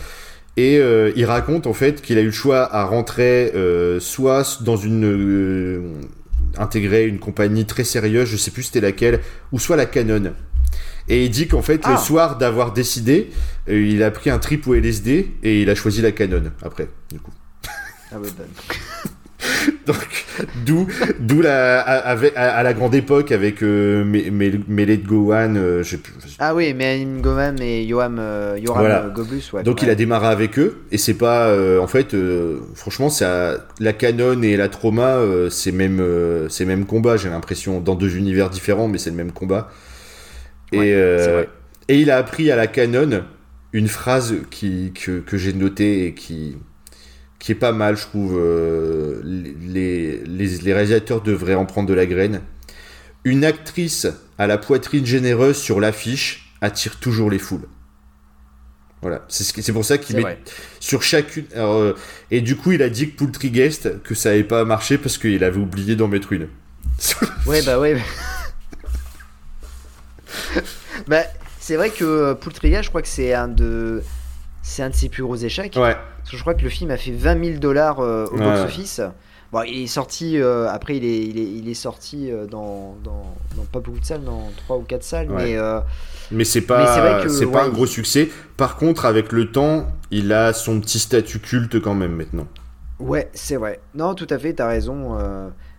[0.57, 4.63] Et euh, il raconte en fait qu'il a eu le choix à rentrer euh, soit
[4.63, 5.81] dans une euh,
[6.57, 9.21] intégrer une compagnie très sérieuse, je sais plus c'était laquelle,
[9.53, 10.33] ou soit la Canon.
[11.09, 11.99] Et il dit qu'en fait, le Ah.
[11.99, 13.31] soir d'avoir décidé,
[13.69, 16.89] euh, il a pris un trip au LSD et il a choisi la Canon après,
[17.13, 17.33] du coup.
[18.11, 18.45] Ah ouais, bah,
[19.87, 20.25] Donc,
[20.65, 20.87] d'où,
[21.21, 25.97] d'où la, à, avec- à- à la grande époque avec euh, Melet Gowan, euh, je.
[26.39, 29.05] Ah oui, Anim Goman et Yoram, euh, Yoram Voilà.
[29.05, 29.63] euh, Goblus, ouais.
[29.63, 32.17] Donc il a démarré avec eux et c'est pas, euh, en fait,
[32.75, 35.19] franchement, ça, la Canon et la Trauma,
[35.51, 36.03] c'est même,
[36.49, 37.17] c'est même combat.
[37.17, 39.71] J'ai l'impression dans deux univers différents, mais c'est le même combat.
[40.73, 41.49] Et, Ouais,
[41.89, 43.23] et il a appris à la Canon
[43.73, 46.57] une phrase qui, que, que j'ai notée et qui,
[47.39, 48.37] qui est pas mal, je trouve.
[48.39, 52.41] euh, les, les, les réalisateurs devraient en prendre de la graine.
[53.25, 54.07] Une actrice
[54.39, 57.67] à la poitrine généreuse sur l'affiche attire toujours les foules.
[59.03, 60.39] Voilà, c'est pour ça qu'il met vrai.
[60.81, 61.45] sur chacune.
[61.55, 61.97] alors, euh,
[62.31, 65.45] et du coup, il a dit que Poultryguest, que ça avait pas marché parce qu'il
[65.45, 66.49] avait oublié d'en mettre une.
[67.47, 67.97] Ouais, bah ouais.
[71.07, 71.23] bah,
[71.61, 74.03] c'est vrai que euh, Poultryga, je crois que c'est un de.
[74.69, 75.75] C'est un de ses plus gros échecs.
[75.77, 78.37] ouais, Parce que je crois que le film a fait 20 000 dollars euh, au
[78.37, 78.45] Ouais.
[78.45, 79.01] box-office.
[79.53, 82.97] Bon, il est sorti, euh, après il est, il est, il est sorti euh, dans,
[83.05, 85.45] dans, dans pas beaucoup de salles, dans 3 ou 4 salles, Ouais.
[85.45, 85.79] mais euh,
[86.33, 88.29] Mais c'est pas, c'est pas un gros succès.
[88.57, 92.49] Par contre, avec le temps, il a son petit statut culte quand même maintenant.
[92.99, 93.79] ouais, c'est vrai.
[93.95, 95.17] Non, tout à fait, t'as raison.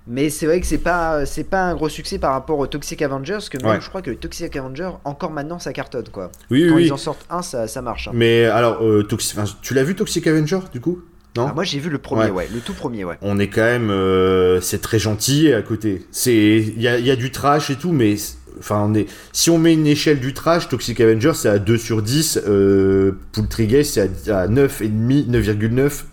[0.07, 3.01] Mais c'est vrai que c'est pas, c'est pas un gros succès par rapport au Toxic
[3.01, 3.81] Avengers, parce que même Ouais.
[3.81, 6.31] je crois que le Toxic Avenger, encore maintenant, ça cartonne, quoi.
[6.49, 6.85] Oui, oui, Quand oui.
[6.87, 8.07] ils en sortent un, ça, ça marche.
[8.07, 8.11] hein.
[8.13, 11.01] Mais alors, euh, enfin, tu l'as vu Toxic Avenger du coup?
[11.35, 11.47] Non?
[11.49, 12.31] Ah, moi j'ai vu le premier, Ouais.
[12.31, 12.49] ouais.
[12.51, 13.15] le tout premier, ouais.
[13.21, 16.05] On est quand même, euh, c'est très gentil à côté.
[16.11, 18.15] C'est, il y a, y a du trash et tout, mais
[18.57, 21.77] enfin, on est, si on met une échelle du trash, Toxic Avenger c'est à 2
[21.77, 26.05] sur 10, euh, Poultrygeist c'est à, à 9,5, 9,9.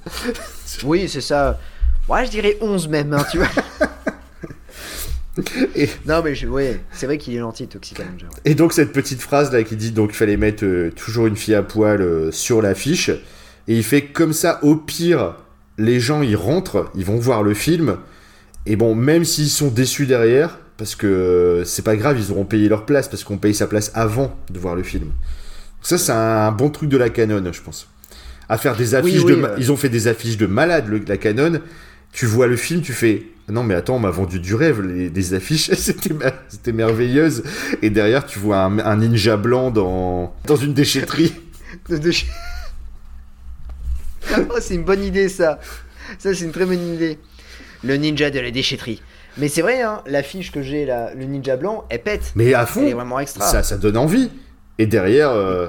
[0.85, 1.59] Oui, c'est ça.
[2.09, 3.49] Ouais, je dirais 11 même, hein, tu vois.
[5.75, 6.47] Et- Non, mais je...
[6.47, 8.27] ouais, c'est vrai qu'il est gentil, Toxic Avenger.
[8.27, 8.41] ouais.
[8.45, 11.35] Et donc cette petite phrase là qui dit donc il fallait mettre euh, toujours une
[11.37, 15.35] fille à poil euh, sur l'affiche et il fait comme ça au pire
[15.77, 17.97] les gens ils rentrent ils vont voir le film
[18.67, 22.45] et bon même s'ils sont déçus derrière parce que euh, c'est pas grave ils auront
[22.45, 25.11] payé leur place parce qu'on paye sa place avant de voir le film
[25.83, 27.89] ça c'est un bon truc de la Canon je pense
[28.49, 29.55] à faire des affiches oui, de ma- ouais.
[29.59, 31.59] ils ont fait des affiches de malade le- la Canon
[32.15, 35.11] tu vois le film tu fais non mais attends on m'a vendu du rêve les,
[35.11, 37.43] les affiches c'était mer- c'était merveilleuse
[37.83, 41.35] et derrière, tu vois un, un ninja blanc dans, dans une déchetterie.
[41.91, 41.99] De-
[44.51, 45.59] oh, c'est une bonne idée, ça.
[46.19, 47.19] Ça, c'est une très bonne idée.
[47.83, 49.03] Le ninja de la déchetterie.
[49.37, 52.33] Mais c'est vrai, hein, l'affiche que j'ai là, le ninja blanc, elle pète.
[52.37, 53.45] Mais à Elle est fond, vraiment extra.
[53.47, 54.31] ça, ça donne envie.
[54.79, 55.69] Et derrière, euh,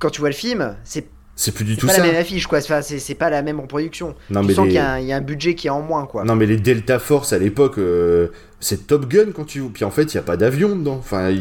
[0.00, 1.06] Quand tu vois le film, c'est
[1.40, 2.00] c'est plus du tout pas ça.
[2.02, 2.58] la même affiche, quoi.
[2.58, 4.16] Enfin, c'est pas la même reproduction.
[4.28, 5.68] Non, tu mais sens les- qu'il y, a un- il y a un budget qui
[5.68, 6.24] est en moins, quoi.
[6.24, 8.26] Non, mais les Delta Force à l'époque, euh,
[8.58, 9.62] c'est Top Gun quand tu.
[9.72, 10.96] Puis en fait, il n'y a pas d'avion dedans.
[10.98, 11.32] Enfin,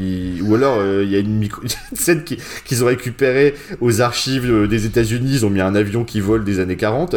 [0.43, 1.63] Ou alors, euh, il y a une, micro...
[1.93, 5.31] scène qui- qu'ils ont récupérée aux archives euh, des États-Unis.
[5.33, 7.15] Ils ont mis un avion qui vole des années 40.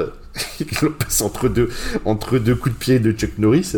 [0.60, 1.68] Ils l'ont passé entre deux,
[2.06, 3.74] entre deux coups de pied de Chuck Norris.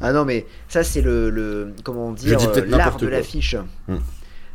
[0.00, 1.72] Ah non, mais ça, c'est le, le.
[1.82, 2.38] Comment dire
[2.68, 3.56] L'art de l'affiche.
[3.88, 3.96] Hmm.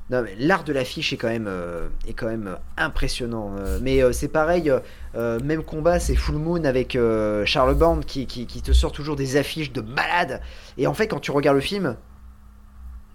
[0.10, 3.56] Non, mais l'art de l'affiche est quand même, euh, est quand même euh, impressionnant.
[3.58, 4.72] euh, mais euh, c'est pareil,
[5.16, 6.98] même combat, c'est Full Moon avec
[7.46, 10.42] Charles Band qui, qui, qui te sort toujours des affiches de malade.
[10.78, 11.96] Et en fait, quand tu regardes le film,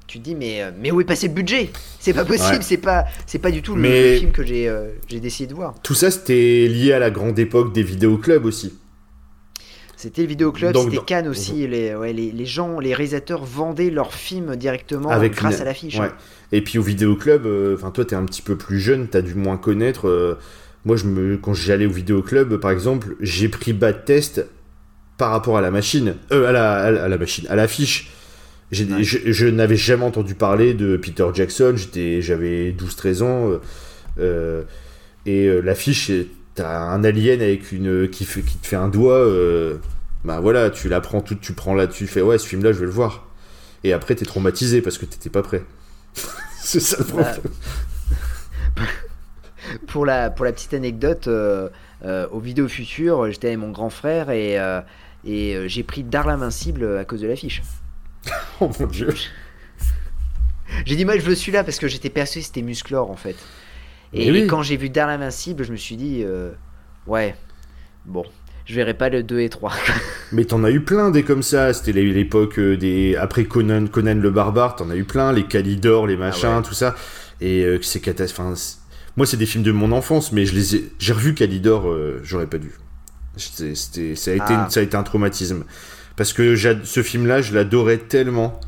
[0.06, 1.70] tu te dis, mais, mais où est passé le budget?
[2.00, 2.62] C'est pas possible, Ouais.
[2.62, 4.72] c'est pas, c'est pas du tout le, Mais- film que j'ai
[5.08, 5.74] j'ai décidé de voir.
[5.82, 8.78] Tout ça, c'était lié à la grande époque des vidéoclubs aussi.
[10.00, 11.66] C'était le vidéoclub, Donc, c'était Cannes aussi.
[11.66, 15.64] Les, ouais, les, les gens, les réalisateurs vendaient leurs films directement Avec grâce une- à
[15.64, 15.98] l'affiche.
[15.98, 16.10] Ouais.
[16.52, 19.34] Et puis au vidéoclub, euh, enfin toi t'es un petit peu plus jeune, t'as dû
[19.34, 20.06] moins connaître.
[20.06, 20.38] euh,
[20.84, 24.46] moi je me, quand j'allais au vidéoclub, par exemple, j'ai pris bad test
[25.18, 28.12] par rapport à la machine, euh, à la, à machine, à l'affiche.
[28.70, 29.02] Ouais.
[29.02, 31.72] Je, je n'avais jamais entendu parler de Peter Jackson.
[31.74, 33.58] J'étais, j'avais 12-13 ans
[34.20, 34.62] euh,
[35.26, 36.12] et l'affiche,
[36.58, 39.14] t'as un alien avec une qui, fait, qui te fait un doigt.
[39.14, 39.78] euh,
[40.24, 42.80] bah voilà, tu la prends toute, tu prends là, tu fais ouais ce film-là, je
[42.80, 43.26] vais le voir.
[43.84, 45.62] Et après t'es traumatisé parce que t'étais pas prêt.
[46.60, 47.36] c'est ça le problème.
[49.86, 51.68] pour la, pour la petite anecdote, euh,
[52.04, 54.80] euh, au Vidéo Futur, j'étais avec mon grand frère et, euh,
[55.24, 57.62] et euh, j'ai pris Darl Invincible à cause de l'affiche.
[58.60, 59.14] Oh mon dieu.
[60.84, 63.36] J'ai dit, moi je veux celui-là parce que j'étais persuadé que c'était Musclor en fait.
[64.12, 64.38] Et, Mais oui.
[64.44, 66.50] et quand j'ai vu Darl Invincible, je me suis dit, euh,
[67.06, 67.34] ouais,
[68.06, 68.24] bon,
[68.64, 69.72] je verrai pas le 2 et 3.
[70.32, 71.72] Mais t'en as eu plein des comme ça.
[71.74, 73.16] C'était l'é- l'époque euh, des.
[73.16, 75.32] Après Conan, Conan le barbare, t'en as eu plein.
[75.32, 76.62] Les Calidor, les machins, Ah ouais.
[76.62, 76.94] tout ça.
[77.40, 78.78] Et euh, c'est catastrophique.
[79.16, 80.92] Moi, c'est des films de mon enfance, mais je les ai.
[80.98, 82.72] J'ai revu Calidor, euh, j'aurais pas dû.
[83.36, 84.64] C'était- ça, a été Ah.
[84.64, 85.64] une- ça a été un traumatisme.
[86.16, 88.60] Parce que ce film-là, je l'adorais tellement.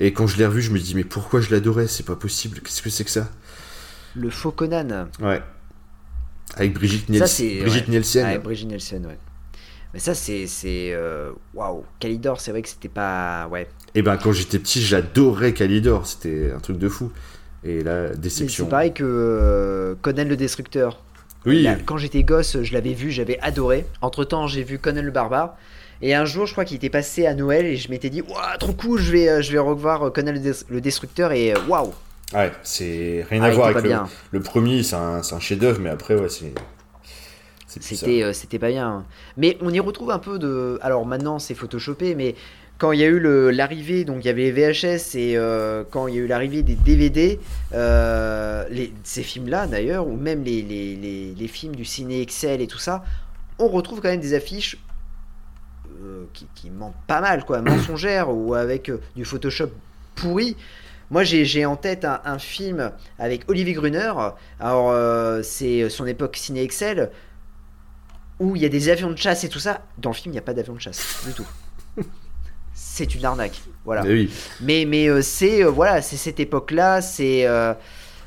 [0.00, 1.86] Et quand je l'ai revu, je me dis, mais pourquoi je l'adorais?
[1.88, 2.60] C'est pas possible.
[2.60, 3.28] Qu'est-ce que c'est que ça?
[4.14, 5.08] Le faux Conan.
[5.20, 5.40] Ouais.
[6.56, 7.92] Avec Brigitte, Ça, Niels- c'est- Brigitte ouais.
[7.92, 8.26] Nielsen.
[8.26, 9.18] Ah, Brigitte Nielsen, ouais.
[9.94, 10.46] Mais ça, c'est.
[10.92, 13.46] euh, Waouh, Calidor, c'est vrai que c'était pas.
[13.48, 13.68] Ouais.
[13.94, 16.06] Et ben, quand j'étais petit, j'adorais Calidor.
[16.06, 17.10] C'était un truc de fou.
[17.64, 18.64] Et là, Mais déception.
[18.66, 21.02] C'est pareil que euh, Conan le Destructeur.
[21.46, 23.86] Oui, Là, quand j'étais gosse, je l'avais vu, j'avais adoré.
[24.02, 25.56] Entre temps, j'ai vu Conan le Barbare.
[26.02, 28.36] Et un jour, je crois qu'il était passé à Noël et je m'étais dit, waouh,
[28.60, 31.92] trop cool, je vais, euh, je vais revoir Conan le, Des- le Destructeur et waouh,
[32.34, 33.96] Ouais, c'est rien Ah, à il voir avec le,
[34.32, 36.52] le premier, c'est un, un chef-d'œuvre, mais après, ouais, c'est.
[37.68, 39.04] C'était, euh, c'était pas bien.
[39.36, 40.78] Mais on y retrouve un peu de.
[40.82, 42.34] Alors maintenant, c'est photoshopé, mais
[42.78, 43.20] quand il y a eu
[43.52, 46.62] l'arrivée, donc il y avait les VHS et euh, quand il y a eu l'arrivée
[46.62, 47.38] des DVD,
[47.74, 52.66] euh, les, ces films-là d'ailleurs, ou même les, les, les, films du ciné Excel et
[52.66, 53.04] tout ça,
[53.58, 54.78] on retrouve quand même des affiches
[56.32, 59.70] qui, qui mentent pas mal, quoi, mensongères ou avec du Photoshop
[60.14, 60.56] pourri.
[61.10, 64.12] Moi, j'ai en tête un, un film avec Olivier Gruner.
[64.60, 67.10] Alors, euh, c'est son époque ciné Excel.
[68.40, 69.80] où il y a des avions de chasse et tout ça.
[69.98, 71.46] Dans le film, il n'y a pas d'avions de chasse du tout.
[72.74, 73.60] c'est une arnaque.
[73.84, 74.02] Voilà.
[74.02, 74.30] Oui.
[74.60, 77.00] Mais, mais euh, c'est euh, voilà, c'est cette époque-là.
[77.00, 77.46] C'est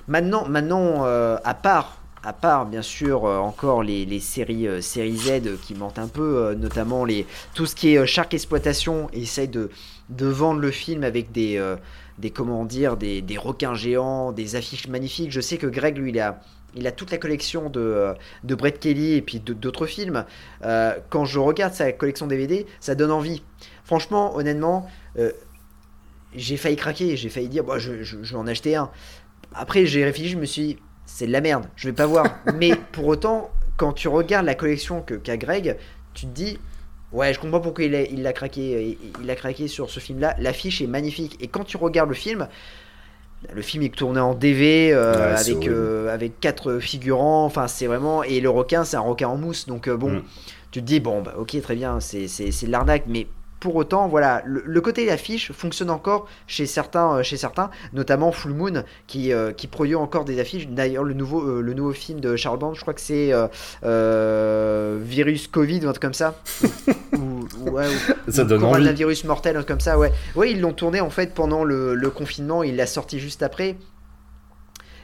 [0.08, 5.18] maintenant, maintenant à part, à part bien sûr euh, encore les, les séries, euh, séries
[5.18, 9.48] Z qui mentent un peu, notamment les tout ce qui est Shark exploitation, et essaye
[9.48, 9.70] de,
[10.10, 11.60] de vendre le film avec des
[12.18, 15.32] des comment dire des, des requins géants, des affiches magnifiques.
[15.32, 16.42] Je sais que Greg lui il a
[16.76, 18.14] il a toute la collection de, euh,
[18.44, 20.26] de Brett Kelly et puis d'autres films.
[20.64, 23.44] Euh, quand je regarde sa collection DVD, ça donne envie.
[23.84, 25.32] Franchement, honnêtement, euh,
[26.34, 28.90] j'ai failli craquer, j'ai failli dire, bah, je, je, je vais en acheter un.
[29.54, 32.26] Après, j'ai réfléchi, je me suis dit, c'est de la merde, je vais pas voir.
[32.56, 35.78] Mais pour autant, quand tu regardes la collection que qu'a Greg,
[36.14, 36.60] tu te dis,
[37.14, 40.36] ouais, je comprends pourquoi il a, il a craqué, il a craqué sur ce film-là.
[40.40, 41.38] L'affiche est magnifique.
[41.42, 42.48] Et quand tu regardes le film,
[43.54, 47.46] le film est tourné en DV euh, Ouais, avec euh, avec quatre figurants.
[47.46, 49.66] Enfin, c'est vraiment et le requin, c'est un requin en mousse.
[49.68, 50.24] Donc euh, bon, Mm.
[50.72, 53.28] tu te dis bon, bah, ok, très bien, c'est c'est c'est de l'arnaque, mais
[53.62, 58.32] pour autant, voilà, le, le côté affiche fonctionne encore chez certains, euh, chez certains, notamment
[58.34, 60.68] Full Moon, qui, euh, qui produit encore des affiches.
[60.68, 63.32] D'ailleurs, le nouveau, euh, le nouveau film de Charles Band, je crois que c'est
[63.84, 66.36] euh, Virus Covid ou un truc comme ça.
[67.14, 68.72] ou, ou- ouais, ou- Ça donne envie.
[68.74, 70.12] Coronavirus mortel, un truc comme ça, ouais.
[70.36, 73.78] Ouais, ils l'ont tourné en fait pendant le, le confinement, il l'a sorti juste après.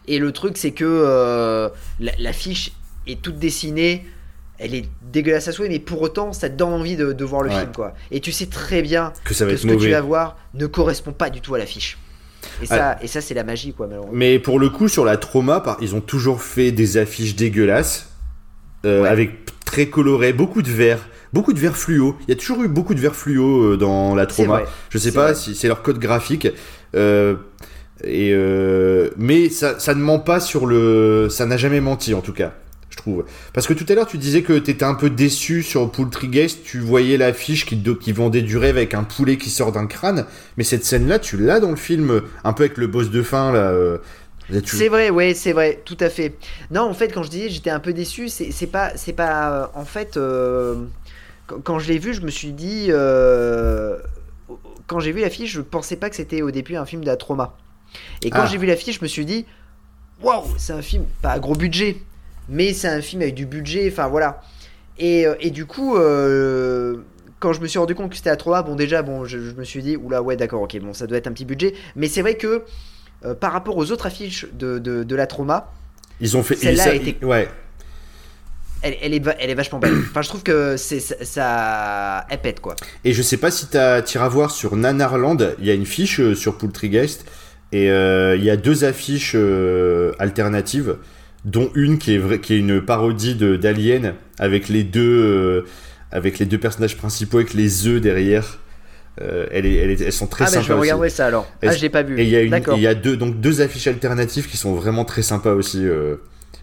[0.07, 1.69] Et le truc, c'est que
[1.99, 2.71] la- l'affiche
[3.05, 4.05] est toute dessinée,
[4.57, 7.41] elle est dégueulasse à souhait, mais pour autant, ça te donne envie de, de voir
[7.43, 7.59] le Ouais.
[7.59, 7.93] film, quoi.
[8.11, 10.37] Et tu sais très bien Que ça va que être ce que tu vas voir
[10.53, 11.97] ne correspond pas du tout à l'affiche.
[12.61, 14.13] Et ça, et ça c'est la magie, quoi, malheureusement.
[14.15, 18.09] Mais pour le coup, sur la trauma, ils ont toujours fait des affiches dégueulasses,
[18.85, 19.09] euh, Ouais.
[19.09, 19.31] avec
[19.65, 20.99] très coloré, beaucoup de verre,
[21.33, 22.15] beaucoup de verre fluo.
[22.27, 24.61] Il y a toujours eu beaucoup de verre fluo euh, dans la trauma.
[24.89, 25.35] Je sais pas vrai.
[25.35, 26.47] si c'est leur code graphique.
[26.95, 27.35] euh,
[28.03, 31.27] et euh, mais ça, ça ne ment pas sur le.
[31.29, 32.53] Ça n'a jamais menti en tout cas,
[33.07, 33.25] trouve.
[33.53, 36.63] Parce que tout à l'heure tu disais que t'étais un peu déçu sur Poultrygeist.
[36.63, 40.25] Tu voyais l'affiche qui, qui vendait du rêve avec un poulet qui sort d'un crâne.
[40.57, 43.51] Mais cette scène-là, tu l'as dans le film, un peu avec le boss de fin
[43.51, 43.71] là.
[43.71, 43.97] euh,
[44.65, 46.35] C'est vrai, ouais, c'est vrai, tout à fait.
[46.71, 49.65] Non, en fait, quand je disais j'étais un peu déçu, c'est pas, c'est pas, euh,
[49.73, 50.75] en fait, euh,
[51.47, 53.97] quand, quand je l'ai vu, je me suis dit, euh,
[54.87, 57.17] quand j'ai vu l'affiche, je pensais pas que c'était au début un film de la
[57.17, 57.55] trauma.
[58.21, 58.47] Et quand Ah.
[58.49, 59.45] j'ai vu l'affiche, je me suis dit,
[60.21, 61.97] waouh, c'est un film pas à gros budget,
[62.49, 64.41] mais c'est un film avec du budget, enfin voilà.
[64.99, 66.97] Et, euh, et du coup, euh,
[67.39, 69.51] quand je me suis rendu compte que c'était la trauma, bon déjà, bon, je, je
[69.53, 72.07] me suis dit, oula, ouais, d'accord, ok, bon, ça doit être un petit budget, mais
[72.07, 72.63] c'est vrai que
[73.25, 75.71] euh, par rapport aux autres affiches de, de, de la trauma,
[76.19, 76.55] Ils ont fait.
[76.55, 77.47] Celle-là ça- a été- Ouais.
[78.81, 79.93] elle, elle, est, elle est vachement belle.
[80.09, 82.75] Enfin, je trouve que c'est ça, ça elle pète quoi.
[83.03, 86.33] Et je sais pas si t'as- t'iras voir sur Nanarland, il y a une fiche
[86.33, 87.25] sur Poultrygeist
[87.71, 89.35] et euh, il y a deux affiches
[90.19, 90.97] alternatives,
[91.45, 95.61] dont une qui est vrai, qui est une parodie d'Alien avec les deux euh,
[96.11, 98.59] avec les deux personnages principaux avec les œufs derrière.
[99.21, 101.47] Euh, elle est- elle est- elles sont très ah, sympas je vais regarder ça alors.
[101.61, 102.19] Ah, Est-ce- je l'ai pas vu.
[102.19, 105.83] Et il y a deux donc deux affiches alternatives qui sont vraiment très sympas aussi.
[105.83, 106.17] euh.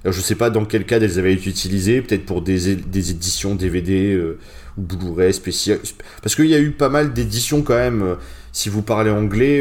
[0.04, 3.54] Alors, je sais pas dans quel cas elles avaient été utilisées, peut-être pour des, éditions
[3.54, 4.38] DVD euh,
[4.76, 5.78] ou Blu-ray spéciales.
[6.22, 8.16] Parce qu'il y a eu pas mal d'éditions quand même.
[8.52, 9.60] si vous parlez anglais,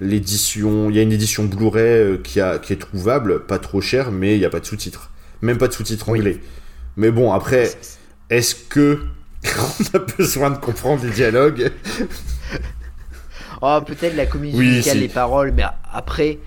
[0.00, 3.80] l'édition, il y a une édition Blu-ray euh, qui, a, qui est trouvable, pas trop
[3.80, 5.10] chère, mais il n'y a pas de sous-titres.
[5.42, 6.20] Même pas de sous-titres Oui.
[6.20, 6.38] anglais.
[6.96, 7.70] Mais bon, après,
[8.30, 9.00] est-ce que
[9.44, 11.70] on a besoin de comprendre les dialogues?
[13.62, 15.00] Oh, peut-être la comédie Oui, musicale, si.
[15.00, 16.38] les paroles, mais après,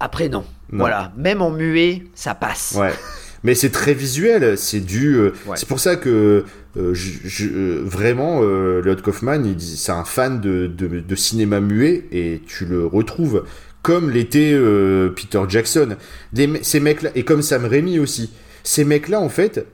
[0.00, 0.44] après non.
[0.72, 0.78] Non.
[0.80, 2.74] Voilà, même en muet, ça passe.
[2.78, 2.92] Ouais.
[3.44, 5.14] Mais c'est très visuel, c'est du.
[5.16, 5.56] euh, Ouais.
[5.56, 6.44] C'est pour ça que
[6.76, 11.60] euh, je, je- euh, vraiment, euh, Lloyd Kaufman, c'est un fan de, de, de cinéma
[11.60, 13.44] muet et tu le retrouves
[13.82, 14.58] comme l'était
[15.14, 15.96] Peter Jackson.
[16.32, 18.30] Des ces mecs-là et comme Sam Raimi aussi.
[18.62, 19.66] Ces mecs-là, en fait,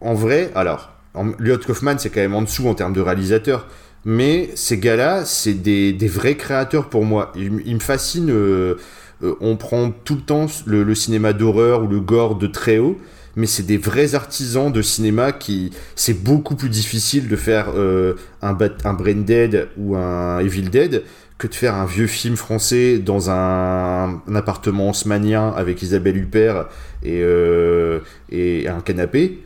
[0.00, 3.68] en vrai, alors, en, Lloyd Kaufman, c'est quand même en dessous en termes de réalisateur.
[4.06, 7.32] Mais ces gars-là, c'est des, des vrais créateurs pour moi.
[7.36, 8.30] Ils, me fascinent.
[8.30, 8.76] euh,
[9.24, 12.98] euh, on prend tout le temps le, cinéma d'horreur ou le gore de très haut,
[13.36, 15.70] mais c'est des vrais artisans de cinéma qui.
[15.96, 21.02] C'est beaucoup plus difficile de faire euh, un, Brain Dead ou un Evil Dead
[21.38, 26.66] que de faire un vieux film français dans un, appartement haussmannien avec Isabelle Huppert
[27.02, 29.42] et, euh, un canapé.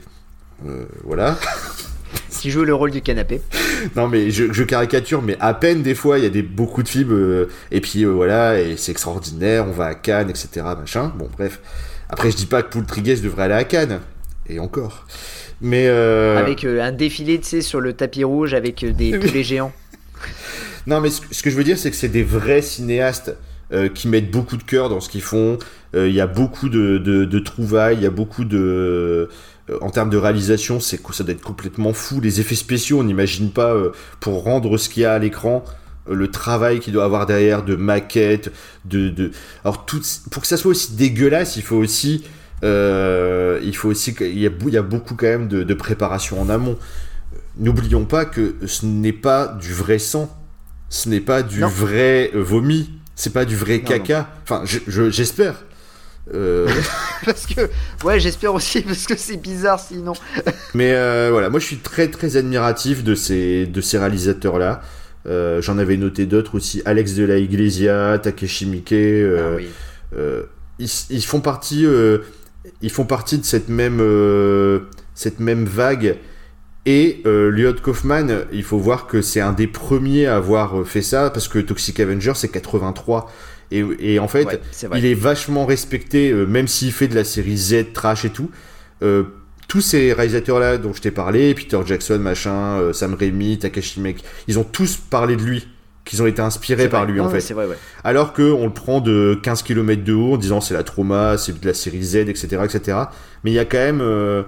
[1.04, 1.38] Voilà.
[2.38, 3.40] Qui joue le rôle du canapé.
[3.96, 6.82] Non mais je, je caricature, mais à peine des fois il y a des beaucoup
[6.82, 10.48] de films euh, et puis euh, voilà et c'est extraordinaire, on va à Cannes, etc.
[10.78, 11.12] Machin.
[11.16, 11.60] Bon bref.
[12.08, 14.00] Après je dis pas que Poultrygeist devrait aller à Cannes
[14.48, 15.06] et encore.
[15.60, 19.72] Mais euh, Avec un défilé, tu sais, sur le tapis rouge avec des poulets géants.
[20.86, 23.36] non mais ce, ce que je veux dire c'est que c'est des vrais cinéastes
[23.72, 25.58] euh, qui mettent beaucoup de cœur dans ce qu'ils font.
[25.94, 29.28] Euh, Il y a beaucoup de, de, de trouvailles, il y a beaucoup de...
[29.70, 32.20] euh, en termes de réalisation, c'est ça doit être complètement fou.
[32.20, 33.90] Les effets spéciaux, on n'imagine pas euh,
[34.20, 35.64] pour rendre ce qu'il y a à l'écran,
[36.08, 38.50] euh, le travail qu'il doit avoir derrière de maquettes,
[38.84, 39.30] de, de...
[39.64, 40.00] alors tout,
[40.30, 42.24] pour que ça soit aussi dégueulasse, il faut aussi,
[42.64, 46.40] euh, il faut aussi, y a, il y a beaucoup quand même de, de préparation
[46.40, 46.76] en amont.
[47.58, 50.32] N'oublions pas que ce n'est pas du vrai sang,
[50.90, 51.68] ce n'est pas du Non.
[51.68, 54.28] vrai vomi, c'est pas du vrai Non, caca.
[54.44, 55.54] Enfin, je- je- j'espère.
[56.34, 56.68] Euh,
[57.24, 57.68] parce que,
[58.04, 60.12] ouais, j'espère aussi, parce que c'est bizarre sinon.
[60.74, 64.82] Mais euh, voilà, moi je suis très très admiratif de ces, de ces réalisateurs-là.
[65.26, 68.92] Euh, J'en avais noté d'autres aussi, Alex de la Iglesia, Takeshi Miike.
[68.92, 69.68] Ah oui.
[70.78, 71.86] ils, ils font partie,
[72.82, 74.00] ils font partie de cette même,
[75.14, 76.18] cette même vague.
[76.88, 81.02] Et euh, Lloyd Kaufman, il faut voir que c'est un des premiers à avoir fait
[81.02, 83.30] ça parce que Toxic Avenger c'est 83
[83.70, 84.60] et, et en fait Ouais,
[84.98, 88.50] il est vachement respecté, euh, même s'il fait de la série Z, trash et tout.
[89.02, 89.24] Euh,
[89.68, 94.24] tous ces réalisateurs-là dont je t'ai parlé, Peter Jackson, machin, euh, Sam Raimi, Takashi Miike,
[94.46, 95.68] ils ont tous parlé de lui,
[96.04, 97.12] qu'ils ont été inspirés par vrai.
[97.12, 97.52] lui Non, en fait.
[97.52, 97.76] Vrai, ouais.
[98.02, 101.36] Alors que on le prend de 15 km de haut en disant c'est la trauma,
[101.36, 102.98] c'est de la série Z, etc., etc.
[103.44, 104.44] Mais il y a quand même,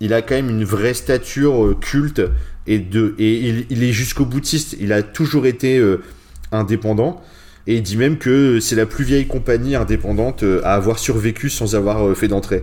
[0.00, 2.20] il a quand même une vraie stature culte
[2.66, 4.76] et de, et il, il est jusqu'au boutiste.
[4.80, 6.02] Il a toujours été euh,
[6.52, 7.22] indépendant.
[7.66, 11.48] Et il dit même que c'est la plus vieille compagnie indépendante euh, à avoir survécu
[11.48, 12.62] sans avoir euh, fait d'entrée.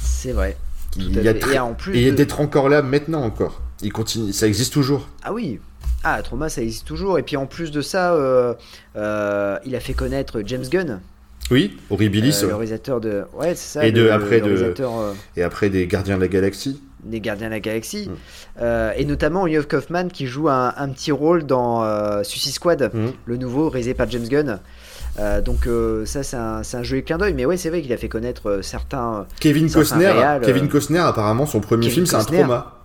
[0.00, 0.56] C'est vrai.
[0.96, 1.96] Il y a Et en plus.
[1.96, 3.60] Et de- d'être encore là maintenant encore.
[3.82, 5.08] Il continue, ça existe toujours.
[5.22, 5.58] Ah oui.
[6.04, 7.18] Ah, Trauma, ça existe toujours.
[7.18, 8.54] Et puis en plus de ça, euh,
[8.96, 11.00] euh, il a fait connaître James Gunn,
[11.50, 12.40] Oui, Horribilis.
[12.42, 13.22] euh, le réalisateur de.
[13.34, 13.86] Ouais, c'est ça.
[13.86, 14.74] Et de- le, après le de-
[15.36, 16.80] Et après des Gardiens de la Galaxie.
[17.02, 18.08] Des Gardiens de la Galaxie.
[18.08, 18.14] Mm.
[18.62, 22.90] Euh, et notamment Yves Kaufman qui joue un, un petit rôle dans euh, Suicide Squad,
[22.94, 23.12] Mhm.
[23.26, 24.60] le nouveau, réalisé par James Gunn.
[25.18, 27.92] Euh, donc euh, ça c'est un, un joli clin d'œil mais ouais c'est vrai qu'il
[27.92, 30.10] a fait connaître certains Kevin Costner,
[30.42, 32.78] Kevin Costner, apparemment, son premier Kevin film, c'est un trauma.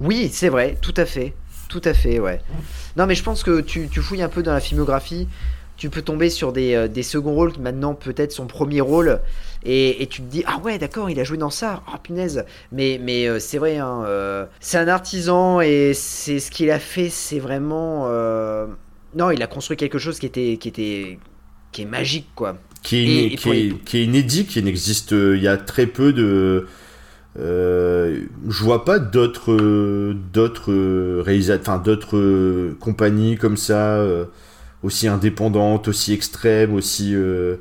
[0.00, 1.34] Oui, c'est vrai, tout à fait.
[1.68, 2.40] Tout à fait, ouais.
[2.96, 5.28] Non, mais je pense que tu, tu fouilles un peu dans la filmographie,
[5.76, 9.20] tu peux tomber sur des, euh, des seconds rôles, maintenant peut-être son premier rôle,
[9.64, 12.44] et, et tu te dis, ah ouais, d'accord, il a joué dans ça, oh punaise.
[12.72, 16.78] Mais, mais euh, c'est vrai, hein, euh, c'est un artisan, et c'est ce qu'il a
[16.78, 18.04] fait, c'est vraiment.
[18.08, 18.66] euh,
[19.16, 20.56] Non, il a construit quelque chose qui était.
[20.60, 21.18] Qui était
[21.72, 22.56] qui est magique quoi.
[22.82, 25.12] Qui est, Et- et qui, pour est, les- qui est inédit, qui n'existe.
[25.12, 26.66] Il y a très peu de.
[27.38, 30.72] Euh, je vois pas d'autres d'autres
[31.22, 33.98] réalisateurs, enfin d'autres compagnies comme ça,
[34.84, 37.14] aussi indépendantes, aussi extrêmes, aussi.
[37.14, 37.56] euh,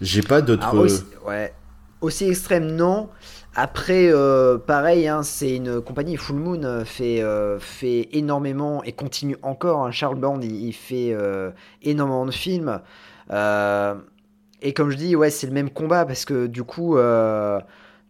[0.00, 0.66] J'ai pas d'autres.
[0.68, 1.52] Alors, aussi, ouais.
[2.00, 3.08] aussi extrême, non.
[3.54, 6.16] Après, euh, pareil, hein, c'est une compagnie.
[6.16, 9.84] Full Moon euh, fait, euh, fait énormément et continue encore.
[9.84, 9.90] hein.
[9.90, 11.50] Charles Bourne, il, il fait euh,
[11.82, 12.80] énormément de films.
[13.30, 13.94] Euh,
[14.62, 17.60] et comme je dis, ouais, c'est le même combat parce que du coup, euh,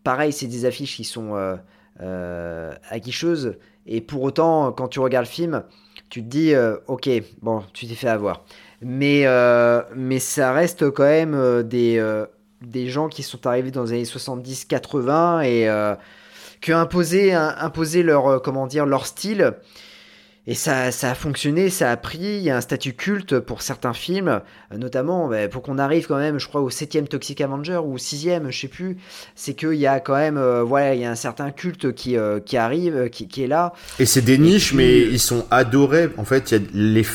[0.05, 1.57] pareil, c'est des affiches qui sont euh,
[2.01, 3.57] euh, aguicheuses.
[3.87, 5.65] Et pour autant, quand tu regardes le film,
[6.13, 7.09] tu te dis, euh, ok,
[7.41, 8.45] bon, tu t'es fait avoir.
[8.83, 12.05] Mais, euh, mais ça reste quand même euh, des,
[12.61, 15.97] des gens qui sont arrivés dans les années 70-80 et
[16.61, 19.55] qui ont imposé, imposé leur, comment dire, leur style.
[20.49, 22.19] Et ça, ça a fonctionné, ça a pris.
[22.19, 24.41] Il y a un statut culte pour certains films,
[24.77, 27.99] notamment bah, pour qu'on arrive quand même, je crois, au 7 Toxic Avenger ou au
[27.99, 28.97] 6 je sais plus.
[29.37, 32.17] C'est qu'il y a quand même, euh, voilà, il y a un certain culte qui,
[32.17, 33.73] euh, qui arrive, qui, qui est là.
[34.01, 36.11] Et c'est des niches, puis- mais ils sont adorés.
[36.17, 37.07] En fait, il y a les,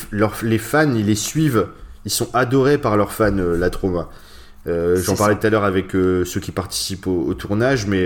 [0.44, 1.68] les fans, ils les suivent.
[2.06, 4.10] Ils sont adorés par leurs fans, euh, la trauma.
[4.66, 5.40] J'en parlais ça.
[5.40, 8.06] tout à l'heure avec ceux qui participent au, au tournage, mais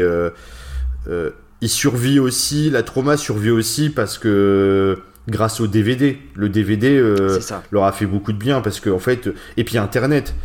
[1.62, 2.70] ils survivent aussi.
[2.70, 7.40] La trauma survit aussi parce que grâce au DVD, le DVD euh,
[7.72, 10.36] leur a fait beaucoup de bien parce que en fait, et puis Internet.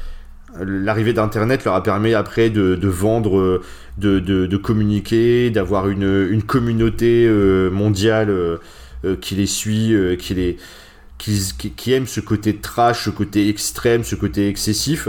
[0.58, 3.60] L'arrivée d'Internet leur a permis après de, de vendre,
[3.98, 8.58] de, de, de communiquer, d'avoir une, une communauté euh, mondiale euh,
[9.20, 10.56] qui les suit, qui, les,
[11.18, 15.08] qui, qui, qui aime ce côté trash, ce côté extrême, ce côté excessif.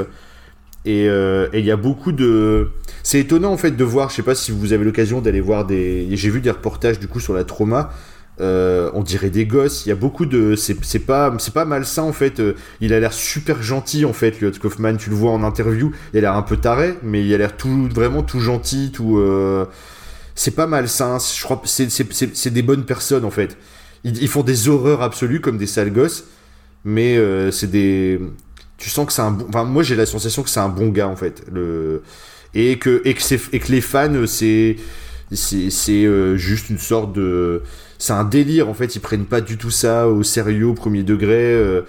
[0.85, 2.69] Et euh, et il y a beaucoup de...
[3.03, 5.65] C'est étonnant en fait de voir, je sais pas si vous avez l'occasion d'aller voir
[5.65, 6.07] des...
[6.11, 7.91] J'ai vu des reportages du coup sur la trauma.
[8.39, 9.85] Euh, on dirait des gosses.
[9.85, 10.55] Il y a beaucoup de.
[10.55, 12.39] C'est pas, c'est pas malsain en fait.
[12.39, 14.95] Euh, Il a l'air super gentil en fait, Lloyd Kaufman.
[14.97, 15.91] Tu le vois en interview.
[16.13, 19.17] Il a l'air un peu taré, mais il a l'air tout vraiment tout gentil, tout.
[19.17, 19.65] euh,
[20.35, 21.17] C'est pas malsain.
[21.19, 21.61] Je crois.
[21.65, 23.57] C'est c'est- des bonnes personnes en fait.
[24.03, 26.25] Ils, font des horreurs absolues comme des sales gosses,
[26.85, 27.17] mais
[27.51, 28.19] c'est des.
[28.77, 29.45] Tu sens que c'est un bon.
[29.49, 31.43] Enfin, moi j'ai la sensation que c'est un bon gars en fait.
[31.51, 32.03] Le
[32.53, 34.75] et que et que, et que les fans c'est
[35.31, 36.07] c'est c'est
[36.37, 37.63] juste une sorte de
[37.97, 41.03] c'est un délire en fait ils prennent pas du tout ça au sérieux au premier
[41.03, 41.81] degré euh,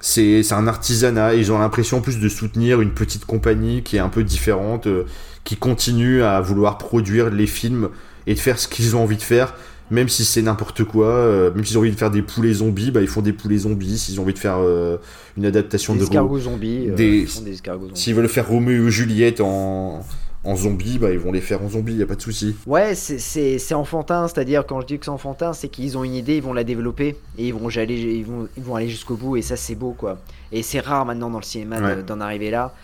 [0.00, 1.34] C'est c'est un artisanat.
[1.34, 4.86] Ils ont l'impression en plus de soutenir une petite compagnie qui est un peu différente,
[4.86, 5.04] euh,
[5.44, 7.88] qui continue à vouloir produire les films
[8.26, 9.54] et de faire ce qu'ils ont envie de faire.
[9.90, 12.90] Même si c'est n'importe quoi, euh, même s'ils ont envie de faire des poulets zombies,
[12.90, 13.98] bah ils font des poulets zombies.
[13.98, 14.96] S'ils ont envie de faire euh,
[15.38, 16.88] une adaptation Des de escargots zombies.
[16.90, 18.00] euh, des- ils font des escargots zombies.
[18.00, 20.04] S'ils veulent faire Roméo et Juliette en,
[20.44, 22.54] en zombie, bah ils vont les faire en zombie, y a pas de souci.
[22.66, 26.04] Ouais, c'est- c'est c'est enfantin, c'est-à-dire quand je dis que c'est enfantin, c'est qu'ils ont
[26.04, 28.88] une idée, ils vont la développer et ils vont aller, ils vont, ils vont aller
[28.88, 30.18] jusqu'au bout et ça c'est beau quoi.
[30.52, 32.02] Et c'est rare maintenant dans le cinéma Ouais.
[32.02, 32.74] d'en arriver là.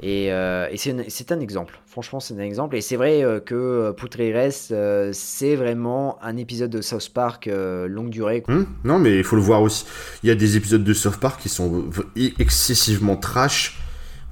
[0.00, 2.76] Et, euh, et c'est un- exemple, franchement c'est un exemple.
[2.76, 7.50] Et c'est vrai euh, que euh, Poutrires, euh, c'est vraiment un épisode de South Park
[7.52, 8.44] longue durée.
[8.48, 9.86] Hum non, mais il faut le voir aussi.
[10.22, 11.86] Il y a des épisodes de South Park qui sont
[12.38, 13.78] excessivement trash,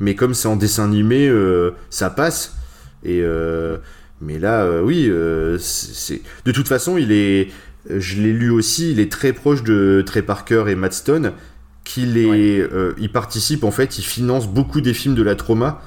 [0.01, 2.57] mais comme c'est en dessin animé, euh, ça passe.
[3.05, 3.79] Et euh,
[4.21, 5.11] mais là, euh, oui,
[5.59, 7.49] c'est de toute façon, il est.
[7.89, 8.91] Je l'ai lu aussi.
[8.93, 11.33] Il est très proche de Trey Parker et Matt Stone,
[11.85, 12.67] qui les,
[12.99, 15.83] ils participent en fait, ils financent beaucoup des films de la trauma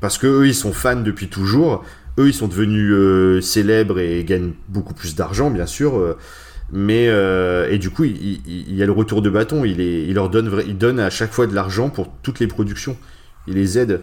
[0.00, 1.84] parce que eux, ils sont fans depuis toujours.
[2.18, 5.96] Eux, ils sont devenus euh, célèbres et gagnent beaucoup plus d'argent, bien sûr.
[5.98, 6.16] euh,
[6.72, 8.16] mais euh, et du coup, il,
[8.46, 9.64] il- il y a le retour de bâton.
[9.64, 12.46] Il, est, il leur donne, il donne à chaque fois de l'argent pour toutes les
[12.46, 12.96] productions.
[13.46, 14.02] Il les aide.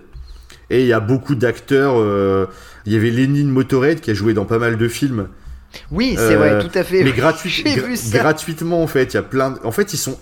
[0.70, 1.94] Et il y a beaucoup d'acteurs.
[1.98, 2.46] euh,
[2.86, 5.28] il y avait Lénine Motorhead qui a joué dans pas mal de films,
[5.92, 7.04] Oui, c'est Euh, vrai, tout à fait.
[7.04, 9.14] mais gratuit- gra- gratuitement en fait.
[9.14, 9.52] Il y a plein.
[9.52, 10.18] de- En fait, ils sont.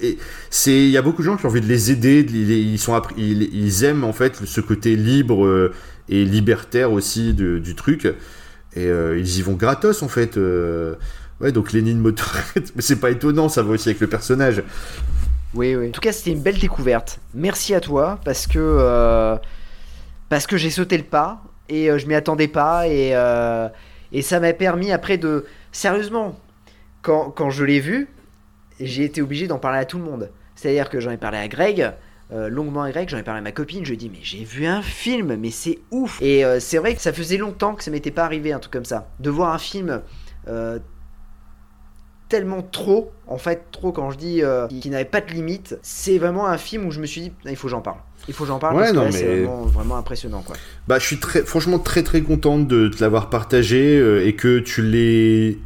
[0.50, 0.74] C'est.
[0.76, 2.24] Il y a beaucoup de gens qui ont envie de les aider.
[2.24, 3.00] de les- Ils sont.
[3.18, 5.72] Ils, aiment en fait ce côté libre euh,
[6.10, 8.06] et libertaire aussi de- du truc.
[8.06, 10.36] Et euh, ils y vont gratos en fait.
[10.38, 10.96] euh.
[11.42, 12.64] Ouais, donc Lénine Motorhead.
[12.76, 14.64] Mais c'est pas étonnant, ça va aussi avec le personnage.
[15.56, 15.88] Oui, oui.
[15.88, 17.20] En tout cas, c'était une belle découverte.
[17.34, 19.38] Merci à toi parce que euh,
[20.28, 23.70] parce que j'ai sauté le pas et euh, je m'y attendais pas et euh,
[24.12, 26.38] et ça m'a permis après de sérieusement
[27.02, 28.10] quand, quand je l'ai vu,
[28.80, 30.30] j'ai été obligé d'en parler à tout le monde.
[30.56, 31.92] C'est-à-dire que j'en ai parlé à Greg.
[32.32, 34.44] longuement à Greg, j'en ai parlé à ma copine, je lui ai dit mais j'ai
[34.44, 37.92] vu un film, mais c'est ouf Et c'est vrai que ça faisait longtemps que ça
[37.92, 40.02] m'était pas arrivé un truc comme ça, de voir un film
[42.36, 45.78] tellement trop, en fait, trop quand je dis euh, qui, n'avait pas de limite.
[45.82, 48.00] C'est vraiment un film où je me suis dit, il faut que j'en parle.
[48.28, 50.42] Il faut que j'en parle Ouais, parce que non, là, c'est mais- vraiment, vraiment impressionnant,
[50.42, 50.58] quoi.
[50.90, 54.60] Bah, je suis très, franchement très très contente de te l'avoir partagé euh, et que
[54.60, 55.60] tu l'aies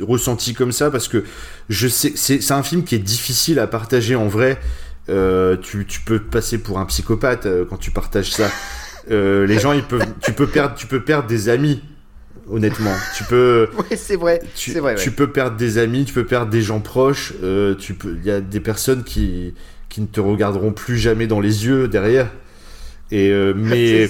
[0.00, 1.22] ressenti comme ça parce que
[1.68, 4.58] je sais, c'est c'est un film qui est difficile à partager en vrai.
[5.10, 8.48] Euh, tu, tu peux passer pour un psychopathe euh, quand tu partages ça.
[9.10, 11.82] Les gens, ils peuvent, tu peux perdre, tu peux perdre des amis.
[12.48, 14.40] Honnêtement, tu peux, Ouais, c'est vrai.
[14.54, 15.00] tu, C'est vrai, ouais.
[15.02, 17.32] tu peux perdre des amis, tu peux perdre des gens proches.
[17.42, 19.54] euh, tu peux, il y a des personnes qui
[19.88, 22.30] qui ne te regarderont plus jamais dans les yeux derrière.
[23.10, 24.08] Et euh, mais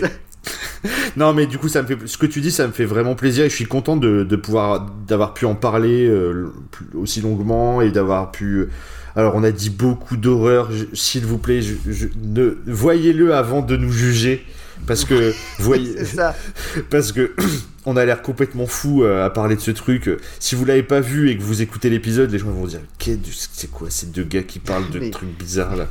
[1.16, 3.14] non, mais du coup, ça me fait ce que tu dis, ça me fait vraiment
[3.14, 6.52] plaisir et je suis content de, de pouvoir d'avoir pu en parler euh,
[6.94, 8.68] aussi longuement et d'avoir pu.
[9.16, 10.70] Alors, on a dit beaucoup d'horreur.
[10.94, 14.44] S'il vous plaît, je, je- ne voyez-le avant de nous juger
[14.86, 15.94] parce que voyez
[16.90, 17.34] parce que
[17.86, 20.10] on a l'air complètement fou euh, à parler de ce truc.
[20.38, 23.70] Si vous l'avez pas vu et que vous écoutez l'épisode, les gens vont dire c'est
[23.70, 25.86] quoi ces deux gars qui parlent de Mais- trucs bizarres là?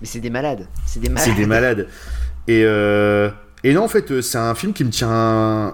[0.00, 0.66] Mais c'est des malades.
[0.84, 1.24] C'est des malades.
[1.28, 1.88] c'est des malades.
[2.48, 3.30] Et, euh,
[3.62, 5.70] et non, en fait, euh, c'est un film qui me tient euh,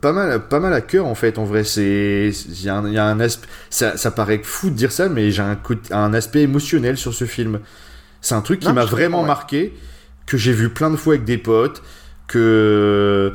[0.00, 1.38] pas mal, pas mal à cœur, en fait.
[1.38, 2.32] En vrai, c'est.
[2.48, 3.46] Il y a un, il y a un aspect.
[3.70, 5.56] Ça, ça paraît fou de dire ça, mais j'ai un,
[5.92, 7.60] un aspect émotionnel sur ce film.
[8.20, 9.26] C'est un truc qui m'a vraiment ouais.
[9.28, 9.72] marqué,
[10.26, 11.82] que j'ai vu plein de fois avec des potes,
[12.44, 13.32] que.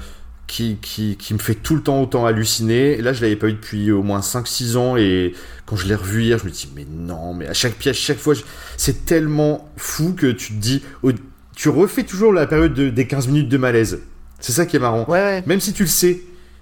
[0.48, 3.02] Qui, qui, qui me fait tout le temps autant halluciner.
[3.02, 5.34] Là, je l'avais pas eu depuis au moins 5-6 ans et
[5.66, 8.20] quand je l'ai revu hier, je me dis mais non, mais à chaque pièce, chaque
[8.20, 8.44] fois, je-
[8.78, 11.12] c'est tellement fou que tu te dis, au-
[11.56, 14.02] tu refais toujours la période de- des 15 minutes de malaise.
[14.40, 15.06] C'est ça qui est marrant.
[15.10, 15.44] Ouais, ouais.
[15.48, 16.22] Même si tu le sais.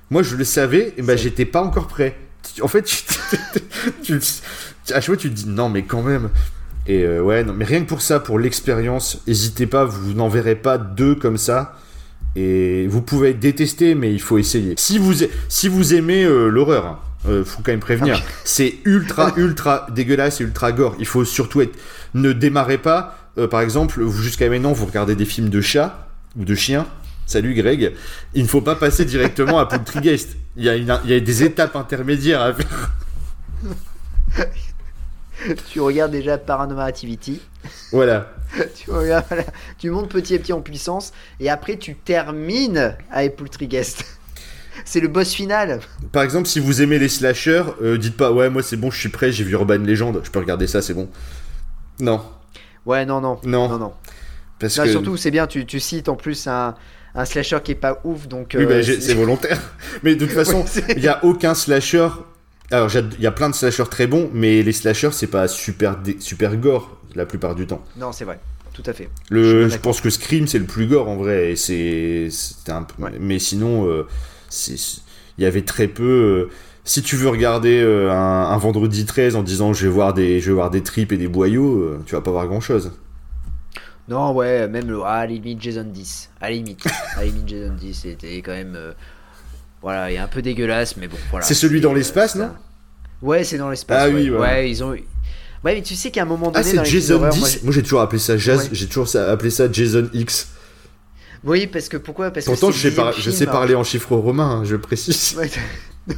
[0.10, 2.16] Moi, je le savais, et ben j'étais pas encore prêt.
[2.62, 2.84] En fait,
[4.02, 6.30] tu, tu- à chaque fois, tu te dis non, mais quand même.
[6.88, 10.28] Et euh, ouais, non, mais rien que pour ça, pour l'expérience, n'hésitez pas, vous n'en
[10.28, 11.78] verrez pas deux comme ça.
[12.36, 14.74] Et vous pouvez être détesté, mais il faut essayer.
[14.78, 15.14] Si vous,
[15.50, 17.00] si vous aimez euh, l'horreur, hein,
[17.30, 20.96] euh, faut quand même prévenir, c'est ultra, ultra dégueulasse et ultra gore.
[21.00, 21.78] Il faut surtout être.
[22.16, 23.18] Ne démarrez pas.
[23.38, 26.08] euh, par exemple, vous- jusqu'à maintenant, vous regardez des films de chats
[26.38, 26.86] ou de chiens.
[27.28, 27.94] Salut Greg.
[28.34, 30.36] Il ne faut pas passer directement à Poltergeist.
[30.58, 32.92] Il y, a une- il y a des étapes intermédiaires à faire.
[35.72, 37.42] Tu regardes déjà Paranormal Activity.
[37.92, 38.32] Voilà.
[38.76, 39.44] tu regardes, voilà.
[39.80, 41.12] Tu montes petit à petit en puissance.
[41.40, 44.06] Et après, tu termines avec Poltergeist.
[44.86, 45.80] C'est le boss final.
[46.12, 49.00] Par exemple, si vous aimez les slashers, euh, dites pas ouais, moi c'est bon, je
[49.00, 51.10] suis prêt, j'ai vu Urban Legend, je peux regarder ça, c'est bon.
[52.00, 52.22] Non,
[52.86, 53.40] Ouais, non, non.
[53.46, 53.70] Non.
[53.70, 53.94] non, non.
[54.60, 56.74] parce Non, que Surtout, c'est bien, tu, tu cites en plus un,
[57.14, 58.28] un slasher qui est pas ouf.
[58.28, 59.60] Donc, oui, euh, bah, j'ai- c'est volontaire.
[60.02, 62.10] Mais de toute façon, Ouais, il y a aucun slasher.
[62.74, 65.98] Alors, il y a plein de slashers très bons, mais les slashers c'est pas super
[66.20, 66.98] super gore.
[67.16, 67.84] la plupart du temps.
[67.98, 68.40] Non, c'est vrai.
[68.74, 69.10] Tout à fait.
[69.30, 72.30] Je Le, pense que Scream c'est le plus gore en vrai, et c'est,
[72.70, 73.12] un, peu- Ouais.
[73.20, 74.08] mais sinon, euh,
[74.68, 76.50] il y avait très peu.
[76.50, 80.16] euh, si tu veux regarder euh, un, un vendredi 13 en disant je vais voir
[80.16, 82.92] des, je vais voir des tripes et des boyaux, tu vas pas voir grand chose.
[84.10, 85.02] Non, ouais, même le.
[85.04, 86.32] Ah, à la limite, Jason 10.
[86.42, 86.86] À la limite.
[87.16, 88.78] à la limite, Jason 10, c'était quand même.
[89.84, 91.46] Voilà, il est un peu dégueulasse, mais bon, voilà.
[91.46, 92.50] C'est celui dans euh, l'espace, non
[93.22, 94.02] Ouais, c'est dans l'espace.
[94.02, 94.14] Ah ouais.
[94.16, 94.40] oui, ouais.
[94.40, 94.90] Ouais, ils ont.
[94.92, 96.58] Ouais, mais tu sais qu'à un moment donné.
[96.60, 98.70] Ah, c'est Jason d'horreur, 10 moi, j'ai- toujours appelé ça Jazz, Ouais.
[98.72, 100.50] j'ai toujours appelé ça Jason X.
[101.46, 102.32] Oui, parce que pourquoi?
[102.32, 105.38] Parce Pourtant, que je sais, par- je sais parler en chiffres romains, hein, je précise.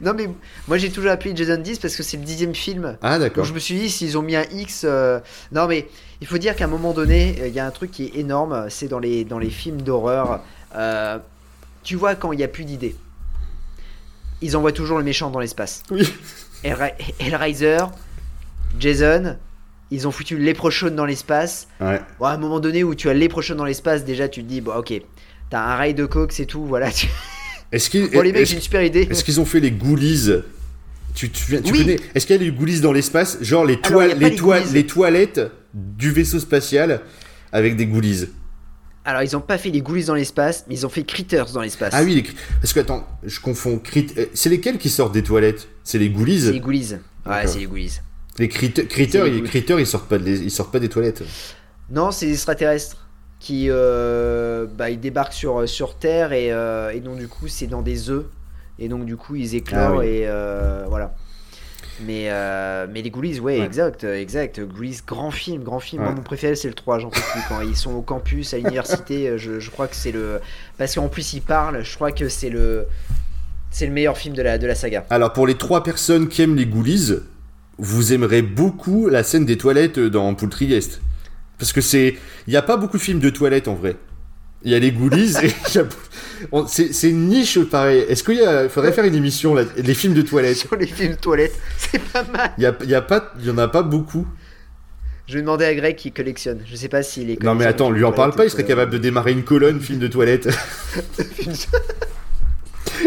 [0.00, 0.30] Non, mais
[0.66, 2.96] moi j'ai toujours appelé Jason 10 parce que c'est le dixième film.
[3.02, 3.44] Ah, d'accord.
[3.44, 4.82] je me suis dit, s'ils ont mis un X.
[4.88, 5.20] euh,
[5.52, 5.88] Non, mais
[6.22, 8.16] il faut dire qu'à un moment donné, euh, il y a un truc qui est
[8.16, 10.40] énorme, c'est dans les, dans les films d'horreur.
[10.74, 11.18] euh,
[11.84, 12.96] Tu vois, quand il n'y a plus d'idées,
[14.42, 15.82] ils envoient toujours le méchant dans l'espace.
[15.90, 16.08] Oui.
[16.64, 17.78] Hellra- Hellraiser,
[18.80, 19.36] Jason,
[19.90, 21.68] ils ont foutu Leprechaun dans l'espace.
[21.80, 22.00] Ouais.
[22.18, 24.60] Bon, à un moment donné où tu as Leprechaun dans l'espace, déjà tu te dis,
[24.60, 24.92] bon, ok,
[25.50, 26.90] t'as un rail de coke, c'est tout, voilà.
[26.90, 27.06] tu-
[27.72, 29.06] Est-ce qu'ils Bon, les mecs, est-ce- j'ai une super idée.
[29.10, 30.30] est-ce qu'ils ont fait les ghoulies?
[31.14, 31.78] Tu, tu, viens- tu Oui.
[31.80, 33.38] connais Est-ce qu'il y a les ghoulies dans l'espace?
[33.40, 35.40] Genre toiles- toiles- les toilettes
[35.72, 37.00] du vaisseau spatial
[37.52, 38.26] avec des ghoulies.
[39.04, 41.60] Alors, ils ont pas fait les ghoulies dans l'espace, mais ils ont fait Critters dans
[41.60, 41.92] l'espace.
[41.94, 42.24] Ah oui, les...
[42.60, 43.78] parce que attends, je confonds.
[43.78, 45.68] crit- euh, C'est lesquels qui sortent des toilettes?
[45.82, 46.96] C'est les ghoulies C'est les ghoulies.
[47.26, 48.00] Ouais, c'est les ghoulies.
[48.38, 49.48] Les crit- critters, les ils, ghoulies.
[49.50, 51.22] critters, ils sortent pas des, ils sortent pas des toilettes.
[51.90, 53.06] Non, c'est les extraterrestres
[53.40, 57.66] qui euh, bah, ils débarquent sur, sur Terre et, euh, et donc du coup c'est
[57.66, 58.24] dans des œufs
[58.78, 60.06] et donc du coup ils éclorent Ah oui.
[60.06, 61.14] et euh, voilà.
[62.00, 63.64] Mais, euh, mais les Ghoulies, ouais, Ouais.
[63.64, 64.60] exact, exact.
[64.60, 66.02] Ghoulies, grand film, grand film.
[66.02, 67.40] Moi, mon préféré, c'est le 3, j'en peux plus.
[67.48, 70.40] Quand ils sont au campus, à l'université, euh, je, je crois que c'est le.
[70.76, 72.86] Parce qu'en plus, ils parlent, je crois que c'est le.
[73.70, 75.04] C'est le meilleur film de la, de la saga.
[75.10, 77.14] Alors pour les trois personnes qui aiment les ghoulies,
[77.78, 81.00] vous aimerez beaucoup la scène des toilettes dans Poultryest.
[81.58, 82.16] Parce que c'est,
[82.46, 83.96] il n'y a pas beaucoup de films de toilettes en vrai.
[84.64, 85.50] Il y a les ghoulies et
[86.68, 88.00] c'est une niche pareil.
[88.08, 91.16] Est-ce qu'il a- faudrait faire une émission là, les films de toilettes Sur les films
[91.16, 92.52] toilettes, c'est pas mal.
[92.58, 94.26] Il y a, il y a pas, y en a pas beaucoup.
[95.26, 96.60] Je vais demander à Greg qui collectionne.
[96.66, 97.42] Je sais pas s'il est.
[97.42, 98.44] Non mais attends, lui en parle pas.
[98.44, 100.48] Il serait capable de démarrer une colonne film de toilettes.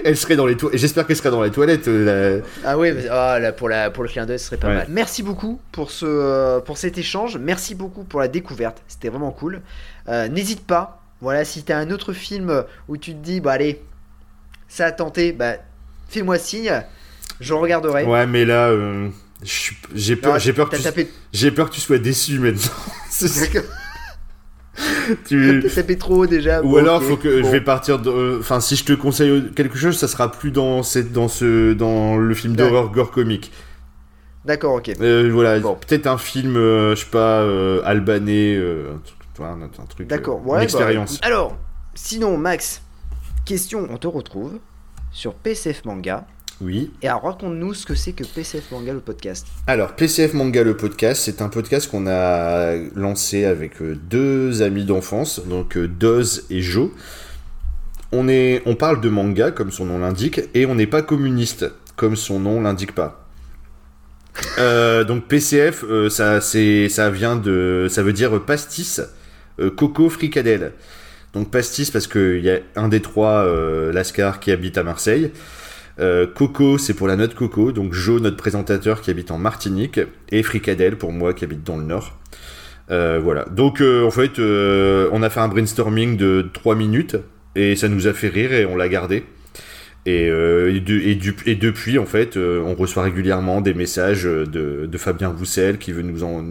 [0.03, 0.79] Elle serait dans les toilettes.
[0.79, 1.87] J'espère qu'elle serait dans les toilettes.
[1.87, 4.57] euh, la- Ah oui, mais- ah, là, pour, la, pour le clin d'œil, ce serait
[4.57, 4.73] pas Ouais.
[4.75, 4.87] mal.
[4.89, 7.37] Merci beaucoup pour, ce, pour cet échange.
[7.37, 8.81] Merci beaucoup pour la découverte.
[8.87, 9.61] C'était vraiment cool.
[10.09, 10.96] Euh, N'hésite pas.
[11.21, 13.81] Voilà, si tu as un autre film où tu te dis, bah allez,
[14.67, 15.53] ça a tenté, bah
[16.09, 16.83] fais-moi signe.
[17.39, 18.03] Je regarderai.
[18.05, 19.09] Ouais, mais là, euh,
[19.95, 22.71] j'ai peur, j'ai peur, que T'as tu- tapé, peur que tu sois déçu maintenant.
[23.21, 23.63] D'accord.
[25.27, 26.61] tu- T'as tapé trop haut déjà.
[26.61, 27.07] Ou Bon, alors, ok.
[27.07, 27.47] faut que Bon.
[27.47, 27.99] je vais partir.
[27.99, 31.27] de- euh, Enfin, si je te conseille quelque chose, ça sera plus dans cette, dans
[31.27, 33.51] ce, dans le film d'horreur gore comique.
[34.45, 34.91] D'accord, ok.
[35.01, 35.75] Euh, voilà, Bon.
[35.75, 37.41] peut-être un film, euh, je sais pas,
[37.85, 40.57] albanais, un truc, tu vois, un, un truc, euh, D'accord, une ouais.
[40.57, 41.19] bah, expérience.
[41.21, 41.55] Alors,
[41.93, 42.81] sinon, Max,
[43.45, 44.57] question, on te retrouve
[45.11, 46.25] sur PCF Manga.
[46.59, 46.91] Oui.
[47.03, 49.45] Et alors, raconte-nous ce que c'est que PCF Manga, le podcast.
[49.67, 54.85] Alors, PCF Manga le podcast, c'est un podcast qu'on a lancé avec euh, deux amis
[54.85, 56.91] d'enfance, donc euh, Doz et Jo.
[58.11, 61.71] On, est, on parle de manga, comme son nom l'indique, et on n'est pas communiste,
[61.95, 63.27] comme son nom l'indique pas.
[64.57, 69.05] Euh, donc PCF, euh, ça, vient de, ça veut dire pastis, euh,
[69.75, 70.73] coco fricadelle.
[71.33, 75.31] Donc pastis parce qu'il y a un des trois, euh, Lascar, qui habite à Marseille.
[75.99, 79.99] Euh, Coco, c'est pour la note Coco, donc Jo, notre présentateur qui habite en Martinique,
[80.29, 82.17] et Fricadelle pour moi qui habite dans le Nord.
[82.91, 83.45] Euh, voilà.
[83.45, 87.17] Donc euh, en fait, euh, on a fait un brainstorming de 3 minutes
[87.55, 89.23] et ça nous a fait rire et on l'a gardé.
[90.05, 95.79] Et, euh, depuis, en fait, euh, on reçoit régulièrement des messages de, de Fabien Roussel
[95.79, 96.45] qui veut nous en.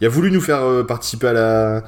[0.00, 1.84] Il a voulu nous faire euh, participer à la,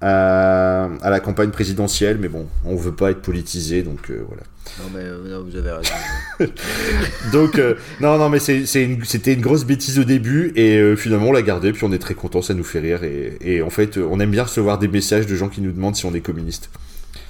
[0.00, 4.42] à, à la campagne présidentielle, mais bon, on veut pas être politisé, donc euh, voilà.
[4.78, 5.92] Non, mais euh, non, vous avez raison.
[7.32, 8.66] Donc, euh, non, non, mais une-
[9.04, 11.98] c'était une, grosse bêtise au début, et euh, finalement on l'a gardé, puis on est
[11.98, 14.78] très content, ça nous fait rire, et, et en fait, euh, on aime bien recevoir
[14.78, 16.70] des messages de gens qui nous demandent si on est communiste.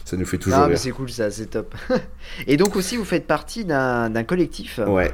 [0.05, 0.79] Ça nous fait toujours Ah, mais rire.
[0.79, 1.75] c'est cool ça, c'est top.
[2.47, 4.81] Et donc aussi, vous faites partie d'un collectif.
[4.87, 5.13] Ouais.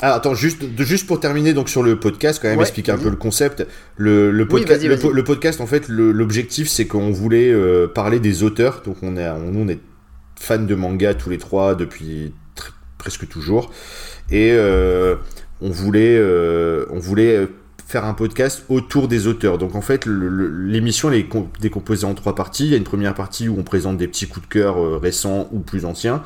[0.00, 2.98] Ah, attends, juste, juste pour terminer donc sur le podcast, quand même Ouais, expliquer un
[2.98, 3.66] peu le concept.
[3.96, 8.82] Le, le, Oui, le, podcast, en fait, l'objectif, c'est qu'on voulait euh, parler des auteurs.
[8.84, 9.80] Donc, on est, on, nous, on est
[10.38, 12.32] fans de manga tous les trois depuis
[12.96, 13.72] presque toujours.
[14.30, 15.16] Et euh,
[15.60, 17.46] on voulait, euh, on voulait euh,
[17.86, 19.58] faire un podcast autour des auteurs.
[19.58, 22.66] Donc, en fait, l'émission elle est com- décomposée en trois parties.
[22.66, 24.98] Il y a une première partie où on présente des petits coups de cœur euh,
[24.98, 26.22] récents ou plus anciens.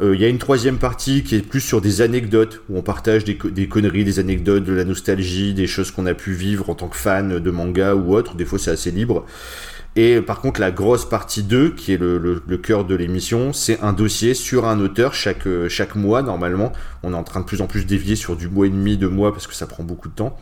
[0.00, 2.82] Euh, Il y a une troisième partie qui est plus sur des anecdotes, où on
[2.82, 6.32] partage des, co- des conneries, des anecdotes, de la nostalgie, des choses qu'on a pu
[6.32, 8.34] vivre en tant que fan de manga ou autre.
[8.34, 9.26] Des fois, c'est assez libre.
[9.94, 13.80] Et euh, par contre, la grosse partie 2, qui est le, cœur de l'émission, c'est
[13.80, 16.72] un dossier sur un auteur chaque, euh, chaque mois, normalement.
[17.02, 19.08] On est en train de plus en plus dévier sur du mois et demi, deux
[19.10, 20.38] mois, parce que ça prend beaucoup de temps.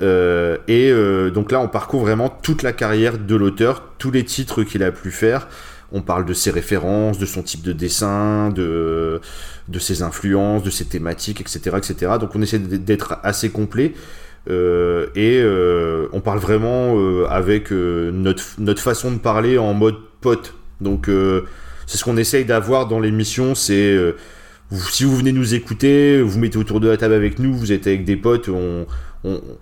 [0.00, 0.92] Et
[1.32, 4.90] donc là, on parcourt vraiment toute la carrière de l'auteur, tous les titres qu'il a
[4.90, 5.46] pu faire.
[5.92, 9.20] On parle de ses références, de son type de dessin, de,
[9.68, 12.12] de ses influences, de ses thématiques, etc., etc.
[12.20, 13.94] Donc on essaie d'être assez complet.
[14.50, 19.96] Euh, et euh, on parle vraiment euh, avec notre, notre façon de parler en mode
[20.20, 20.54] pote.
[20.80, 21.08] Donc
[21.86, 23.96] c'est ce qu'on essaye d'avoir dans l'émission, c'est
[24.70, 27.86] si vous venez nous écouter, vous mettez autour de la table avec nous, vous êtes
[27.86, 28.86] avec des potes, on,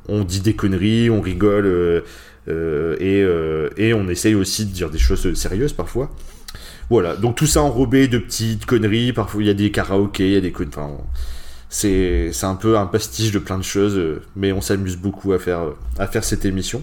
[0.08, 2.02] on, dit des conneries, on rigole,
[3.00, 6.10] et, euh, et on essaye aussi de dire des choses sérieuses parfois.
[6.88, 10.32] Voilà, donc tout ça enrobé de petites conneries, parfois il y a des karaokés, il
[10.32, 10.74] y a des conneries,
[11.68, 15.38] c'est un peu un pastiche de plein de choses, euh, mais on s'amuse beaucoup à
[15.38, 16.82] faire, euh, cette émission.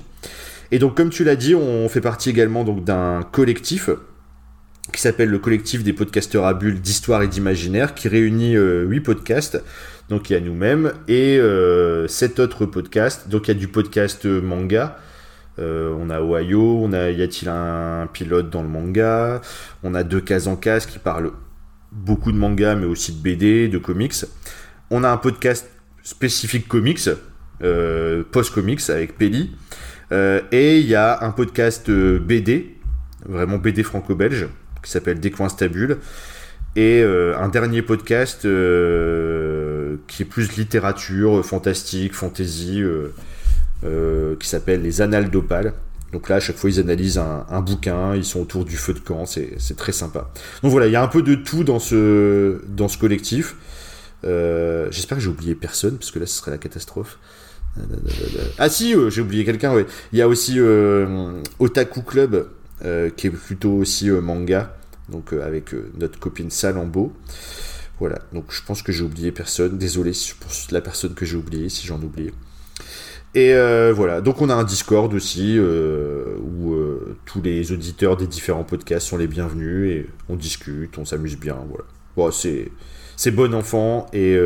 [0.72, 3.90] Et donc comme tu l'as dit, on fait partie également d'un collectif
[4.94, 9.02] qui s'appelle le collectif des podcasteurs à bulles d'histoire et d'imaginaire, qui réunit euh, huit
[9.02, 9.62] podcasts.
[10.10, 13.28] Donc il y a nous-mêmes et euh, sept autres podcasts.
[13.30, 14.98] Donc il y a du podcast euh, manga.
[15.60, 19.42] Euh, on a Ohio, on a Y a-t-il un pilote dans le manga?
[19.84, 21.32] On a deux cases en case qui parlent
[21.92, 24.26] beaucoup de manga, mais aussi de BD, de comics.
[24.90, 25.68] On a un podcast
[26.04, 27.10] spécifique comics,
[27.64, 29.56] euh, post-comics avec Peli.
[30.12, 32.78] Euh, et il y a un podcast BD,
[33.26, 34.48] vraiment BD franco-belge,
[34.84, 35.98] qui s'appelle Décoinstabule.
[36.76, 42.84] Et euh, un dernier podcast qui est plus littérature, fantastique, fantasy,
[43.82, 45.74] qui s'appelle Les Annales d'Opale.
[46.14, 49.00] Donc là, à chaque fois, ils analysent un, bouquin, ils sont autour du feu de
[49.00, 50.32] camp, c'est très sympa.
[50.64, 53.56] Donc voilà, il y a un peu de tout dans ce, dans ce collectif.
[54.24, 57.20] Euh, J'espère que j'ai oublié personne, parce que là, ce serait la catastrophe.
[58.58, 59.86] Ah si, euh, j'ai oublié quelqu'un, ouais.
[60.12, 62.48] Il y a aussi euh, Otaku Club,
[62.86, 64.76] euh, qui est plutôt aussi euh, manga,
[65.10, 67.14] donc euh, avec euh, notre copine Salambo.
[68.00, 69.78] Voilà, donc je pense que j'ai oublié personne.
[69.78, 72.32] Désolé pour la personne que j'ai oublié, si j'en oublie.
[73.38, 78.18] Et euh, voilà, donc on a un Discord aussi, euh, où euh, tous les auditeurs
[78.18, 81.84] des différents podcasts sont les bienvenus, et on discute, on s'amuse bien, voilà.
[82.16, 84.40] Bon, c'est bon enfant, et,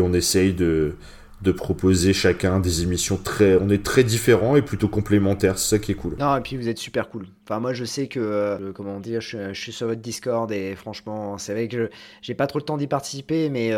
[0.00, 0.94] on essaye de
[1.42, 3.56] de proposer chacun des émissions très.
[3.60, 6.16] On est très différents et plutôt complémentaires, c'est ça qui est cool.
[6.18, 7.26] Non, et puis vous êtes super cool.
[7.44, 10.74] Enfin, moi, je sais que, comment dire, je, suis- je suis sur votre Discord et
[10.74, 11.90] franchement, c'est vrai que
[12.22, 13.72] j'ai pas trop le temps d'y participer, mais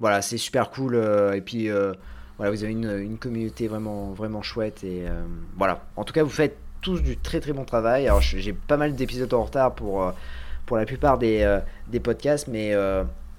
[0.00, 0.96] voilà, c'est super cool.
[1.34, 1.68] et puis,
[2.38, 4.84] voilà, vous avez une, une communauté vraiment, vraiment chouette.
[4.84, 5.20] Et euh,
[5.56, 8.06] voilà, en tout cas, vous faites tous du très très bon travail.
[8.06, 10.12] Alors, j'ai pas mal d'épisodes en retard pour, euh,
[10.64, 11.58] pour la plupart des, euh,
[11.88, 12.74] des podcasts, mais.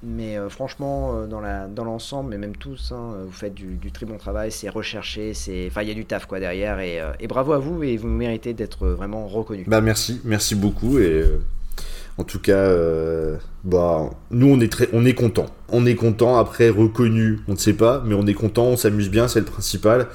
[0.04, 4.50] mais franchement, dans dans l'ensemble, mais même tous, hein, vous faites du, très bon travail,
[4.52, 7.60] c'est recherché, c'est, enfin, il y a du taf quoi derrière, et, et bravo à
[7.60, 9.66] vous, et vous méritez d'être vraiment reconnu.
[9.68, 11.26] Bah merci, merci beaucoup et
[12.20, 16.38] en tout cas, euh, bah nous on est très, on est content, on est content.
[16.38, 19.46] Après reconnu, on ne sait pas, mais on est content, on s'amuse bien, c'est le
[19.46, 20.08] principal.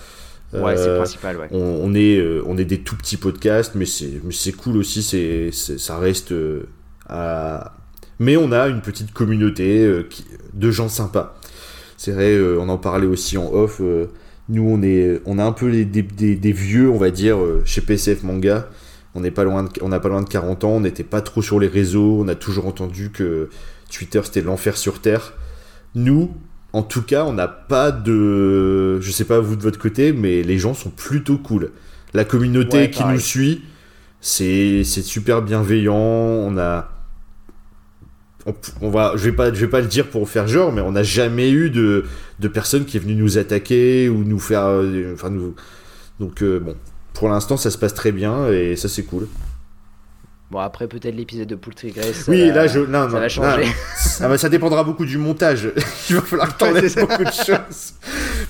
[0.53, 1.49] Ouais, c'est le Euh, principal, ouais.
[1.51, 4.77] on, on est, euh, on est des tout petits podcasts, mais c'est, mais c'est cool
[4.77, 6.33] aussi, c'est, c'est- ça reste
[7.09, 7.75] à.
[8.21, 11.37] Mais on a une petite communauté qui- de gens sympas.
[11.97, 13.81] C'est vrai, on en parlait aussi en off.
[14.51, 17.39] nous, on est, on a un peu les, des, des- des vieux, on va dire,
[17.65, 18.69] chez PCF Manga.
[19.15, 20.71] On n'est pas loin, de, on n'a pas loin de 40 ans.
[20.71, 22.19] On n'était pas trop sur les réseaux.
[22.21, 23.49] On a toujours entendu que
[23.93, 25.35] Twitter c'était l'enfer sur terre.
[25.95, 26.35] Nous,
[26.73, 30.43] en tout cas, on n'a pas de, je sais pas vous de votre côté, mais
[30.43, 31.71] les gens sont plutôt cool.
[32.15, 33.15] La communauté Ouais, qui pareil.
[33.15, 33.63] nous suit,
[34.21, 35.95] c'est, c'est super bienveillant.
[35.95, 36.91] On a,
[38.47, 40.81] on, on va, je vais pas, je vais pas le dire pour faire genre, mais
[40.81, 42.05] on n'a jamais eu de,
[42.41, 45.55] de personne qui est venue nous attaquer ou nous faire, euh, enfin nous,
[46.21, 46.75] donc euh, bon,
[47.15, 49.27] pour l'instant ça se passe très bien et ça c'est cool.
[50.51, 52.27] Bon, après, peut-être l'épisode de Poultry Grace.
[52.29, 53.65] oui, ça va- là je, non, ça non, va non, changer.
[54.21, 55.71] ah bah, ça dépendra beaucoup du montage.
[56.11, 57.95] Il va falloir que Ouais, beaucoup de choses.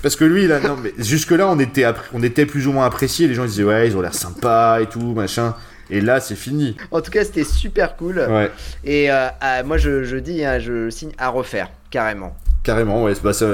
[0.03, 2.85] Parce que lui, là, non, mais jusque-là, on était, appré- on était plus ou moins
[2.85, 3.27] appréciés.
[3.27, 5.55] Les gens ils disaient, ouais, ils ont l'air sympas et tout, machin.
[5.89, 6.75] Et là, c'est fini.
[6.91, 8.17] En tout cas, c'était super cool.
[8.19, 8.51] Ouais,
[8.83, 12.35] Et euh, ah, moi, je, je dis, hein, je signe à refaire, carrément.
[12.63, 13.13] carrément, ouais.
[13.23, 13.47] Bah, ça,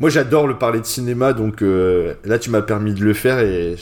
[0.00, 3.38] Moi, j'adore le parler de cinéma, donc euh, là, tu m'as permis de le faire
[3.38, 3.76] et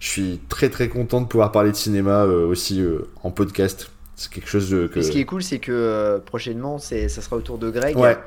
[0.00, 3.90] je, suis très très content de pouvoir parler de cinéma euh, aussi euh, en podcast.
[4.16, 4.98] C'est quelque chose de, que.
[4.98, 7.96] Et ce qui est cool, c'est que euh, prochainement, ça sera autour de Greg.
[7.96, 8.18] Ouais.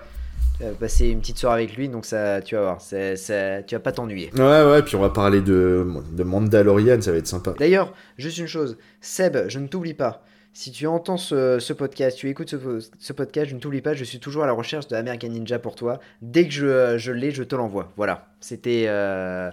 [0.79, 3.91] Passer une petite soirée avec lui, donc ça, tu vas voir, ça- tu vas pas
[3.91, 4.31] t'ennuyer.
[4.37, 7.53] Ouais, ouais, puis on va parler de, de Mandalorian, ça va être sympa.
[7.59, 10.23] D'ailleurs, juste une chose, Seb, je ne t'oublie pas.
[10.55, 12.57] Si tu entends ce, ce podcast, tu écoutes ce,
[12.99, 15.57] ce podcast, je ne t'oublie pas, je suis toujours à la recherche de American Ninja
[15.57, 15.99] pour toi.
[16.21, 17.91] Dès que je, je l'ai, je te l'envoie.
[17.97, 19.51] Voilà, c'était euh, euh,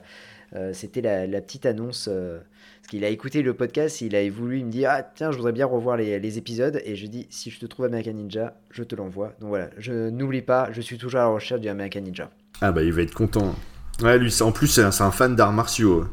[0.72, 2.08] c'était la, la petite annonce.
[2.10, 2.38] euh,
[2.82, 5.52] parce qu'il a écouté le podcast, il a voulu me dire Ah, tiens, je voudrais
[5.52, 6.80] bien revoir les, les épisodes.
[6.84, 9.32] Et je dis Si je te trouve American Ninja, je te l'envoie.
[9.40, 12.30] Donc voilà, je n'oublie pas, je suis toujours à la recherche du American Ninja.
[12.60, 13.54] Ah bah il va être content.
[14.02, 16.06] Ouais, lui, en plus, c'est un, fan d'arts martiaux.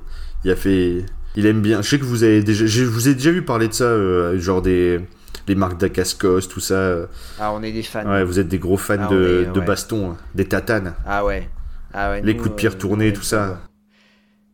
[0.43, 1.05] Il a fait.
[1.35, 1.81] Il aime bien.
[1.81, 2.65] Je sais que vous avez déjà.
[2.65, 4.99] Je vous ai déjà vu parler de ça, euh, genre des.
[5.47, 6.73] Les marques d'Acascos, tout ça.
[6.75, 7.05] euh.
[7.39, 8.05] Ah, on est des fans.
[8.05, 9.65] Ouais, vous êtes des gros fans Ah, de, est- de ouais.
[9.65, 10.93] baston, hein, des tatanes.
[11.05, 11.47] Ah ouais.
[11.93, 13.61] Ah ouais Les nous, coups de pierre euh, tournés, tout ça.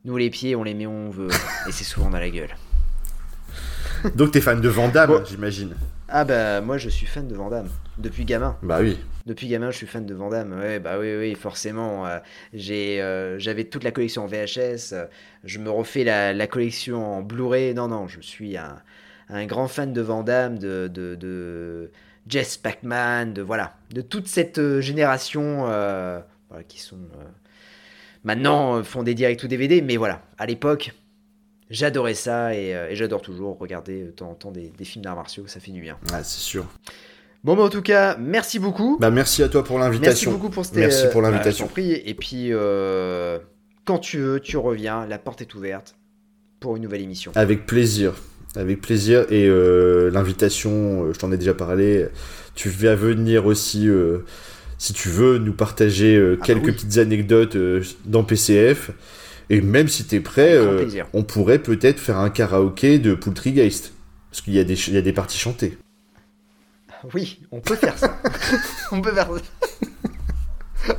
[0.06, 1.30] Nous, les pieds, on les met où on veut.
[1.68, 2.56] et c'est souvent dans la gueule.
[4.16, 5.24] Donc t'es fan de Van Damme, Bon.
[5.26, 5.76] j'imagine.
[6.10, 7.70] Ah bah, moi, je suis fan de Van Damme.
[7.98, 8.58] Depuis gamin.
[8.62, 8.98] Bah oui.
[9.26, 10.52] Depuis gamin, je suis fan de Van Damme.
[10.60, 12.06] Ouais, bah oui, oui, forcément.
[12.06, 12.20] euh,
[12.54, 14.92] j'ai, euh, j'avais toute la collection en VHS.
[14.92, 15.06] euh,
[15.46, 17.74] je me refais la, la collection en Blu-ray.
[17.74, 18.82] Non, non, je suis un,
[19.30, 21.90] un grand fan de Van Damme, de, de, de
[22.28, 26.20] Jess Pac-Man, de voilà, de toute cette euh, génération euh,
[26.50, 27.24] voilà, qui sont euh,
[28.24, 29.82] maintenant euh, font des directs ou DVD.
[29.82, 30.92] Mais voilà, à l'époque,
[31.70, 35.04] j'adorais ça et, euh, et j'adore toujours regarder de temps en temps des, des films
[35.04, 35.46] d'arts martiaux.
[35.48, 35.98] Ça fait du bien.
[36.12, 36.66] Ah, c'est sûr.
[37.44, 38.98] Bon, bah, en tout cas, merci beaucoup.
[39.02, 40.32] Bah merci à toi pour Merci l'invitation.
[40.32, 41.66] beaucoup pour cette Merci pour euh, l'invitation.
[41.66, 41.92] bah, prie.
[41.92, 43.38] Et puis, euh,
[43.86, 45.06] quand tu veux, tu reviens.
[45.06, 45.96] La porte est ouverte
[46.62, 47.34] pour une nouvelle émission.
[47.36, 48.14] Avec plaisir.
[48.56, 49.26] Avec plaisir.
[49.30, 52.08] Et euh, l'invitation, euh, je t'en ai déjà parlé.
[52.56, 54.20] Tu vas venir aussi, euh,
[54.84, 56.72] si tu veux, nous partager euh, Ah bah quelques oui.
[56.74, 58.92] petites anecdotes euh, dans PCF.
[59.50, 63.94] Et même si t'es prêt, euh, on pourrait peut-être faire un karaoké de Poultrygeist.
[64.30, 65.78] Parce qu'il y, a des il y a des parties chantées.
[67.14, 68.20] Oui, on peut faire ça.
[68.92, 69.88] on peut faire ça.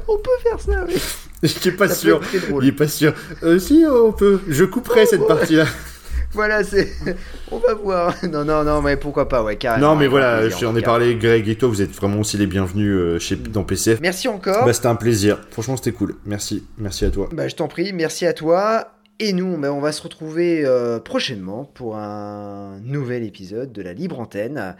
[0.08, 0.94] on peut faire ça, oui.
[1.42, 2.22] Je suis pas sûr.
[2.62, 3.12] Il est pas sûr.
[3.42, 4.40] Euh, si, on peut.
[4.48, 5.66] Je couperai cette partie-là.
[6.34, 6.88] Voilà, c'est.
[7.50, 8.14] on va voir.
[8.34, 9.90] Non, non, non, mais pourquoi pas, ouais, carrément.
[9.90, 12.20] Non, mais voilà, plaisir, je en t'en ai parlé, Greg et toi, vous êtes vraiment
[12.20, 14.00] aussi les bienvenus euh, chez, dans PCF.
[14.00, 14.64] Merci encore.
[14.64, 15.40] Bah, c'était un plaisir.
[15.50, 16.16] Franchement, c'était cool.
[16.24, 16.66] Merci.
[16.78, 17.28] Merci à toi.
[17.32, 18.94] Bah, je t'en prie, merci à toi.
[19.20, 23.92] Et nous, bah, on va se retrouver euh, prochainement pour un nouvel épisode de la
[23.92, 24.76] Libre Antenne.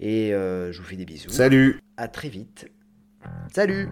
[0.00, 1.30] Et euh, je vous fais des bisous.
[1.30, 1.80] Salut.
[1.96, 2.66] À très vite.
[3.52, 3.90] Salut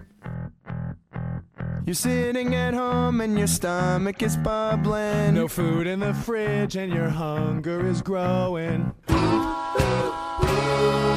[1.85, 5.35] You're sitting at home and your stomach is bubbling.
[5.35, 8.93] No food in the fridge and your hunger is growing.